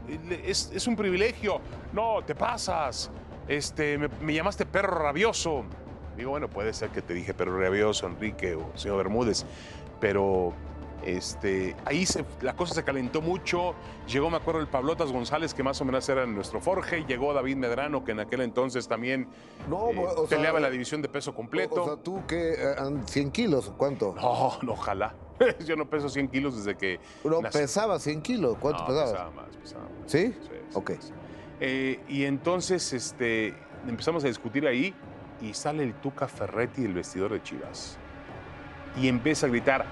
Es, 0.44 0.86
un 0.86 0.96
privilegio. 0.96 1.60
No, 1.92 2.22
te 2.24 2.34
pasas. 2.34 3.10
Este, 3.46 3.98
me, 3.98 4.34
llamaste 4.34 4.66
perro 4.66 4.98
rabioso. 4.98 5.64
Digo, 6.16 6.30
bueno, 6.30 6.48
puede 6.48 6.72
ser 6.72 6.90
que 6.90 7.00
te 7.00 7.14
dije 7.14 7.32
perro 7.32 7.58
rabioso, 7.58 8.06
Enrique 8.06 8.54
o 8.56 8.76
señor 8.76 8.98
Bermúdez, 8.98 9.44
pero 10.00 10.52
este, 11.04 11.76
ahí 11.84 12.04
la 12.40 12.54
cosa 12.56 12.74
se 12.74 12.84
calentó 12.84 13.20
mucho. 13.20 13.74
Llegó, 14.06 14.30
me 14.30 14.36
acuerdo, 14.36 14.60
el 14.60 14.68
Pablotas 14.68 15.12
González, 15.12 15.54
que 15.54 15.62
más 15.62 15.80
o 15.80 15.84
menos 15.84 16.08
era 16.08 16.26
nuestro 16.26 16.60
Forge. 16.60 17.04
Llegó 17.06 17.32
David 17.32 17.56
Medrano, 17.56 18.04
que 18.04 18.12
en 18.12 18.20
aquel 18.20 18.40
entonces 18.42 18.88
también 18.88 19.28
no, 19.68 19.90
eh, 19.90 20.06
peleaba 20.28 20.58
en 20.58 20.62
la 20.64 20.70
división 20.70 21.02
de 21.02 21.08
peso 21.08 21.34
completo. 21.34 21.82
O, 21.82 21.84
sea, 21.84 21.96
tú 21.96 22.26
que 22.26 22.56
100 23.06 23.30
kilos, 23.30 23.72
¿cuánto? 23.76 24.14
No, 24.16 24.58
no, 24.62 24.72
ojalá. 24.72 25.14
Yo 25.66 25.76
no 25.76 25.88
peso 25.88 26.08
100 26.08 26.28
kilos 26.28 26.56
desde 26.56 26.76
que. 26.76 27.00
No, 27.24 27.40
pesaba 27.42 27.98
100 27.98 28.22
kilos. 28.22 28.56
¿Cuánto 28.58 28.82
no, 28.82 28.88
pesabas? 28.88 29.10
Pesaba 29.12 29.30
más, 29.30 29.56
pesaba 29.56 29.84
más. 29.84 30.10
¿Sí? 30.10 30.34
Sí. 30.40 30.50
ok. 30.74 30.90
Eh, 31.60 32.00
y 32.08 32.24
entonces 32.24 32.92
este, 32.92 33.54
empezamos 33.86 34.24
a 34.24 34.28
discutir 34.28 34.66
ahí 34.66 34.94
y 35.40 35.54
sale 35.54 35.82
el 35.82 35.94
Tuca 35.94 36.28
Ferretti 36.28 36.82
del 36.82 36.94
vestidor 36.94 37.32
de 37.32 37.42
Chivas. 37.42 37.98
Y 38.96 39.08
empieza 39.08 39.46
a 39.46 39.48
gritar 39.48 39.86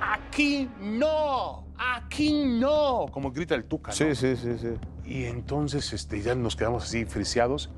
aquí 0.00 0.68
no, 0.80 1.66
aquí 1.78 2.44
no, 2.46 3.06
como 3.10 3.30
grita 3.30 3.54
el 3.54 3.64
Tuca. 3.64 3.92
Sí, 3.92 4.14
sí, 4.14 4.36
sí, 4.36 4.58
sí. 4.58 4.74
Y 5.04 5.24
entonces 5.24 5.92
este, 5.92 6.20
ya 6.20 6.34
nos 6.34 6.56
quedamos 6.56 6.84
así 6.84 7.04
friseados 7.04 7.70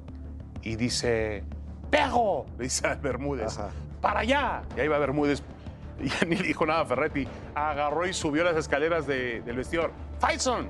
y 0.62 0.76
dice, 0.76 1.44
¡Pego! 1.90 2.46
Le 2.58 2.64
dice 2.64 2.86
a 2.86 2.94
Bermúdez, 2.94 3.58
¡para 4.00 4.20
allá! 4.20 4.62
Y 4.76 4.80
ahí 4.80 4.88
va 4.88 4.98
Bermúdez, 4.98 5.42
y 6.00 6.08
ya 6.08 6.26
ni 6.26 6.36
le 6.36 6.48
dijo 6.48 6.66
nada 6.66 6.80
a 6.80 6.84
Ferretti, 6.84 7.26
agarró 7.54 8.06
y 8.06 8.12
subió 8.12 8.44
las 8.44 8.56
escaleras 8.56 9.06
del 9.06 9.56
vestidor. 9.56 9.92
¡Faison! 10.18 10.68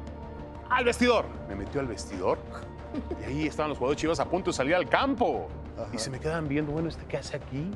¡Al 0.71 0.85
vestidor! 0.85 1.25
Me 1.49 1.55
metió 1.55 1.81
al 1.81 1.87
vestidor 1.87 2.39
y 3.21 3.25
ahí 3.25 3.47
estaban 3.47 3.71
los 3.71 3.79
jugadores 3.79 4.01
chivas 4.01 4.21
a 4.21 4.27
punto 4.27 4.51
de 4.51 4.57
salir 4.57 4.75
al 4.75 4.89
campo. 4.89 5.49
Y 5.93 5.99
se 5.99 6.11
me 6.11 6.19
quedan 6.19 6.49
viendo, 6.49 6.73
bueno, 6.73 6.89
¿este 6.89 7.05
qué 7.07 7.19
hace 7.19 7.37
aquí? 7.37 7.71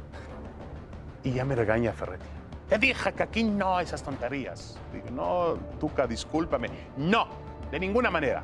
Y 1.23 1.33
ya 1.33 1.45
me 1.45 1.55
regaña 1.55 1.93
Ferretti. 1.93 2.27
Te 2.69 2.79
dije 2.79 3.13
que 3.13 3.23
aquí 3.23 3.45
no 3.45 3.81
esas 3.81 4.03
tonterías. 4.03 4.79
Digo, 4.93 5.11
no, 5.11 5.55
Tuca, 5.79 6.07
discúlpame. 6.07 6.69
No, 6.97 7.27
de 7.71 7.79
ninguna 7.79 8.11
manera. 8.11 8.43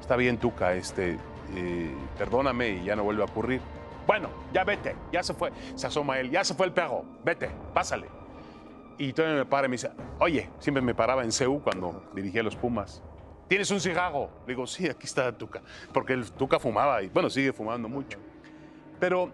Está 0.00 0.16
bien, 0.16 0.38
Tuca, 0.38 0.74
este, 0.74 1.18
eh, 1.54 1.94
perdóname 2.16 2.68
y 2.68 2.84
ya 2.84 2.96
no 2.96 3.04
vuelve 3.04 3.22
a 3.22 3.26
ocurrir. 3.26 3.60
Bueno, 4.06 4.28
ya 4.52 4.62
vete, 4.62 4.94
ya 5.12 5.22
se 5.22 5.34
fue. 5.34 5.52
Se 5.74 5.86
asoma 5.88 6.18
él, 6.20 6.30
ya 6.30 6.44
se 6.44 6.54
fue 6.54 6.66
el 6.66 6.72
perro. 6.72 7.04
Vete, 7.24 7.50
pásale. 7.74 8.06
Y 8.98 9.12
todavía 9.12 9.38
me 9.38 9.44
para 9.44 9.66
y 9.66 9.70
me 9.70 9.74
dice, 9.74 9.90
oye, 10.20 10.48
siempre 10.58 10.80
me 10.80 10.94
paraba 10.94 11.24
en 11.24 11.32
CEU 11.32 11.60
cuando 11.60 12.04
dirigía 12.14 12.42
los 12.42 12.56
Pumas. 12.56 13.02
¿Tienes 13.48 13.70
un 13.70 13.80
cigarro? 13.80 14.30
Le 14.46 14.54
digo, 14.54 14.66
sí, 14.66 14.88
aquí 14.88 15.06
está 15.06 15.30
Tuca. 15.36 15.62
Porque 15.92 16.14
el 16.14 16.30
Tuca 16.32 16.58
fumaba 16.58 17.02
y, 17.02 17.08
bueno, 17.08 17.28
sigue 17.28 17.52
fumando 17.52 17.88
mucho. 17.88 18.18
Pero 18.98 19.30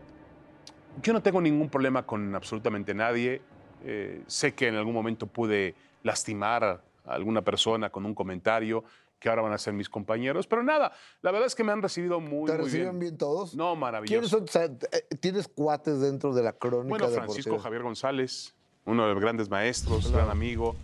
yo 1.03 1.13
no 1.13 1.23
tengo 1.23 1.41
ningún 1.41 1.69
problema 1.69 2.05
con 2.05 2.35
absolutamente 2.35 2.93
nadie. 2.93 3.43
Eh, 3.85 4.23
sé 4.27 4.55
que 4.55 4.69
en 4.69 4.77
algún 4.77 4.95
momento 4.95 5.27
pude 5.27 5.75
lastimar 6.03 6.65
a 6.65 6.81
alguna 7.07 7.43
persona 7.43 7.91
con 7.91 8.07
un 8.07 8.15
comentario 8.15 8.85
que 9.19 9.29
ahora 9.29 9.43
van 9.43 9.53
a 9.53 9.59
ser 9.59 9.73
mis 9.73 9.89
compañeros, 9.89 10.49
pero 10.49 10.65
nada, 10.65 10.93
la 11.23 11.31
verdad 11.31 11.47
es 11.47 11.55
que 11.55 11.63
me 11.63 11.71
han 11.71 11.81
recibido 11.81 12.19
muy, 12.19 12.51
¿Te 12.51 12.57
muy 12.57 12.65
reciben 12.65 12.99
bien. 12.99 13.17
todos? 13.17 13.55
No, 13.55 13.77
maravilloso. 13.77 14.45
Eh, 14.55 15.17
¿Tienes 15.21 15.47
cuates 15.47 16.01
dentro 16.01 16.35
de 16.35 16.43
la 16.43 16.53
crónica 16.53 16.89
Bueno, 16.89 17.09
Francisco 17.09 17.57
Javier 17.59 17.83
González, 17.83 18.53
uno 18.85 19.07
de 19.07 19.15
los 19.15 19.23
grandes 19.23 19.49
maestros, 19.49 20.11
gran 20.11 20.29
amigo. 20.29 20.75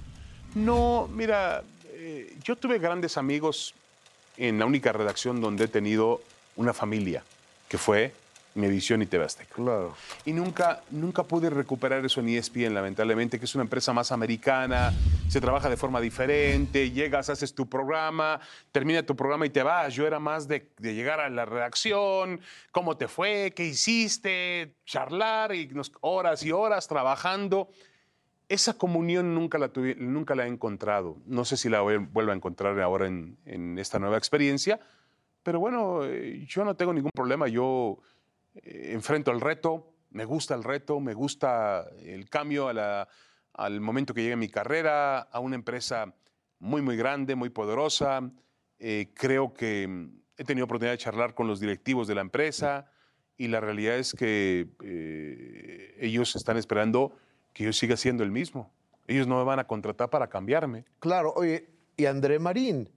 No, 0.55 1.09
mira, 1.13 1.65
eh, 1.87 2.37
yo 2.45 2.55
tuve 2.55 2.79
grandes 2.79 3.17
amigos 3.17 3.75
en 4.37 4.61
la 4.61 4.67
única 4.67 4.93
redacción 4.93 5.41
donde 5.41 5.65
he 5.65 5.69
tenido 5.69 6.21
una 6.55 6.73
familia, 6.73 7.25
que 7.69 7.77
fue 7.77 8.13
Medición 8.59 9.03
y 9.03 9.07
TV 9.07 9.25
Azteca. 9.25 9.55
Claro. 9.55 9.95
Y 10.25 10.33
nunca, 10.33 10.83
nunca 10.91 11.23
pude 11.23 11.49
recuperar 11.49 12.05
eso 12.05 12.21
en 12.21 12.29
ESPN, 12.29 12.75
lamentablemente, 12.75 13.39
que 13.39 13.45
es 13.45 13.55
una 13.55 13.65
empresa 13.65 13.93
más 13.93 14.13
americana, 14.13 14.93
se 15.29 15.41
trabaja 15.41 15.71
de 15.71 15.77
forma 15.77 16.01
diferente, 16.01 16.91
llegas, 16.91 17.31
haces 17.31 17.55
tu 17.55 17.69
programa, 17.69 18.41
termina 18.73 19.03
tu 19.03 19.17
programa 19.17 19.47
y 19.47 19.51
te 19.51 19.63
vas. 19.63 19.95
Yo 19.95 20.07
era 20.07 20.19
más 20.19 20.49
de, 20.49 20.71
llegar 20.81 21.21
a 21.21 21.31
la 21.31 21.45
redacción, 21.45 22.41
cómo 22.73 22.97
te 22.97 23.09
fue, 23.09 23.53
qué 23.55 23.65
hiciste, 23.65 24.75
charlar 24.85 25.55
y 25.55 25.71
horas 26.01 26.43
y 26.43 26.53
horas 26.53 26.89
trabajando. 26.89 27.69
Esa 28.49 28.75
comunión 28.75 29.35
nunca 29.35 29.59
la, 29.59 29.69
tuve, 29.69 29.95
nunca 29.95 30.35
la 30.35 30.47
he 30.47 30.49
encontrado. 30.49 31.17
No 31.27 31.45
sé 31.45 31.57
si 31.57 31.69
la 31.69 31.81
vuelvo 31.81 32.33
a 32.33 32.35
encontrar 32.35 32.81
ahora 32.81 33.07
en, 33.07 33.37
en 33.45 33.79
esta 33.79 33.99
nueva 33.99 34.17
experiencia, 34.17 34.81
pero 35.43 35.61
bueno, 35.61 36.05
eh, 36.05 36.45
yo 36.47 36.65
no 36.65 36.77
tengo 36.77 36.93
ningún 36.93 37.11
problema. 37.15 37.49
Yo 37.49 37.99
eh, 38.63 38.93
enfrento 38.93 39.31
el 39.31 39.41
reto, 39.41 39.93
me 40.11 40.25
gusta 40.25 40.55
el 40.55 40.65
reto, 40.65 41.01
me 41.01 41.15
gusta 41.15 41.87
el 42.01 42.29
cambio 42.29 42.69
al 42.69 43.81
momento 43.81 44.15
que 44.15 44.23
llegué 44.23 44.35
a 44.35 44.37
mi 44.39 44.49
carrera, 44.49 45.21
a 45.21 45.41
una 45.41 45.57
empresa 45.57 46.15
muy, 46.59 46.83
muy 46.83 46.97
grande, 46.97 47.35
muy 47.35 47.51
poderosa. 47.51 48.31
Eh, 48.79 49.13
creo 49.15 49.53
que 49.53 49.87
mm, 49.87 50.21
he 50.37 50.45
tenido 50.45 50.65
oportunidad 50.65 50.93
de 50.93 50.99
charlar 50.99 51.35
con 51.35 51.47
los 51.47 51.61
directivos 51.61 52.07
de 52.09 52.15
la 52.15 52.21
empresa 52.21 52.91
y 53.37 53.49
la 53.49 53.61
realidad 53.61 53.97
es 53.97 54.15
que 54.15 54.69
eh, 54.83 55.97
ellos 56.01 56.35
están 56.37 56.57
esperando 56.57 57.17
que 57.53 57.65
yo 57.65 57.73
siga 57.73 57.97
siendo 57.97 58.25
el 58.25 58.31
mismo. 58.31 58.73
Ellos 59.07 59.27
no 59.27 59.39
me 59.39 59.45
van 59.45 59.59
a 59.59 59.67
contratar 59.67 60.11
para 60.11 60.29
cambiarme. 60.29 60.85
Claro, 61.01 61.33
oye, 61.35 61.69
y 61.97 62.07
André 62.07 62.39
Marín 62.39 62.91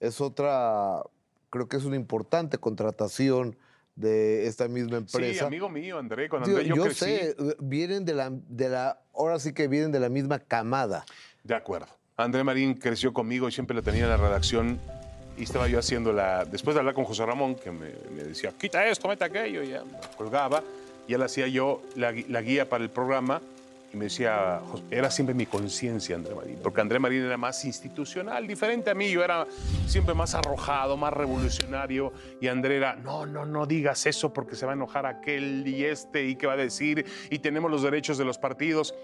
es 0.00 0.20
otra, 0.20 1.02
creo 1.50 1.68
que 1.68 1.76
es 1.76 1.84
una 1.84 1.96
importante 1.96 2.58
contratación 2.58 3.56
de 3.98 4.46
esta 4.46 4.68
misma 4.68 4.98
empresa. 4.98 5.40
Sí, 5.40 5.44
amigo 5.44 5.68
mío, 5.68 5.98
André, 5.98 6.28
André 6.30 6.66
yo, 6.66 6.76
yo 6.76 6.84
crecí. 6.84 7.04
sé, 7.04 7.36
vienen 7.58 8.04
de 8.04 8.14
la, 8.14 8.30
de 8.30 8.68
la, 8.68 9.00
ahora 9.14 9.38
sí 9.40 9.52
que 9.52 9.66
vienen 9.66 9.90
de 9.90 10.00
la 10.00 10.08
misma 10.08 10.38
camada. 10.38 11.04
De 11.42 11.54
acuerdo. 11.54 11.88
André 12.16 12.44
Marín 12.44 12.74
creció 12.74 13.12
conmigo 13.12 13.48
y 13.48 13.52
siempre 13.52 13.74
la 13.76 13.82
tenía 13.82 14.04
en 14.04 14.10
la 14.10 14.16
redacción 14.16 14.78
y 15.36 15.42
estaba 15.42 15.68
yo 15.68 15.78
haciendo 15.78 16.12
la... 16.12 16.44
Después 16.44 16.74
de 16.74 16.80
hablar 16.80 16.94
con 16.94 17.04
José 17.04 17.24
Ramón, 17.26 17.54
que 17.54 17.70
me, 17.70 17.90
me 18.14 18.24
decía, 18.24 18.52
quita 18.58 18.86
esto, 18.88 19.08
mete 19.08 19.24
aquello, 19.24 19.62
y 19.62 19.70
ya 19.70 19.82
colgaba, 20.16 20.62
y 21.06 21.14
él 21.14 21.22
hacía 21.22 21.46
yo 21.48 21.82
la, 21.94 22.12
la 22.28 22.42
guía 22.42 22.68
para 22.68 22.84
el 22.84 22.90
programa 22.90 23.40
y 23.92 23.96
me 23.96 24.04
decía, 24.04 24.60
"Jos- 24.66 24.82
era 24.90 25.10
siempre 25.10 25.34
mi 25.34 25.46
conciencia 25.46 26.14
André 26.16 26.34
Marín, 26.34 26.58
porque 26.62 26.80
André 26.80 26.98
Marín 26.98 27.22
era 27.24 27.36
más 27.38 27.64
institucional, 27.64 28.46
diferente 28.46 28.90
a 28.90 28.94
mí, 28.94 29.10
yo 29.10 29.24
era 29.24 29.46
siempre 29.86 30.14
más 30.14 30.34
arrojado, 30.34 30.96
más 30.96 31.12
revolucionario, 31.12 32.12
y 32.40 32.48
André 32.48 32.76
era, 32.76 32.96
no, 32.96 33.24
no, 33.26 33.46
no 33.46 33.66
digas 33.66 34.04
eso 34.06 34.32
porque 34.32 34.56
se 34.56 34.66
va 34.66 34.72
a 34.72 34.74
enojar 34.74 35.06
aquel 35.06 35.66
y 35.66 35.84
este, 35.84 36.26
y 36.26 36.36
qué 36.36 36.46
va 36.46 36.52
a 36.52 36.56
decir, 36.56 37.06
y 37.30 37.38
tenemos 37.38 37.70
los 37.70 37.82
derechos 37.82 38.18
de 38.18 38.24
los 38.24 38.38
partidos. 38.38 38.94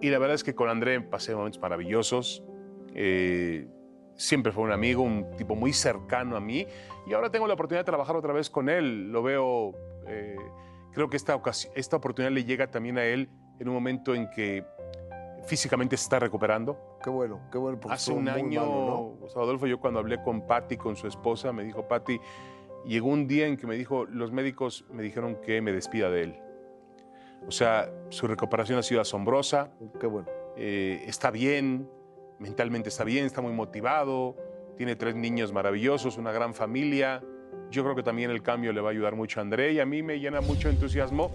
Y 0.00 0.10
la 0.10 0.18
verdad 0.18 0.34
es 0.34 0.42
que 0.44 0.54
con 0.54 0.68
André 0.68 1.00
pasé 1.00 1.34
momentos 1.34 1.60
maravillosos. 1.60 2.42
Eh, 2.94 3.68
siempre 4.16 4.50
fue 4.50 4.64
un 4.64 4.72
amigo, 4.72 5.02
un 5.02 5.36
tipo 5.36 5.54
muy 5.54 5.72
cercano 5.72 6.36
a 6.36 6.40
mí. 6.40 6.66
Y 7.06 7.12
ahora 7.12 7.30
tengo 7.30 7.46
la 7.46 7.54
oportunidad 7.54 7.82
de 7.82 7.86
trabajar 7.86 8.16
otra 8.16 8.32
vez 8.32 8.50
con 8.50 8.68
él. 8.68 9.12
Lo 9.12 9.22
veo, 9.22 9.72
eh, 10.08 10.36
creo 10.92 11.08
que 11.08 11.16
esta, 11.16 11.36
ocasi- 11.40 11.70
esta 11.76 11.96
oportunidad 11.98 12.32
le 12.32 12.44
llega 12.44 12.68
también 12.70 12.98
a 12.98 13.04
él 13.04 13.28
en 13.62 13.68
un 13.68 13.74
momento 13.74 14.12
en 14.12 14.28
que 14.28 14.64
físicamente 15.46 15.96
se 15.96 16.02
está 16.02 16.18
recuperando. 16.18 16.98
Qué 17.02 17.10
bueno, 17.10 17.40
qué 17.50 17.58
bueno. 17.58 17.78
porque 17.78 17.94
Hace 17.94 18.12
un 18.12 18.28
año, 18.28 18.60
malo, 18.60 19.16
Gustavo 19.20 19.44
Adolfo, 19.44 19.66
yo 19.68 19.78
cuando 19.78 20.00
hablé 20.00 20.20
con 20.20 20.46
Patty, 20.46 20.76
con 20.76 20.96
su 20.96 21.06
esposa, 21.06 21.52
me 21.52 21.62
dijo, 21.62 21.86
Patty, 21.86 22.18
llegó 22.84 23.08
un 23.08 23.28
día 23.28 23.46
en 23.46 23.56
que 23.56 23.68
me 23.68 23.76
dijo, 23.76 24.04
los 24.06 24.32
médicos 24.32 24.84
me 24.90 25.02
dijeron 25.02 25.36
que 25.36 25.60
me 25.62 25.72
despida 25.72 26.10
de 26.10 26.22
él. 26.24 26.40
O 27.46 27.52
sea, 27.52 27.88
su 28.08 28.26
recuperación 28.26 28.80
ha 28.80 28.82
sido 28.82 29.00
asombrosa, 29.00 29.70
¿no? 29.80 29.92
Qué 29.92 30.08
bueno. 30.08 30.28
eh, 30.56 31.04
está 31.06 31.30
bien, 31.30 31.88
mentalmente 32.40 32.88
está 32.88 33.04
bien, 33.04 33.24
está 33.24 33.40
muy 33.40 33.52
motivado, 33.52 34.36
tiene 34.76 34.96
tres 34.96 35.14
niños 35.14 35.52
maravillosos, 35.52 36.18
una 36.18 36.32
gran 36.32 36.52
familia. 36.52 37.22
Yo 37.70 37.84
creo 37.84 37.94
que 37.94 38.02
también 38.02 38.30
el 38.30 38.42
cambio 38.42 38.72
le 38.72 38.80
va 38.80 38.88
a 38.88 38.92
ayudar 38.92 39.14
mucho 39.14 39.38
a 39.38 39.42
André 39.42 39.72
y 39.72 39.78
a 39.78 39.86
mí 39.86 40.02
me 40.02 40.18
llena 40.18 40.40
mucho 40.40 40.68
entusiasmo 40.68 41.30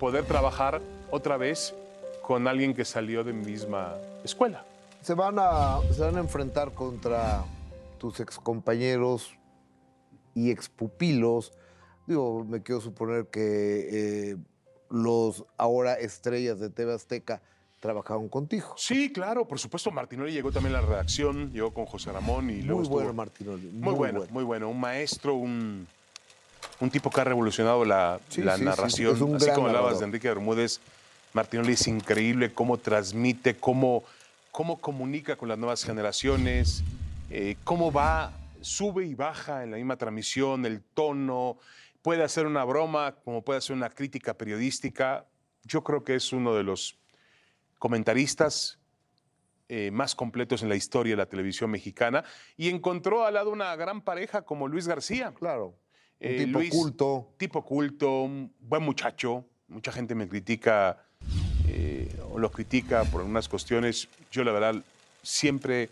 poder 0.00 0.24
trabajar 0.24 0.80
otra 1.12 1.36
vez 1.36 1.74
con 2.22 2.48
alguien 2.48 2.74
que 2.74 2.84
salió 2.84 3.22
de 3.22 3.32
mi 3.32 3.44
misma 3.46 3.94
escuela. 4.24 4.64
Se 5.02 5.14
van 5.14 5.36
a, 5.38 5.78
se 5.92 6.00
van 6.00 6.16
a 6.16 6.20
enfrentar 6.20 6.72
contra 6.74 7.44
tus 7.98 8.18
excompañeros 8.20 9.32
y 10.34 10.50
expupilos. 10.50 11.52
Digo, 12.06 12.44
me 12.44 12.62
quiero 12.62 12.80
suponer 12.80 13.26
que 13.26 14.30
eh, 14.32 14.36
los 14.90 15.44
ahora 15.56 15.94
estrellas 15.94 16.58
de 16.58 16.70
TV 16.70 16.94
Azteca 16.94 17.42
trabajaron 17.78 18.28
contigo. 18.28 18.74
Sí, 18.76 19.12
claro, 19.12 19.46
por 19.48 19.58
supuesto. 19.58 19.90
Martinoli 19.90 20.32
llegó 20.32 20.50
también 20.52 20.74
a 20.76 20.80
la 20.82 20.86
redacción, 20.86 21.50
llegó 21.52 21.72
con 21.72 21.86
José 21.86 22.12
Ramón 22.12 22.50
y 22.50 22.62
luego 22.62 22.78
Muy 22.80 22.82
estuvo- 22.84 22.96
bueno, 22.98 23.12
Martinoli. 23.14 23.68
Muy, 23.70 23.94
bueno, 23.94 24.24
muy 24.30 24.44
bueno. 24.44 24.68
Un 24.68 24.80
maestro, 24.80 25.34
un, 25.34 25.86
un 26.80 26.90
tipo 26.90 27.10
que 27.10 27.20
ha 27.20 27.24
revolucionado 27.24 27.84
la, 27.84 28.18
Sí, 28.28 28.42
la 28.42 28.54
sí, 28.54 28.60
sí, 28.60 28.64
narración. 28.64 29.22
un 29.22 29.36
Así 29.36 29.50
como 29.52 29.68
hablabas 29.68 29.98
de 29.98 30.06
Enrique 30.06 30.28
Bermúdez, 30.28 30.80
Martinoli 31.32 31.74
es 31.74 31.86
increíble 31.86 32.52
cómo 32.52 32.78
transmite, 32.78 33.56
cómo, 33.56 34.02
cómo 34.50 34.80
comunica 34.80 35.36
con 35.36 35.48
las 35.48 35.58
nuevas 35.58 35.84
generaciones, 35.84 36.82
eh, 37.30 37.56
cómo 37.64 37.92
va, 37.92 38.32
sube 38.60 39.06
y 39.06 39.14
baja 39.14 39.62
en 39.62 39.70
la 39.70 39.76
misma 39.76 39.96
transmisión, 39.96 40.66
el 40.66 40.82
tono. 40.82 41.58
Puede 42.02 42.24
hacer 42.24 42.46
una 42.46 42.64
broma, 42.64 43.14
como 43.24 43.42
puede 43.42 43.58
hacer 43.58 43.76
una 43.76 43.90
crítica 43.90 44.34
periodística. 44.34 45.26
Yo 45.64 45.84
creo 45.84 46.02
que 46.02 46.14
es 46.14 46.32
uno 46.32 46.54
de 46.54 46.64
los 46.64 46.96
comentaristas 47.78 48.78
eh, 49.68 49.90
más 49.92 50.14
completos 50.14 50.62
en 50.62 50.68
la 50.68 50.74
historia 50.76 51.12
de 51.12 51.18
la 51.18 51.26
televisión 51.26 51.70
mexicana 51.70 52.24
y 52.56 52.70
encontró 52.70 53.24
al 53.24 53.34
lado 53.34 53.50
una 53.50 53.76
gran 53.76 54.00
pareja 54.00 54.42
como 54.42 54.66
Luis 54.66 54.88
García. 54.88 55.32
Claro. 55.32 55.76
Un 56.20 56.26
Eh, 56.28 56.38
tipo 56.38 56.58
Luis, 56.58 56.70
culto. 56.70 57.34
Tipo 57.36 57.64
culto, 57.64 58.22
un 58.22 58.52
buen 58.60 58.82
muchacho. 58.82 59.44
Mucha 59.68 59.92
gente 59.92 60.14
me 60.14 60.28
critica 60.28 61.04
eh, 61.68 62.14
o 62.30 62.38
lo 62.38 62.50
critica 62.50 63.04
por 63.04 63.22
algunas 63.22 63.48
cuestiones. 63.48 64.08
Yo 64.30 64.44
la 64.44 64.52
verdad 64.52 64.74
siempre 65.22 65.88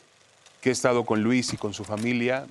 que 0.60 0.70
he 0.70 0.72
estado 0.72 1.04
con 1.04 1.22
Luis 1.22 1.52
y 1.52 1.56
con 1.56 1.72
su 1.72 1.84
familia 1.84 2.46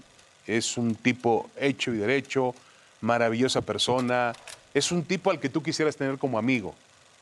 es 0.46 0.78
un 0.78 0.96
tipo 0.96 1.50
hecho 1.60 1.94
y 1.94 1.98
derecho, 1.98 2.56
maravillosa 3.02 3.62
persona. 3.62 4.34
Es 4.74 4.92
un 4.92 5.04
tipo 5.04 5.30
al 5.30 5.40
que 5.40 5.50
tú 5.50 5.62
quisieras 5.62 5.98
tener 5.98 6.18
como 6.18 6.38
amigo 6.38 6.74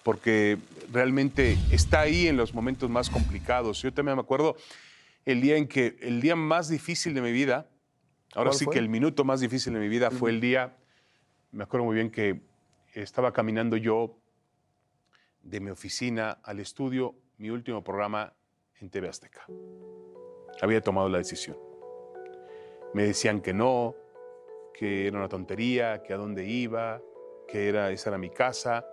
porque 0.06 0.60
realmente 0.94 1.58
está 1.72 2.02
ahí 2.02 2.28
en 2.28 2.38
los 2.38 2.54
momentos 2.54 2.92
más 2.92 3.10
complicados. 3.10 3.82
Yo 3.82 3.92
también 3.92 4.16
me 4.16 4.22
acuerdo 4.22 4.56
el 5.26 5.42
día 5.42 5.58
en 5.58 5.68
que, 5.68 5.98
el 6.00 6.22
día 6.22 6.36
más 6.36 6.70
difícil 6.70 7.16
de 7.16 7.22
mi 7.22 7.32
vida, 7.32 7.66
ahora 8.36 8.50
¿Cuál 8.50 8.60
sí 8.60 8.66
fue? 8.66 8.74
que 8.74 8.80
el 8.80 8.90
minuto 8.90 9.24
más 9.24 9.40
difícil 9.40 9.74
de 9.74 9.80
mi 9.80 9.88
vida 9.88 10.12
fue 10.12 10.30
el 10.30 10.40
día, 10.40 10.76
me 11.52 11.64
acuerdo 11.64 11.86
muy 11.86 11.96
bien 11.96 12.12
que 12.12 12.42
estaba 12.94 13.32
caminando 13.32 13.78
yo 13.78 14.18
de 15.42 15.60
mi 15.60 15.70
oficina 15.70 16.40
al 16.44 16.60
estudio, 16.60 17.16
mi 17.38 17.50
último 17.50 17.84
programa 17.84 18.34
en 18.80 18.90
TV 18.90 19.10
Azteca. 19.10 19.46
Había 20.62 20.82
tomado 20.82 21.08
la 21.10 21.18
decisión. 21.18 21.58
Me 22.94 23.04
decían 23.04 23.42
que 23.42 23.54
no, 23.54 23.96
que 24.74 25.08
era 25.08 25.18
una 25.18 25.30
tontería, 25.30 26.02
que 26.02 26.14
a 26.14 26.18
dónde 26.18 26.46
iba, 26.46 27.02
que 27.48 27.70
era, 27.70 27.92
esa 27.92 28.10
era 28.10 28.18
mi 28.18 28.30
casa. 28.30 28.86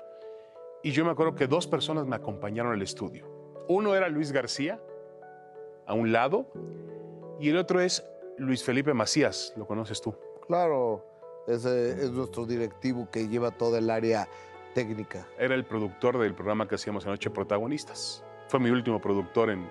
Y 0.82 0.90
yo 0.90 1.04
me 1.04 1.10
acuerdo 1.10 1.34
que 1.34 1.46
dos 1.46 1.66
personas 1.66 2.06
me 2.06 2.16
acompañaron 2.16 2.72
al 2.72 2.82
estudio. 2.82 3.28
Uno 3.68 3.94
era 3.94 4.08
Luis 4.08 4.32
García, 4.32 4.80
a 5.86 5.94
un 5.94 6.12
lado, 6.12 6.52
y 7.40 7.48
el 7.48 7.56
otro 7.56 7.80
es 7.80 8.04
Luis 8.38 8.64
Felipe 8.64 8.94
Macías, 8.94 9.52
lo 9.56 9.66
conoces 9.66 10.00
tú. 10.00 10.14
Claro. 10.46 11.04
Ese 11.46 12.04
es 12.04 12.10
nuestro 12.12 12.46
directivo 12.46 13.08
que 13.10 13.28
lleva 13.28 13.50
toda 13.50 13.78
el 13.78 13.90
área 13.90 14.28
técnica. 14.74 15.26
Era 15.38 15.54
el 15.54 15.64
productor 15.64 16.18
del 16.18 16.34
programa 16.34 16.68
que 16.68 16.76
hacíamos 16.76 17.04
anoche, 17.06 17.30
Protagonistas. 17.30 18.24
Fue 18.48 18.60
mi 18.60 18.70
último 18.70 19.00
productor 19.00 19.50
en, 19.50 19.68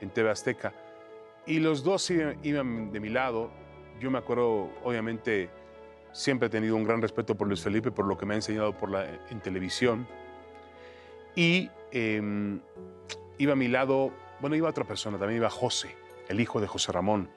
en 0.00 0.10
TV 0.10 0.30
Azteca. 0.30 0.72
Y 1.46 1.60
los 1.60 1.84
dos 1.84 2.10
iban, 2.10 2.92
de 2.92 3.00
mi 3.00 3.08
lado. 3.08 3.50
Yo 4.00 4.10
me 4.10 4.18
acuerdo, 4.18 4.70
obviamente, 4.84 5.50
siempre 6.12 6.48
he 6.48 6.50
tenido 6.50 6.76
un 6.76 6.84
gran 6.84 7.00
respeto 7.00 7.34
por 7.36 7.46
Luis 7.46 7.62
Felipe, 7.62 7.90
por 7.90 8.06
lo 8.06 8.16
que 8.16 8.26
me 8.26 8.34
ha 8.34 8.36
enseñado 8.36 8.76
por 8.76 8.90
la, 8.90 9.06
en 9.30 9.40
televisión. 9.40 10.08
Y 11.34 11.70
eh, 11.92 12.58
iba 13.38 13.52
a 13.52 13.56
mi 13.56 13.68
lado, 13.68 14.12
bueno, 14.40 14.56
iba 14.56 14.68
otra 14.68 14.84
persona, 14.84 15.18
también 15.18 15.38
iba 15.38 15.50
José, 15.50 15.94
el 16.28 16.40
hijo 16.40 16.60
de 16.60 16.66
José 16.66 16.92
Ramón. 16.92 17.30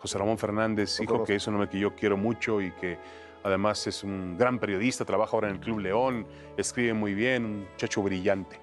José 0.00 0.18
Ramón 0.18 0.38
Fernández, 0.38 1.00
hijo 1.00 1.24
que 1.24 1.34
es 1.34 1.46
un 1.46 1.54
hombre 1.54 1.68
que 1.68 1.78
yo 1.78 1.94
quiero 1.94 2.16
mucho 2.16 2.60
y 2.60 2.70
que 2.72 2.98
además 3.42 3.86
es 3.86 4.04
un 4.04 4.36
gran 4.36 4.58
periodista, 4.58 5.04
trabaja 5.04 5.32
ahora 5.32 5.48
en 5.48 5.56
el 5.56 5.60
Club 5.60 5.80
León, 5.80 6.26
escribe 6.56 6.94
muy 6.94 7.14
bien, 7.14 7.44
un 7.44 7.60
muchacho 7.70 8.02
brillante. 8.02 8.60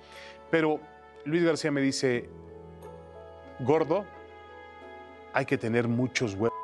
Pero 0.50 0.80
Luis 1.26 1.44
García 1.44 1.72
me 1.72 1.82
dice, 1.82 2.30
gordo, 3.60 4.06
hay 5.34 5.46
que 5.46 5.58
tener 5.58 5.88
muchos 5.88 6.34
huevos 6.36 6.58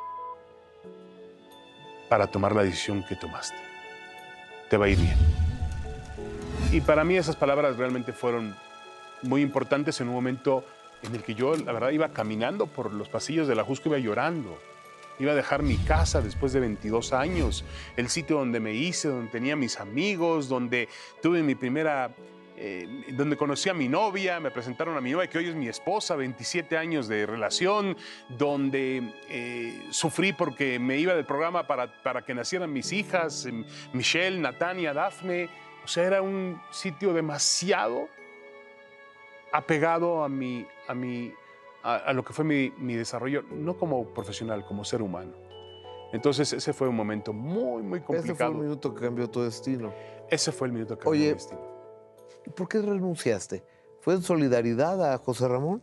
para 2.09 2.27
tomar 2.27 2.55
la 2.55 2.63
decisión 2.63 3.03
que 3.07 3.15
tomaste. 3.15 3.57
Te 4.69 4.77
va 4.77 4.85
a 4.85 4.89
ir 4.89 4.97
bien. 4.97 5.17
Y 6.71 6.79
para 6.79 7.03
mí 7.03 7.17
esas 7.17 7.35
palabras 7.35 7.75
realmente 7.75 8.13
fueron 8.13 8.55
muy 9.23 9.41
importantes 9.41 9.99
en 9.99 10.07
un 10.07 10.13
momento 10.13 10.63
en 11.03 11.15
el 11.15 11.23
que 11.23 11.33
yo, 11.33 11.55
la 11.55 11.71
verdad, 11.71 11.89
iba 11.91 12.09
caminando 12.09 12.67
por 12.67 12.93
los 12.93 13.09
pasillos 13.09 13.47
de 13.47 13.55
la 13.55 13.63
Jusco, 13.63 13.89
iba 13.89 13.97
llorando. 13.97 14.57
Iba 15.19 15.33
a 15.33 15.35
dejar 15.35 15.61
mi 15.61 15.77
casa 15.77 16.21
después 16.21 16.51
de 16.53 16.59
22 16.59 17.13
años, 17.13 17.63
el 17.95 18.09
sitio 18.09 18.37
donde 18.37 18.59
me 18.59 18.73
hice, 18.73 19.07
donde 19.07 19.31
tenía 19.31 19.55
mis 19.55 19.79
amigos, 19.79 20.49
donde 20.49 20.89
tuve 21.21 21.43
mi 21.43 21.53
primera, 21.53 22.11
eh, 22.57 22.87
donde 23.13 23.37
conocí 23.37 23.69
a 23.69 23.73
mi 23.75 23.87
novia, 23.87 24.39
me 24.39 24.49
presentaron 24.49 24.97
a 24.97 25.01
mi 25.01 25.11
novia, 25.11 25.27
que 25.27 25.37
hoy 25.37 25.49
es 25.49 25.55
mi 25.55 25.67
esposa, 25.67 26.15
27 26.15 26.75
años 26.75 27.07
de 27.07 27.27
relación, 27.27 27.97
donde 28.29 29.13
eh, 29.29 29.79
sufrí 29.91 30.33
porque 30.33 30.79
me 30.79 30.97
iba 30.97 31.13
del 31.13 31.25
programa 31.25 31.67
para, 31.67 32.01
para 32.01 32.23
que 32.23 32.33
nacieran 32.33 32.73
mis 32.73 32.91
hijas, 32.91 33.45
eh, 33.45 33.63
Michelle, 33.93 34.39
Natania, 34.39 34.91
Dafne. 34.91 35.49
O 35.83 35.87
sea, 35.87 36.03
era 36.03 36.21
un 36.23 36.59
sitio 36.71 37.13
demasiado 37.13 38.07
apegado 39.51 40.23
a, 40.23 40.29
mi, 40.29 40.65
a, 40.91 40.93
mi, 40.93 41.33
a, 41.83 41.95
a 41.95 42.13
lo 42.13 42.23
que 42.23 42.33
fue 42.33 42.45
mi, 42.45 42.71
mi 42.77 42.95
desarrollo, 42.95 43.43
no 43.51 43.77
como 43.77 44.13
profesional, 44.13 44.65
como 44.65 44.83
ser 44.83 45.01
humano. 45.01 45.33
Entonces 46.13 46.51
ese 46.53 46.73
fue 46.73 46.87
un 46.89 46.95
momento 46.95 47.31
muy, 47.33 47.81
muy 47.81 47.99
Ese 47.99 48.05
fue 48.07 48.17
complicado. 48.17 48.51
el 48.51 48.57
minuto 48.57 48.93
que 48.93 49.01
cambió 49.01 49.29
tu 49.29 49.41
destino. 49.41 49.93
Ese 50.29 50.51
fue 50.51 50.67
el 50.67 50.73
minuto 50.73 50.97
que 50.97 51.07
Oye, 51.07 51.19
cambió 51.19 51.27
mi 51.29 51.33
destino. 51.33 51.71
¿Y 52.45 52.49
por 52.49 52.67
qué 52.67 52.81
renunciaste? 52.81 53.63
¿Fue 54.01 54.15
en 54.15 54.21
solidaridad 54.21 55.13
a 55.13 55.17
José 55.19 55.47
Ramón? 55.47 55.81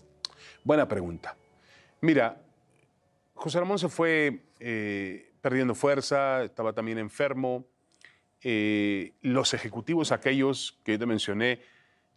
Buena 0.64 0.86
pregunta. 0.86 1.36
Mira, 2.00 2.40
José 3.34 3.58
Ramón 3.60 3.78
se 3.78 3.88
fue 3.88 4.42
eh, 4.60 5.32
perdiendo 5.40 5.74
fuerza, 5.74 6.42
estaba 6.42 6.72
también 6.72 6.98
enfermo. 6.98 7.64
Eh, 8.42 9.14
los 9.22 9.54
ejecutivos, 9.54 10.12
aquellos 10.12 10.78
que 10.84 10.92
yo 10.92 10.98
te 10.98 11.06
mencioné, 11.06 11.60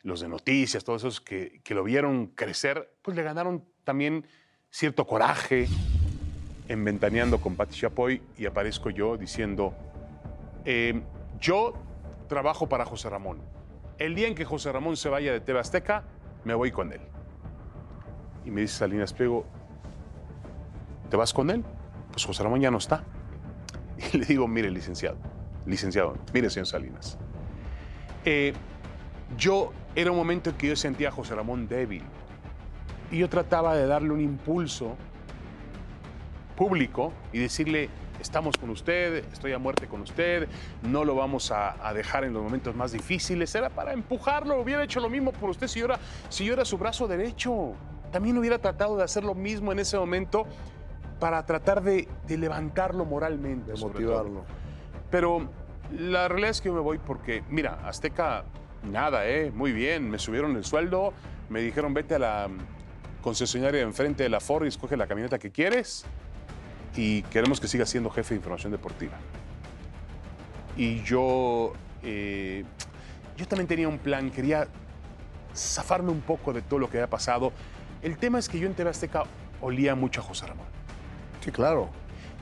los 0.04 0.20
de 0.22 0.28
noticias, 0.28 0.84
todos 0.84 1.04
esos 1.04 1.22
que, 1.22 1.62
que 1.64 1.74
lo 1.74 1.84
vieron 1.84 2.28
crecer, 2.28 2.96
pues 3.02 3.16
le 3.16 3.24
ganaron 3.24 3.66
también 3.84 4.26
cierto 4.70 5.06
coraje 5.06 5.68
en 6.68 6.84
Ventaneando 6.86 7.40
con 7.42 7.56
Pati 7.56 7.80
Chapoy 7.80 8.22
y 8.38 8.46
aparezco 8.46 8.90
yo 8.90 9.18
diciendo, 9.18 9.74
eh, 10.66 11.02
yo 11.40 11.74
trabajo 12.28 12.70
para 12.70 12.86
José 12.86 13.10
Ramón. 13.10 13.42
El 13.98 14.16
día 14.16 14.28
en 14.28 14.36
que 14.36 14.46
José 14.46 14.72
Ramón 14.72 14.96
se 14.98 15.10
vaya 15.10 15.34
de 15.34 15.42
TV 15.42 15.60
Azteca, 15.60 16.06
me 16.46 16.54
voy 16.54 16.72
con 16.72 16.92
él. 16.94 17.02
Y 18.46 18.52
me 18.52 18.62
dice 18.62 18.76
Salinas 18.78 19.14
Pliego, 19.14 19.46
¿te 21.10 21.18
vas 21.18 21.34
con 21.34 21.50
él? 21.52 21.64
Pues 22.12 22.26
José 22.26 22.44
Ramón 22.44 22.62
ya 22.62 22.72
no 22.72 22.78
está. 22.78 23.04
Y 24.14 24.18
le 24.18 24.26
digo, 24.26 24.48
mire, 24.48 24.72
licenciado, 24.72 25.18
licenciado, 25.68 26.18
mire, 26.34 26.50
señor 26.50 26.66
Salinas. 26.66 27.20
eh, 28.26 28.54
yo 29.38 29.72
era 29.96 30.12
un 30.12 30.18
momento 30.18 30.50
en 30.50 30.58
que 30.58 30.68
yo 30.68 30.76
sentía 30.76 31.10
a 31.10 31.12
José 31.12 31.36
Ramón 31.36 31.68
débil. 31.68 32.04
Y 33.12 33.20
yo 33.20 33.30
trataba 33.30 33.76
de 33.76 33.88
darle 33.88 34.12
un 34.12 34.22
impulso 34.22 34.96
público 36.56 37.12
y 37.34 37.40
decirle, 37.40 37.90
estamos 38.20 38.58
con 38.58 38.70
usted, 38.70 39.26
estoy 39.34 39.52
a 39.52 39.60
muerte 39.60 39.88
con 39.88 40.02
usted, 40.02 40.48
no 40.84 41.04
lo 41.04 41.16
vamos 41.16 41.52
a, 41.52 41.86
a 41.86 41.94
dejar 41.94 42.24
en 42.24 42.34
los 42.34 42.44
momentos 42.44 42.76
más 42.76 42.92
difíciles. 42.92 43.54
Era 43.56 43.70
para 43.70 43.94
empujarlo, 43.94 44.62
hubiera 44.62 44.84
hecho 44.84 45.00
lo 45.00 45.10
mismo 45.10 45.32
por 45.34 45.50
usted 45.50 45.68
si 45.68 45.80
yo 45.80 45.86
era, 45.86 46.00
si 46.30 46.46
yo 46.46 46.54
era 46.54 46.64
su 46.64 46.78
brazo 46.78 47.08
derecho. 47.08 47.74
También 48.12 48.38
hubiera 48.38 48.60
tratado 48.60 48.98
de 48.98 49.04
hacer 49.04 49.24
lo 49.24 49.36
mismo 49.36 49.72
en 49.72 49.80
ese 49.80 49.98
momento 49.98 50.46
para 51.20 51.46
tratar 51.46 51.82
de, 51.82 52.08
de 52.28 52.38
levantarlo 52.38 53.06
moralmente. 53.06 53.72
De 53.72 53.78
todo. 53.78 53.90
motivarlo. 53.90 54.46
Pero 55.10 55.50
la 55.92 56.28
realidad 56.28 56.52
es 56.52 56.62
que 56.62 56.70
yo 56.70 56.74
me 56.74 56.80
voy 56.80 56.98
porque, 56.98 57.44
mira, 57.50 57.80
Azteca, 57.86 58.46
nada, 58.84 59.28
¿eh? 59.28 59.52
Muy 59.52 59.72
bien, 59.72 60.10
me 60.10 60.20
subieron 60.20 60.56
el 60.56 60.64
sueldo, 60.64 61.14
me 61.50 61.62
dijeron 61.62 61.94
vete 61.94 62.16
a 62.16 62.20
la 62.20 62.50
concesionaria 63.22 63.80
de 63.80 63.86
enfrente 63.86 64.24
de 64.24 64.30
la 64.30 64.40
Ford 64.40 64.66
y 64.66 64.68
escoge 64.68 64.98
la 64.98 65.08
camioneta 65.08 65.38
que 65.40 65.52
quieres 65.52 66.06
y 66.96 67.22
queremos 67.24 67.60
que 67.60 67.68
sigas 67.68 67.90
siendo 67.90 68.10
jefe 68.10 68.34
de 68.34 68.38
información 68.38 68.72
deportiva. 68.72 69.14
Y 70.76 71.02
yo, 71.04 71.74
eh, 72.04 72.64
yo 73.38 73.48
también 73.48 73.68
tenía 73.68 73.88
un 73.88 74.00
plan, 74.00 74.32
quería 74.32 74.68
zafarme 75.56 76.12
un 76.12 76.22
poco 76.22 76.54
de 76.54 76.62
todo 76.62 76.80
lo 76.80 76.90
que 76.90 76.98
había 76.98 77.10
pasado. 77.10 77.52
El 78.02 78.18
tema 78.18 78.40
es 78.40 78.50
que 78.50 78.60
yo 78.60 78.68
en 78.68 78.74
TV 78.74 78.90
Azteca 78.90 79.24
olía 79.62 79.96
mucho 79.96 80.22
a 80.22 80.24
José 80.24 80.48
Ramón. 80.48 80.66
Sí, 81.44 81.52
claro. 81.52 81.90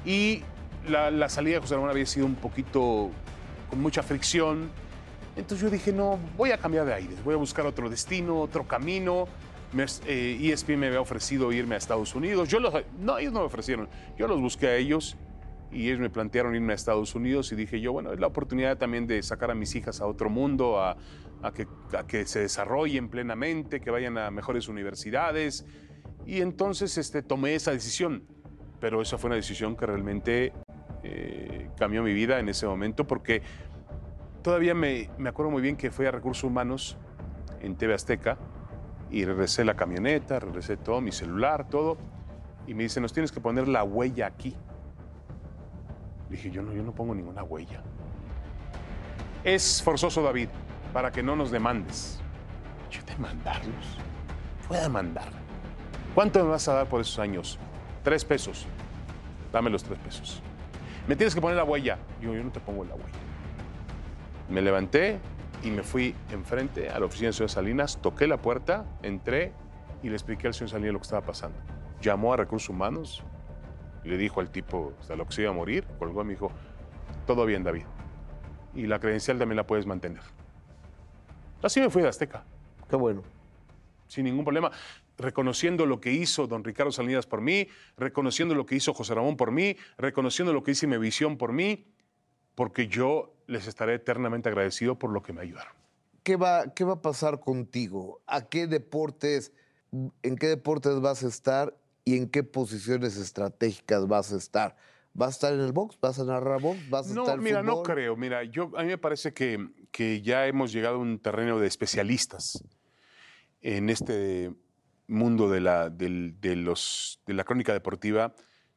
Y 0.06 0.44
la, 0.88 1.12
la 1.12 1.28
salida 1.30 1.56
de 1.56 1.62
José 1.62 1.76
Ramón 1.76 1.90
había 1.90 2.06
sido 2.06 2.26
un 2.26 2.36
poquito 2.36 3.10
con 3.70 3.82
mucha 3.82 4.04
fricción. 4.04 4.70
Entonces 5.40 5.62
yo 5.62 5.70
dije, 5.70 5.94
no, 5.94 6.20
voy 6.38 6.52
a 6.52 6.58
cambiar 6.58 6.86
de 6.86 6.94
aires, 6.94 7.24
voy 7.24 7.34
a 7.34 7.38
buscar 7.38 7.66
otro 7.66 7.90
destino, 7.90 8.42
otro 8.42 8.68
camino. 8.68 9.28
Me, 9.72 9.86
eh, 10.08 10.52
ESPN 10.52 10.80
me 10.80 10.88
había 10.88 11.00
ofrecido 11.00 11.52
irme 11.52 11.76
a 11.76 11.78
Estados 11.78 12.14
Unidos. 12.16 12.50
Yo 12.50 12.60
los, 12.60 12.74
no, 13.00 13.18
ellos 13.18 13.32
no 13.32 13.40
me 13.40 13.46
ofrecieron. 13.46 13.88
Yo 14.18 14.28
los 14.28 14.42
busqué 14.42 14.68
a 14.68 14.76
ellos 14.76 15.16
y 15.72 15.88
ellos 15.88 16.00
me 16.00 16.10
plantearon 16.10 16.56
irme 16.56 16.74
a 16.74 16.76
Estados 16.76 17.16
Unidos 17.16 17.52
y 17.52 17.56
dije 17.56 17.80
yo, 17.80 17.94
bueno, 17.94 18.12
es 18.12 18.20
la 18.20 18.28
oportunidad 18.28 18.78
también 18.78 19.08
de 19.08 19.22
sacar 19.24 19.52
a 19.52 19.56
mis 19.56 19.76
hijas 19.76 20.02
a 20.02 20.08
otro 20.08 20.30
mundo, 20.30 20.82
a, 20.82 20.98
a 21.42 21.54
que, 21.54 21.68
a 21.98 22.06
que 22.06 22.26
se 22.26 22.40
desarrollen 22.40 23.10
plenamente, 23.10 23.80
que 23.80 23.92
vayan 23.92 24.18
a 24.18 24.32
mejores 24.32 24.68
universidades. 24.68 25.66
Y 26.26 26.42
entonces 26.42 26.98
este, 26.98 27.22
tomé 27.22 27.56
esa 27.56 27.72
decisión. 27.72 28.24
Pero 28.80 29.02
esa 29.02 29.18
fue 29.18 29.30
una 29.30 29.36
decisión 29.36 29.76
que 29.76 29.86
realmente 29.86 30.54
eh, 31.04 31.70
cambió 31.78 32.04
mi 32.04 32.14
vida 32.14 32.40
en 32.40 32.50
ese 32.50 32.66
momento 32.66 33.08
porque 33.08 33.42
todavía 34.42 34.74
me, 34.74 35.10
me 35.18 35.30
acuerdo 35.30 35.52
muy 35.52 35.62
bien 35.62 35.76
que 35.76 35.92
fui 35.92 36.06
a 36.06 36.12
Recursos 36.12 36.44
Humanos 36.44 36.98
en 37.62 37.76
TV 37.76 37.94
Azteca 37.94 38.38
y 39.12 39.26
regresé 39.26 39.66
la 39.66 39.76
camioneta, 39.76 40.40
regresé 40.40 40.78
todo, 40.78 41.02
mi 41.02 41.12
celular, 41.12 41.68
todo. 41.68 41.98
Y 42.68 42.74
me 42.74 42.84
dice, 42.84 43.02
nos 43.02 43.14
tienes 43.14 43.32
que 43.32 43.42
poner 43.42 43.68
la 43.68 43.84
huella 43.84 44.28
aquí. 44.28 44.56
Dije, 46.30 46.52
yo 46.52 46.62
no, 46.62 46.74
yo 46.74 46.84
no 46.84 46.92
pongo 46.94 47.16
ninguna 47.16 47.44
huella. 47.44 47.82
Es 49.44 49.82
forzoso, 49.82 50.22
David, 50.22 50.50
para 50.94 51.12
que 51.12 51.24
no 51.24 51.36
nos 51.36 51.50
demandes. 51.50 52.20
Yo 52.92 53.02
demandarlos. 53.04 53.98
Voy 54.68 54.78
a 54.78 54.82
demandar. 54.82 55.30
¿Cuánto 56.14 56.44
me 56.44 56.52
vas 56.52 56.68
a 56.68 56.74
dar 56.74 56.88
por 56.88 57.02
esos 57.02 57.18
años? 57.18 57.58
Tres 58.04 58.24
pesos. 58.26 58.68
Dame 59.52 59.70
los 59.70 59.84
tres 59.84 59.98
pesos. 60.00 60.42
Me 61.08 61.16
tienes 61.16 61.34
que 61.34 61.42
poner 61.42 61.58
la 61.58 61.64
huella. 61.64 61.98
Yo, 62.22 62.34
yo 62.34 62.44
no 62.44 62.52
te 62.52 62.60
pongo 62.60 62.84
la 62.84 62.94
huella. 62.94 63.29
Me 64.50 64.62
levanté 64.62 65.20
y 65.64 65.72
me 65.72 65.84
fui 65.84 66.16
enfrente 66.32 66.90
a 66.90 67.00
la 67.00 67.06
oficina 67.06 67.28
del 67.28 67.34
señor 67.34 67.50
Salinas, 67.50 68.02
toqué 68.02 68.28
la 68.28 68.38
puerta, 68.38 68.86
entré 69.04 69.54
y 70.02 70.10
le 70.10 70.16
expliqué 70.16 70.48
al 70.48 70.54
señor 70.54 70.70
Salinas 70.70 70.94
lo 70.94 71.00
que 71.00 71.04
estaba 71.04 71.26
pasando. 71.26 71.58
Llamó 72.02 72.34
a 72.34 72.38
Recursos 72.38 72.70
Humanos 72.70 73.24
le 74.10 74.18
dijo 74.18 74.40
al 74.40 74.50
tipo 74.50 74.94
hasta 75.00 75.16
lo 75.16 75.26
que 75.26 75.34
se 75.34 75.42
iba 75.42 75.52
a 75.52 75.54
morir, 75.54 75.86
colgó 75.98 76.22
y 76.22 76.26
me 76.26 76.34
dijo, 76.34 76.52
todo 77.28 77.46
bien, 77.46 77.64
David. 77.64 77.84
Y 78.74 78.88
la 78.88 79.00
credencial 79.00 79.38
también 79.38 79.58
la 79.58 79.68
puedes 79.68 79.86
mantener. 79.86 80.22
Así 81.62 81.80
me 81.80 81.90
fui 81.90 82.02
de 82.02 82.08
Azteca 82.08 82.44
Qué 82.90 82.96
bueno. 82.96 83.24
sin 84.08 84.24
ningún 84.26 84.44
problema, 84.44 84.72
reconociendo 85.18 85.86
lo 85.86 86.00
que 86.00 86.12
hizo 86.12 86.48
don 86.48 86.64
Ricardo 86.64 86.92
Salinas 86.92 87.28
por 87.28 87.42
mí, 87.42 87.68
reconociendo 87.98 88.56
lo 88.56 88.66
que 88.66 88.76
hizo 88.76 88.94
José 88.94 89.14
Ramón 89.14 89.38
por 89.38 89.52
mí, 89.52 89.78
reconociendo 89.98 90.54
lo 90.54 90.64
que 90.64 90.72
hizo 90.72 90.88
Imevisión 90.88 91.38
por 91.38 91.54
mí, 91.54 91.86
porque 92.60 92.90
yo 92.90 93.34
les 93.48 93.68
estaré 93.68 93.94
eternamente 93.94 94.50
agradecido 94.50 95.00
por 95.00 95.12
lo 95.12 95.24
que 95.24 95.32
me 95.32 95.40
ayudaron. 95.40 95.72
¿Qué 96.24 96.36
va, 96.36 96.74
¿Qué 96.74 96.84
va 96.84 96.96
a 96.96 97.02
pasar 97.02 97.40
contigo? 97.40 98.20
¿A 98.28 98.50
qué 98.50 98.68
deportes, 98.68 99.54
en 99.94 100.36
qué 100.36 100.48
deportes 100.48 101.00
vas 101.00 101.24
a 101.24 101.30
estar 101.30 101.74
y 102.04 102.18
en 102.18 102.28
qué 102.28 102.44
posiciones 102.44 103.16
estratégicas 103.16 104.06
vas 104.10 104.34
a 104.34 104.36
estar? 104.36 104.76
¿Vas 105.14 105.30
a 105.30 105.32
estar 105.32 105.54
en 105.54 105.62
el 105.62 105.72
box? 105.72 105.98
¿Vas 106.02 106.20
a 106.20 106.26
narrar 106.26 106.60
box? 106.60 106.90
¿Vas 106.90 107.10
a 107.10 107.14
No, 107.14 107.22
estar 107.22 107.38
en 107.38 107.44
mira, 107.46 107.64
no 107.64 107.78
fútbol? 107.78 107.86
creo. 107.86 108.18
Mira, 108.18 108.44
yo, 108.44 108.72
a 108.76 108.82
mí 108.84 108.90
me 108.90 108.98
parece 108.98 109.34
que, 109.34 109.70
que 109.90 110.22
ya 110.22 110.46
hemos 110.46 110.74
llegado 110.74 110.96
a 110.96 111.00
un 111.00 111.18
terreno 111.18 111.62
de 111.62 111.68
especialistas 111.68 112.62
en 113.62 113.90
este 113.90 114.54
mundo 115.08 115.50
de 115.50 115.62
la, 115.62 115.90
de 115.90 116.58
los, 116.58 117.22
de 117.26 117.34
la 117.36 117.46
crónica 117.46 117.72
deportiva. 117.72 118.36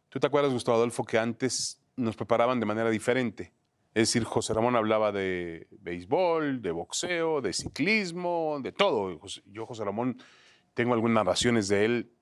¿Tú 0.08 0.20
te 0.20 0.28
acuerdas, 0.28 0.52
Gustavo 0.52 0.76
Adolfo, 0.76 1.02
que 1.02 1.18
antes 1.18 1.80
nos 1.96 2.14
preparaban 2.14 2.60
de 2.60 2.66
manera 2.66 2.88
diferente? 2.88 3.52
Es 3.94 4.08
decir, 4.08 4.24
José 4.24 4.54
Ramón 4.54 4.74
hablaba 4.76 5.12
de 5.12 5.68
béisbol, 5.70 6.62
de 6.62 6.70
boxeo, 6.70 7.40
de 7.42 7.52
ciclismo, 7.52 8.58
de 8.62 8.72
todo. 8.72 9.20
Yo, 9.46 9.66
José 9.66 9.84
Ramón, 9.84 10.16
tengo 10.74 10.94
algunas 10.94 11.14
narraciones 11.16 11.68
de 11.68 11.84
él 11.84 12.12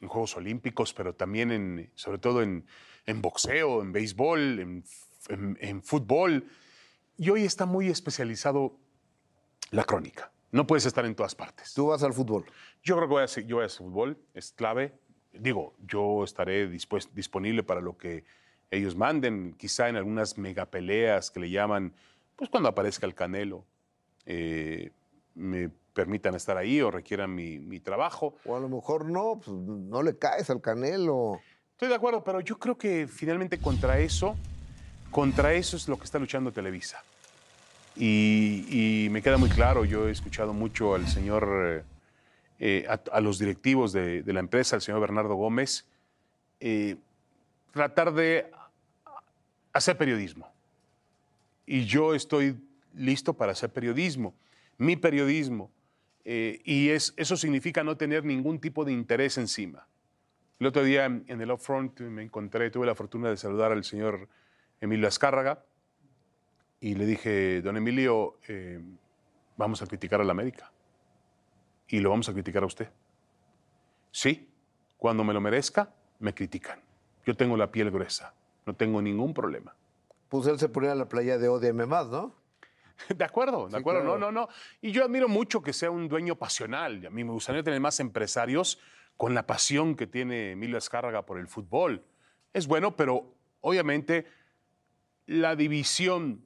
en 0.00 0.08
Juegos 0.08 0.36
Olímpicos, 0.36 0.92
pero 0.92 1.14
también 1.14 1.52
en, 1.52 1.90
sobre 1.94 2.18
todo 2.18 2.42
en, 2.42 2.66
en 3.06 3.22
boxeo, 3.22 3.80
en 3.82 3.92
béisbol, 3.92 4.58
en, 4.58 4.84
en- 5.28 5.58
en 5.60 5.82
fútbol. 5.82 6.48
Y 7.16 7.30
hoy 7.30 7.44
está 7.44 7.64
muy 7.66 7.88
especializado 7.88 8.76
la 9.70 9.84
crónica. 9.84 10.32
No 10.50 10.66
puedes 10.66 10.84
estar 10.86 11.04
en 11.04 11.14
todas 11.14 11.36
partes. 11.36 11.74
Tú 11.74 11.86
vas 11.88 12.02
al 12.02 12.12
fútbol. 12.12 12.44
Yo 12.82 12.96
creo 12.96 13.06
que 13.06 13.12
voy 13.12 13.20
a 13.22 13.26
hacer, 13.26 13.46
yo 13.46 13.56
voy 13.56 13.62
a 13.62 13.66
hacer 13.66 13.86
fútbol, 13.86 14.18
es 14.34 14.50
clave. 14.52 14.98
Digo, 15.32 15.76
yo 15.86 16.24
estaré 16.24 16.66
disponible 16.66 17.62
para 17.62 17.80
lo 17.80 17.96
que 17.96 18.24
ellos 18.70 18.96
manden, 18.96 19.54
quizá 19.58 19.88
en 19.88 19.96
algunas 19.96 20.38
megapeleas 20.38 21.30
que 21.30 21.40
le 21.40 21.50
llaman, 21.50 21.92
pues 22.36 22.50
cuando 22.50 22.68
aparezca 22.68 23.06
el 23.06 23.14
Canelo, 23.14 23.64
eh, 24.26 24.90
me 25.34 25.70
permitan 25.92 26.34
estar 26.34 26.56
ahí 26.56 26.80
o 26.80 26.90
requieran 26.90 27.34
mi, 27.34 27.58
mi 27.58 27.80
trabajo. 27.80 28.34
O 28.44 28.56
a 28.56 28.60
lo 28.60 28.68
mejor 28.68 29.06
no, 29.06 29.40
pues 29.44 29.56
no 29.56 30.02
le 30.02 30.16
caes 30.16 30.50
al 30.50 30.60
canelo. 30.60 31.40
Estoy 31.72 31.88
de 31.88 31.94
acuerdo, 31.94 32.22
pero 32.22 32.40
yo 32.40 32.58
creo 32.58 32.76
que 32.76 33.06
finalmente 33.08 33.58
contra 33.58 33.98
eso, 33.98 34.36
contra 35.10 35.52
eso 35.54 35.76
es 35.76 35.88
lo 35.88 35.98
que 35.98 36.04
está 36.04 36.18
luchando 36.18 36.52
Televisa. 36.52 37.02
Y, 37.96 38.66
y 38.70 39.08
me 39.10 39.20
queda 39.20 39.36
muy 39.36 39.50
claro, 39.50 39.84
yo 39.84 40.08
he 40.08 40.12
escuchado 40.12 40.52
mucho 40.52 40.94
al 40.94 41.08
señor, 41.08 41.48
eh, 41.66 41.82
eh, 42.60 42.86
a, 42.88 43.00
a 43.16 43.20
los 43.20 43.38
directivos 43.38 43.92
de, 43.92 44.22
de 44.22 44.32
la 44.32 44.40
empresa, 44.40 44.76
al 44.76 44.82
señor 44.82 45.00
Bernardo 45.00 45.34
Gómez, 45.34 45.86
eh, 46.60 46.96
tratar 47.72 48.12
de 48.12 48.50
hacer 49.72 49.96
periodismo. 49.96 50.52
Y 51.66 51.84
yo 51.84 52.14
estoy 52.14 52.56
listo 52.94 53.34
para 53.34 53.52
hacer 53.52 53.70
periodismo. 53.70 54.34
Mi 54.78 54.96
periodismo 54.96 55.70
eh, 56.24 56.60
y 56.64 56.90
es, 56.90 57.14
eso 57.16 57.36
significa 57.36 57.82
no 57.82 57.96
tener 57.96 58.24
ningún 58.24 58.60
tipo 58.60 58.84
de 58.84 58.92
interés 58.92 59.38
encima. 59.38 59.86
El 60.58 60.66
otro 60.66 60.84
día 60.84 61.06
en 61.06 61.40
el 61.40 61.50
upfront 61.50 62.00
me 62.00 62.22
encontré, 62.22 62.70
tuve 62.70 62.86
la 62.86 62.94
fortuna 62.94 63.30
de 63.30 63.36
saludar 63.36 63.72
al 63.72 63.82
señor 63.82 64.28
Emilio 64.80 65.08
Azcárraga 65.08 65.64
y 66.80 66.94
le 66.94 67.06
dije, 67.06 67.62
don 67.62 67.76
Emilio, 67.76 68.38
eh, 68.48 68.80
vamos 69.56 69.80
a 69.82 69.86
criticar 69.86 70.20
a 70.20 70.24
la 70.24 70.32
América 70.32 70.70
y 71.88 72.00
lo 72.00 72.10
vamos 72.10 72.28
a 72.28 72.32
criticar 72.32 72.62
a 72.62 72.66
usted. 72.66 72.90
Sí, 74.10 74.48
cuando 74.98 75.24
me 75.24 75.32
lo 75.32 75.40
merezca, 75.40 75.94
me 76.18 76.34
critican. 76.34 76.80
Yo 77.24 77.34
tengo 77.34 77.56
la 77.56 77.70
piel 77.70 77.90
gruesa, 77.90 78.34
no 78.66 78.74
tengo 78.74 79.00
ningún 79.02 79.34
problema. 79.34 79.74
Pues 80.28 80.46
él 80.46 80.58
se 80.58 80.68
ponía 80.68 80.92
a 80.92 80.94
la 80.94 81.08
playa 81.08 81.38
de 81.38 81.48
Odiame 81.48 81.86
más, 81.86 82.08
¿no? 82.08 82.34
De 83.16 83.24
acuerdo, 83.24 83.64
de 83.66 83.70
Sí, 83.72 83.76
acuerdo. 83.78 84.02
claro. 84.02 84.18
No, 84.18 84.30
no, 84.30 84.40
no. 84.42 84.48
Y 84.82 84.92
yo 84.92 85.04
admiro 85.04 85.26
mucho 85.28 85.62
que 85.62 85.72
sea 85.72 85.90
un 85.90 86.06
dueño 86.08 86.36
pasional. 86.36 87.04
A 87.06 87.10
mí 87.10 87.24
me 87.24 87.32
gustaría 87.32 87.62
tener 87.62 87.80
más 87.80 87.98
empresarios 88.00 88.78
con 89.16 89.34
la 89.34 89.46
pasión 89.46 89.96
que 89.96 90.06
tiene 90.06 90.52
Emilio 90.52 90.76
Azcárraga 90.78 91.24
por 91.24 91.38
el 91.38 91.48
fútbol. 91.48 92.02
Es 92.52 92.66
bueno, 92.66 92.96
pero 92.96 93.34
obviamente 93.62 94.26
la 95.26 95.56
división, 95.56 96.44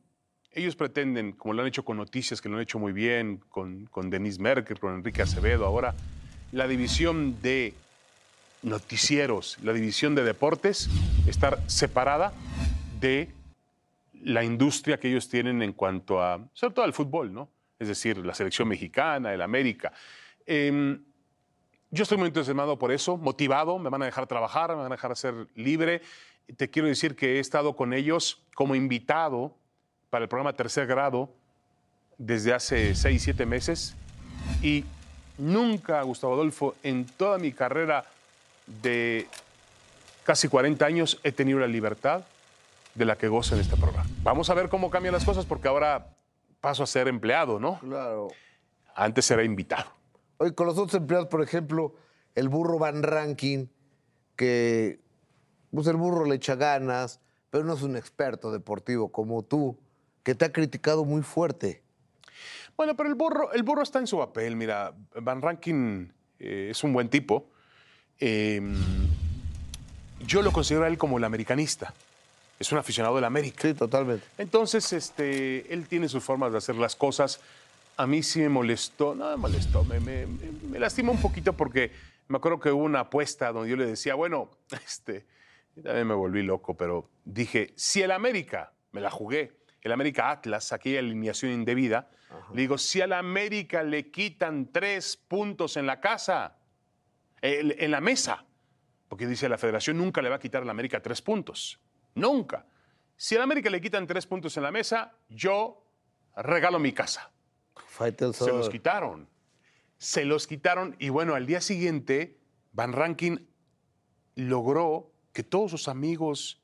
ellos 0.52 0.76
pretenden, 0.76 1.32
como 1.32 1.54
lo 1.54 1.62
han 1.62 1.68
hecho 1.68 1.84
con 1.84 1.96
Noticias, 1.96 2.40
que 2.40 2.48
lo 2.48 2.56
han 2.56 2.62
hecho 2.62 2.78
muy 2.78 2.92
bien, 2.92 3.38
con, 3.48 3.86
con 3.86 4.08
Denise 4.10 4.40
Merkel, 4.40 4.78
con 4.78 4.94
Enrique 4.94 5.22
Acevedo, 5.22 5.66
ahora, 5.66 5.94
la 6.52 6.68
división 6.68 7.40
de 7.42 7.74
noticieros, 8.64 9.58
la 9.62 9.72
división 9.72 10.14
de 10.14 10.24
deportes, 10.24 10.88
estar 11.26 11.60
separada 11.66 12.32
de 12.98 13.30
la 14.22 14.42
industria 14.42 14.98
que 14.98 15.08
ellos 15.08 15.28
tienen 15.28 15.62
en 15.62 15.72
cuanto 15.74 16.22
a, 16.22 16.40
sobre 16.54 16.74
todo 16.74 16.84
al 16.84 16.94
fútbol, 16.94 17.32
¿no? 17.32 17.48
Es 17.78 17.88
decir, 17.88 18.18
la 18.18 18.34
selección 18.34 18.66
mexicana, 18.66 19.34
el 19.34 19.42
América. 19.42 19.92
Em, 20.46 21.04
yo 21.90 22.02
estoy 22.02 22.16
muy 22.16 22.28
entusiasmado 22.28 22.78
por 22.78 22.90
eso, 22.90 23.16
motivado, 23.18 23.78
me 23.78 23.90
van 23.90 24.02
a 24.02 24.06
dejar 24.06 24.26
trabajar, 24.26 24.70
me 24.70 24.76
van 24.82 24.92
a 24.92 24.96
dejar 24.96 25.14
ser 25.16 25.46
libre. 25.54 26.00
Te 26.56 26.70
quiero 26.70 26.88
decir 26.88 27.14
que 27.14 27.36
he 27.36 27.40
estado 27.40 27.76
con 27.76 27.92
ellos 27.92 28.42
como 28.54 28.74
invitado 28.74 29.54
para 30.08 30.24
el 30.24 30.28
programa 30.28 30.54
Tercer 30.54 30.86
Grado 30.86 31.30
desde 32.16 32.54
hace 32.54 32.94
seis, 32.94 33.22
siete 33.22 33.44
meses 33.44 33.94
y 34.62 34.84
nunca, 35.36 36.00
Gustavo 36.02 36.34
Adolfo, 36.34 36.74
en 36.82 37.04
toda 37.04 37.38
mi 37.38 37.52
carrera 37.52 38.04
de 38.66 39.28
casi 40.24 40.48
40 40.48 40.84
años 40.84 41.20
he 41.22 41.32
tenido 41.32 41.58
la 41.58 41.66
libertad 41.66 42.24
de 42.94 43.04
la 43.04 43.16
que 43.16 43.28
gozo 43.28 43.54
en 43.54 43.60
este 43.60 43.76
programa. 43.76 44.08
Vamos 44.22 44.50
a 44.50 44.54
ver 44.54 44.68
cómo 44.68 44.90
cambian 44.90 45.12
las 45.12 45.24
cosas 45.24 45.46
porque 45.46 45.68
ahora 45.68 46.14
paso 46.60 46.82
a 46.82 46.86
ser 46.86 47.08
empleado, 47.08 47.58
¿no? 47.58 47.78
Claro. 47.80 48.28
Antes 48.94 49.30
era 49.30 49.42
invitado. 49.42 49.90
Oye, 50.38 50.54
con 50.54 50.66
los 50.66 50.78
otros 50.78 50.94
empleados, 50.94 51.28
por 51.28 51.42
ejemplo, 51.42 51.94
el 52.34 52.48
burro 52.48 52.78
Van 52.78 53.02
Ranking, 53.02 53.66
que 54.36 55.00
pues 55.70 55.86
el 55.88 55.96
burro 55.96 56.24
le 56.24 56.36
echa 56.36 56.54
ganas, 56.54 57.20
pero 57.50 57.64
no 57.64 57.74
es 57.74 57.82
un 57.82 57.96
experto 57.96 58.52
deportivo 58.52 59.10
como 59.10 59.42
tú, 59.42 59.78
que 60.22 60.34
te 60.34 60.44
ha 60.44 60.52
criticado 60.52 61.04
muy 61.04 61.22
fuerte. 61.22 61.82
Bueno, 62.76 62.96
pero 62.96 63.08
el 63.08 63.14
burro, 63.14 63.52
el 63.52 63.62
burro 63.62 63.82
está 63.82 63.98
en 63.98 64.06
su 64.06 64.18
papel. 64.18 64.56
Mira, 64.56 64.94
Van 65.20 65.42
Rankin 65.42 66.12
eh, 66.38 66.68
es 66.70 66.82
un 66.82 66.92
buen 66.92 67.08
tipo. 67.08 67.50
Eh, 68.20 68.60
yo 70.26 70.42
lo 70.42 70.52
considero 70.52 70.84
a 70.84 70.88
él 70.88 70.98
como 70.98 71.18
el 71.18 71.24
americanista. 71.24 71.92
Es 72.58 72.70
un 72.72 72.78
aficionado 72.78 73.16
del 73.16 73.24
América. 73.24 73.62
Sí, 73.62 73.74
totalmente. 73.74 74.24
Entonces, 74.38 74.92
este, 74.92 75.72
él 75.72 75.86
tiene 75.88 76.08
sus 76.08 76.22
formas 76.22 76.52
de 76.52 76.58
hacer 76.58 76.76
las 76.76 76.96
cosas. 76.96 77.40
A 77.96 78.06
mí 78.06 78.22
sí 78.22 78.40
me 78.40 78.48
molestó, 78.48 79.14
no 79.14 79.30
me 79.30 79.36
molestó, 79.36 79.84
me, 79.84 80.00
me, 80.00 80.78
lastimó 80.78 81.12
un 81.12 81.20
poquito 81.20 81.52
porque 81.52 81.92
me 82.28 82.38
acuerdo 82.38 82.58
que 82.58 82.70
hubo 82.70 82.82
una 82.82 83.00
apuesta 83.00 83.52
donde 83.52 83.70
yo 83.70 83.76
le 83.76 83.86
decía, 83.86 84.14
bueno, 84.14 84.50
este, 84.84 85.26
también 85.82 86.06
me 86.06 86.14
volví 86.14 86.42
loco, 86.42 86.76
pero 86.76 87.08
dije, 87.24 87.72
si 87.76 88.02
el 88.02 88.10
América, 88.10 88.72
me 88.92 89.00
la 89.00 89.10
jugué, 89.10 89.52
el 89.82 89.92
América 89.92 90.30
Atlas, 90.30 90.72
aquella 90.72 91.00
alineación 91.00 91.52
indebida, 91.52 92.08
le 92.52 92.62
digo, 92.62 92.78
si 92.78 93.00
al 93.00 93.12
América 93.12 93.82
le 93.82 94.10
quitan 94.10 94.72
tres 94.72 95.16
puntos 95.16 95.76
en 95.76 95.86
la 95.86 96.00
casa, 96.00 96.56
en, 97.45 97.90
la 97.90 98.01
mesa, 98.01 98.47
porque 99.07 99.26
dice 99.26 99.51
la 99.51 99.59
federación 99.59 99.99
nunca 99.99 100.22
le 100.22 100.30
va 100.30 100.36
a 100.36 100.38
quitar 100.38 100.62
al 100.62 100.70
América 100.70 101.03
tres 101.03 101.20
puntos, 101.20 101.78
nunca. 102.14 102.66
Si 103.16 103.36
al 103.36 103.42
América 103.42 103.68
le 103.68 103.82
quitan 103.82 104.07
tres 104.07 104.26
puntos 104.26 104.57
en 104.57 104.62
la 104.62 104.70
mesa, 104.70 105.14
yo 105.28 105.86
regalo 106.36 106.78
mi 106.78 106.92
casa. 106.92 107.30
Se 108.32 108.49
los 108.49 108.70
quitaron. 108.70 109.28
Se 109.99 110.24
los 110.24 110.47
quitaron 110.47 110.97
y 110.99 111.11
bueno, 111.11 111.34
al 111.34 111.47
día 111.47 111.61
siguiente, 111.61 112.40
Van 112.72 112.92
Rankin 112.92 113.47
logró 114.36 115.12
que 115.32 115.42
todos 115.42 115.70
sus 115.70 115.86
amigos 115.86 116.62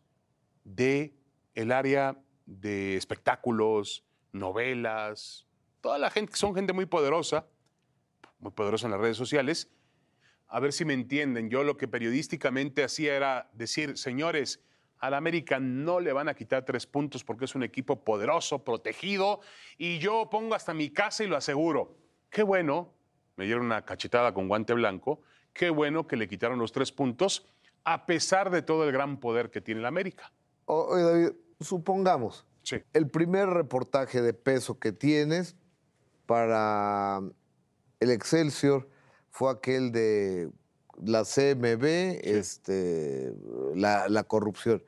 de 0.64 1.14
el 1.55 1.72
área 1.72 2.16
de 2.47 2.97
espectáculos, 2.97 4.05
novelas, 4.33 5.47
toda 5.83 5.99
la 5.99 6.11
gente, 6.11 6.33
que 6.33 6.39
son 6.39 6.55
gente 6.55 6.72
muy 6.72 6.87
poderosa, 6.87 7.47
muy 8.39 8.53
poderosa 8.53 8.87
en 8.87 8.93
las 8.93 9.01
redes 9.01 9.16
sociales, 9.16 9.70
a 10.51 10.61
ver 10.61 10.72
si 10.72 10.84
me 10.84 10.94
entienden. 10.94 11.48
Yo 11.48 11.62
lo 11.62 11.76
que 11.76 11.86
periodísticamente 11.88 12.82
hacía 12.82 13.14
era 13.14 13.48
decir, 13.53 13.96
señores, 13.96 14.61
al 14.98 15.14
América 15.14 15.61
no 15.61 16.01
le 16.01 16.12
van 16.12 16.28
a 16.28 16.34
quitar 16.34 16.64
tres 16.64 16.86
puntos 16.86 17.24
porque 17.24 17.44
es 17.44 17.55
un 17.55 17.62
equipo 17.62 18.05
poderoso, 18.05 18.64
protegido, 18.64 19.40
y 19.78 19.98
yo 19.98 20.28
pongo 20.28 20.55
hasta 20.55 20.74
mi 20.74 20.90
casa 20.90 21.24
y 21.24 21.28
lo 21.28 21.36
aseguro. 21.36 21.96
Qué 22.28 22.42
bueno, 22.42 22.92
me 23.36 23.46
dieron 23.46 23.64
una 23.64 23.84
cachetada 23.84 24.34
con 24.34 24.48
guante 24.48 24.74
blanco, 24.74 25.22
qué 25.53 25.70
bueno 25.70 26.07
que 26.07 26.16
le 26.16 26.28
quitaron 26.28 26.59
los 26.59 26.72
tres 26.72 26.92
puntos, 26.92 27.46
a 27.84 28.05
pesar 28.05 28.51
de 28.51 28.61
todo 28.61 28.84
el 28.84 28.92
gran 28.92 29.20
poder 29.20 29.51
que 29.51 29.61
tiene 29.61 29.80
el 29.80 29.86
América. 29.86 30.32
Oye, 30.66 31.03
David, 31.03 31.28
supongamos, 31.61 32.44
Sí. 32.62 32.76
el 32.92 33.09
primer 33.09 33.48
reportaje 33.48 34.20
de 34.20 34.34
peso 34.34 34.78
que 34.78 34.92
tienes 34.92 35.57
para 36.26 37.20
el 38.01 38.11
Excelsior 38.11 38.89
fue 39.31 39.51
aquel 39.51 39.93
de 39.93 40.51
la 41.03 41.24
CMB, 41.24 41.85
este, 42.22 43.35
la, 43.74 44.09
la 44.09 44.24
corrupción. 44.24 44.83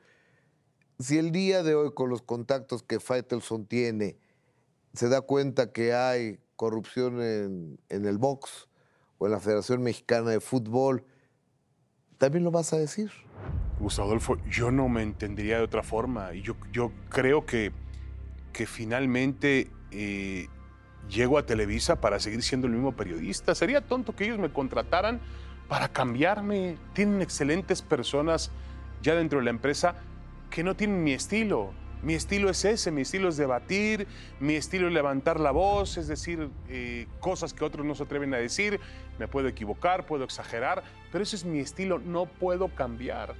Si 0.99 1.17
el 1.17 1.31
día 1.31 1.63
de 1.63 1.75
hoy, 1.75 1.93
con 1.93 2.09
los 2.09 2.21
contactos 2.21 2.83
que 2.83 2.99
Faitelson 2.99 3.65
tiene, 3.65 4.17
se 4.93 5.09
da 5.09 5.21
cuenta 5.21 5.71
que 5.71 5.93
hay 5.93 6.39
corrupción 6.55 7.21
en, 7.21 7.79
en 7.89 8.05
el 8.05 8.17
box 8.17 8.67
o 9.17 9.25
en 9.25 9.31
la 9.31 9.39
Federación 9.39 9.81
Mexicana 9.81 10.29
de 10.29 10.39
Fútbol, 10.39 11.03
¿también 12.17 12.43
lo 12.43 12.51
vas 12.51 12.73
a 12.73 12.77
decir? 12.77 13.11
Gustavo 13.79 14.09
Adolfo, 14.09 14.37
yo 14.49 14.71
no 14.71 14.87
me 14.87 15.01
entendería 15.01 15.57
de 15.57 15.63
otra 15.63 15.83
forma. 15.83 16.31
Yo, 16.33 16.55
yo 16.71 16.91
creo 17.09 17.45
que, 17.45 17.71
que 18.53 18.65
finalmente 18.65 19.71
eh, 19.91 20.47
llego 21.09 21.37
a 21.37 21.45
Televisa 21.45 21.99
para 22.01 22.19
seguir 22.19 22.41
siendo 22.43 22.67
el 22.67 22.73
mismo 22.73 22.93
periodista. 22.95 23.55
Sería 23.55 23.81
tonto 23.81 24.15
que 24.15 24.25
ellos 24.25 24.39
me 24.39 24.51
contrataran 24.51 25.19
para 25.67 25.87
cambiarme. 25.89 26.77
Tienen 26.93 27.21
excelentes 27.21 27.81
personas 27.81 28.51
ya 29.01 29.15
dentro 29.15 29.39
de 29.39 29.45
la 29.45 29.51
empresa 29.51 29.95
que 30.49 30.63
no 30.63 30.75
tienen 30.75 31.03
mi 31.03 31.13
estilo. 31.13 31.71
Mi 32.01 32.15
estilo 32.15 32.49
es 32.49 32.65
ese, 32.65 32.91
mi 32.91 33.01
estilo 33.03 33.29
es 33.29 33.37
debatir, 33.37 34.07
mi 34.41 34.55
estilo 34.55 34.87
es 34.89 34.93
levantar 34.93 35.39
la 35.39 35.51
voz, 35.51 35.95
es 35.95 36.09
decir, 36.09 36.49
eh, 36.67 37.07
cosas 37.21 37.53
que 37.53 37.63
otros 37.63 37.85
no 37.85 37.95
se 37.95 38.03
atreven 38.03 38.33
a 38.33 38.37
decir. 38.37 38.81
Me 39.19 39.29
puedo 39.29 39.47
equivocar, 39.47 40.05
puedo 40.05 40.25
exagerar, 40.25 40.83
pero 41.13 41.23
ese 41.23 41.37
es 41.37 41.45
mi 41.45 41.59
estilo, 41.59 41.99
no 41.99 42.25
puedo 42.25 42.67
cambiar. 42.67 43.35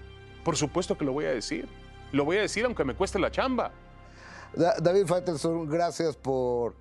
Por 0.45 0.55
supuesto 0.55 0.97
que 0.97 1.03
lo 1.03 1.11
voy 1.11 1.25
a 1.25 1.31
decir. 1.31 1.67
Lo 2.13 2.23
voy 2.23 2.37
a 2.37 2.41
decir 2.41 2.63
aunque 2.63 2.85
me 2.85 2.93
cueste 2.95 3.19
la 3.19 3.31
chamba. 3.31 3.71
Da- 4.55 4.75
David 4.79 5.07
Faitelson, 5.07 5.67
gracias 5.69 6.15
por 6.15 6.73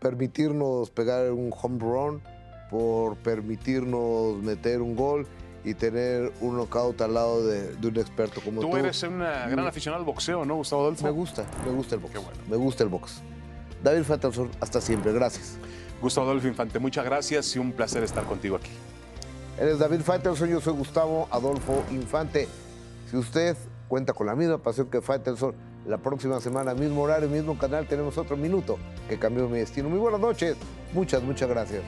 permitirnos 0.00 0.90
pegar 0.90 1.30
un 1.32 1.52
home 1.52 1.78
run, 1.78 2.22
por 2.70 3.16
permitirnos 3.16 4.36
meter 4.42 4.82
un 4.82 4.96
gol 4.96 5.26
y 5.64 5.74
tener 5.74 6.32
un 6.40 6.56
knockout 6.56 7.00
al 7.00 7.14
lado 7.14 7.44
de, 7.46 7.74
de 7.76 7.88
un 7.88 7.96
experto 7.96 8.40
como 8.40 8.60
tú. 8.60 8.70
Tú 8.70 8.76
eres 8.76 9.02
una 9.02 9.48
gran 9.48 9.66
aficionado 9.66 10.00
al 10.00 10.06
boxeo, 10.06 10.44
¿no, 10.44 10.56
Gustavo 10.56 10.82
Adolfo? 10.82 11.04
Me 11.04 11.10
gusta, 11.10 11.44
me 11.64 11.72
gusta 11.72 11.94
el 11.96 12.00
box. 12.00 12.12
Qué 12.12 12.18
bueno. 12.18 12.38
Me 12.48 12.56
gusta 12.56 12.82
el 12.84 12.88
box. 12.88 13.22
David 13.82 14.04
Faitelson, 14.04 14.50
hasta 14.60 14.80
siempre. 14.80 15.12
Gracias. 15.12 15.58
Gustavo 16.00 16.26
Adolfo 16.26 16.48
Infante, 16.48 16.78
muchas 16.78 17.04
gracias 17.04 17.54
y 17.56 17.58
un 17.58 17.72
placer 17.72 18.02
estar 18.02 18.24
contigo 18.24 18.56
aquí. 18.56 18.70
Él 19.58 19.68
es 19.68 19.78
David 19.78 20.00
Faitelson, 20.00 20.48
yo 20.50 20.60
soy 20.60 20.74
Gustavo 20.74 21.28
Adolfo 21.30 21.82
Infante. 21.90 22.48
Si 23.10 23.16
usted 23.16 23.56
cuenta 23.88 24.12
con 24.12 24.26
la 24.26 24.34
misma 24.34 24.58
pasión 24.58 24.88
que 24.88 25.00
Faitelson, 25.00 25.54
la 25.86 25.98
próxima 25.98 26.40
semana, 26.40 26.74
mismo 26.74 27.02
horario, 27.02 27.28
mismo 27.28 27.58
canal, 27.58 27.86
tenemos 27.86 28.18
otro 28.18 28.36
minuto 28.36 28.78
que 29.08 29.18
cambió 29.18 29.48
mi 29.48 29.58
destino. 29.58 29.88
Muy 29.88 29.98
buenas 29.98 30.20
noches, 30.20 30.56
muchas, 30.92 31.22
muchas 31.22 31.48
gracias. 31.48 31.82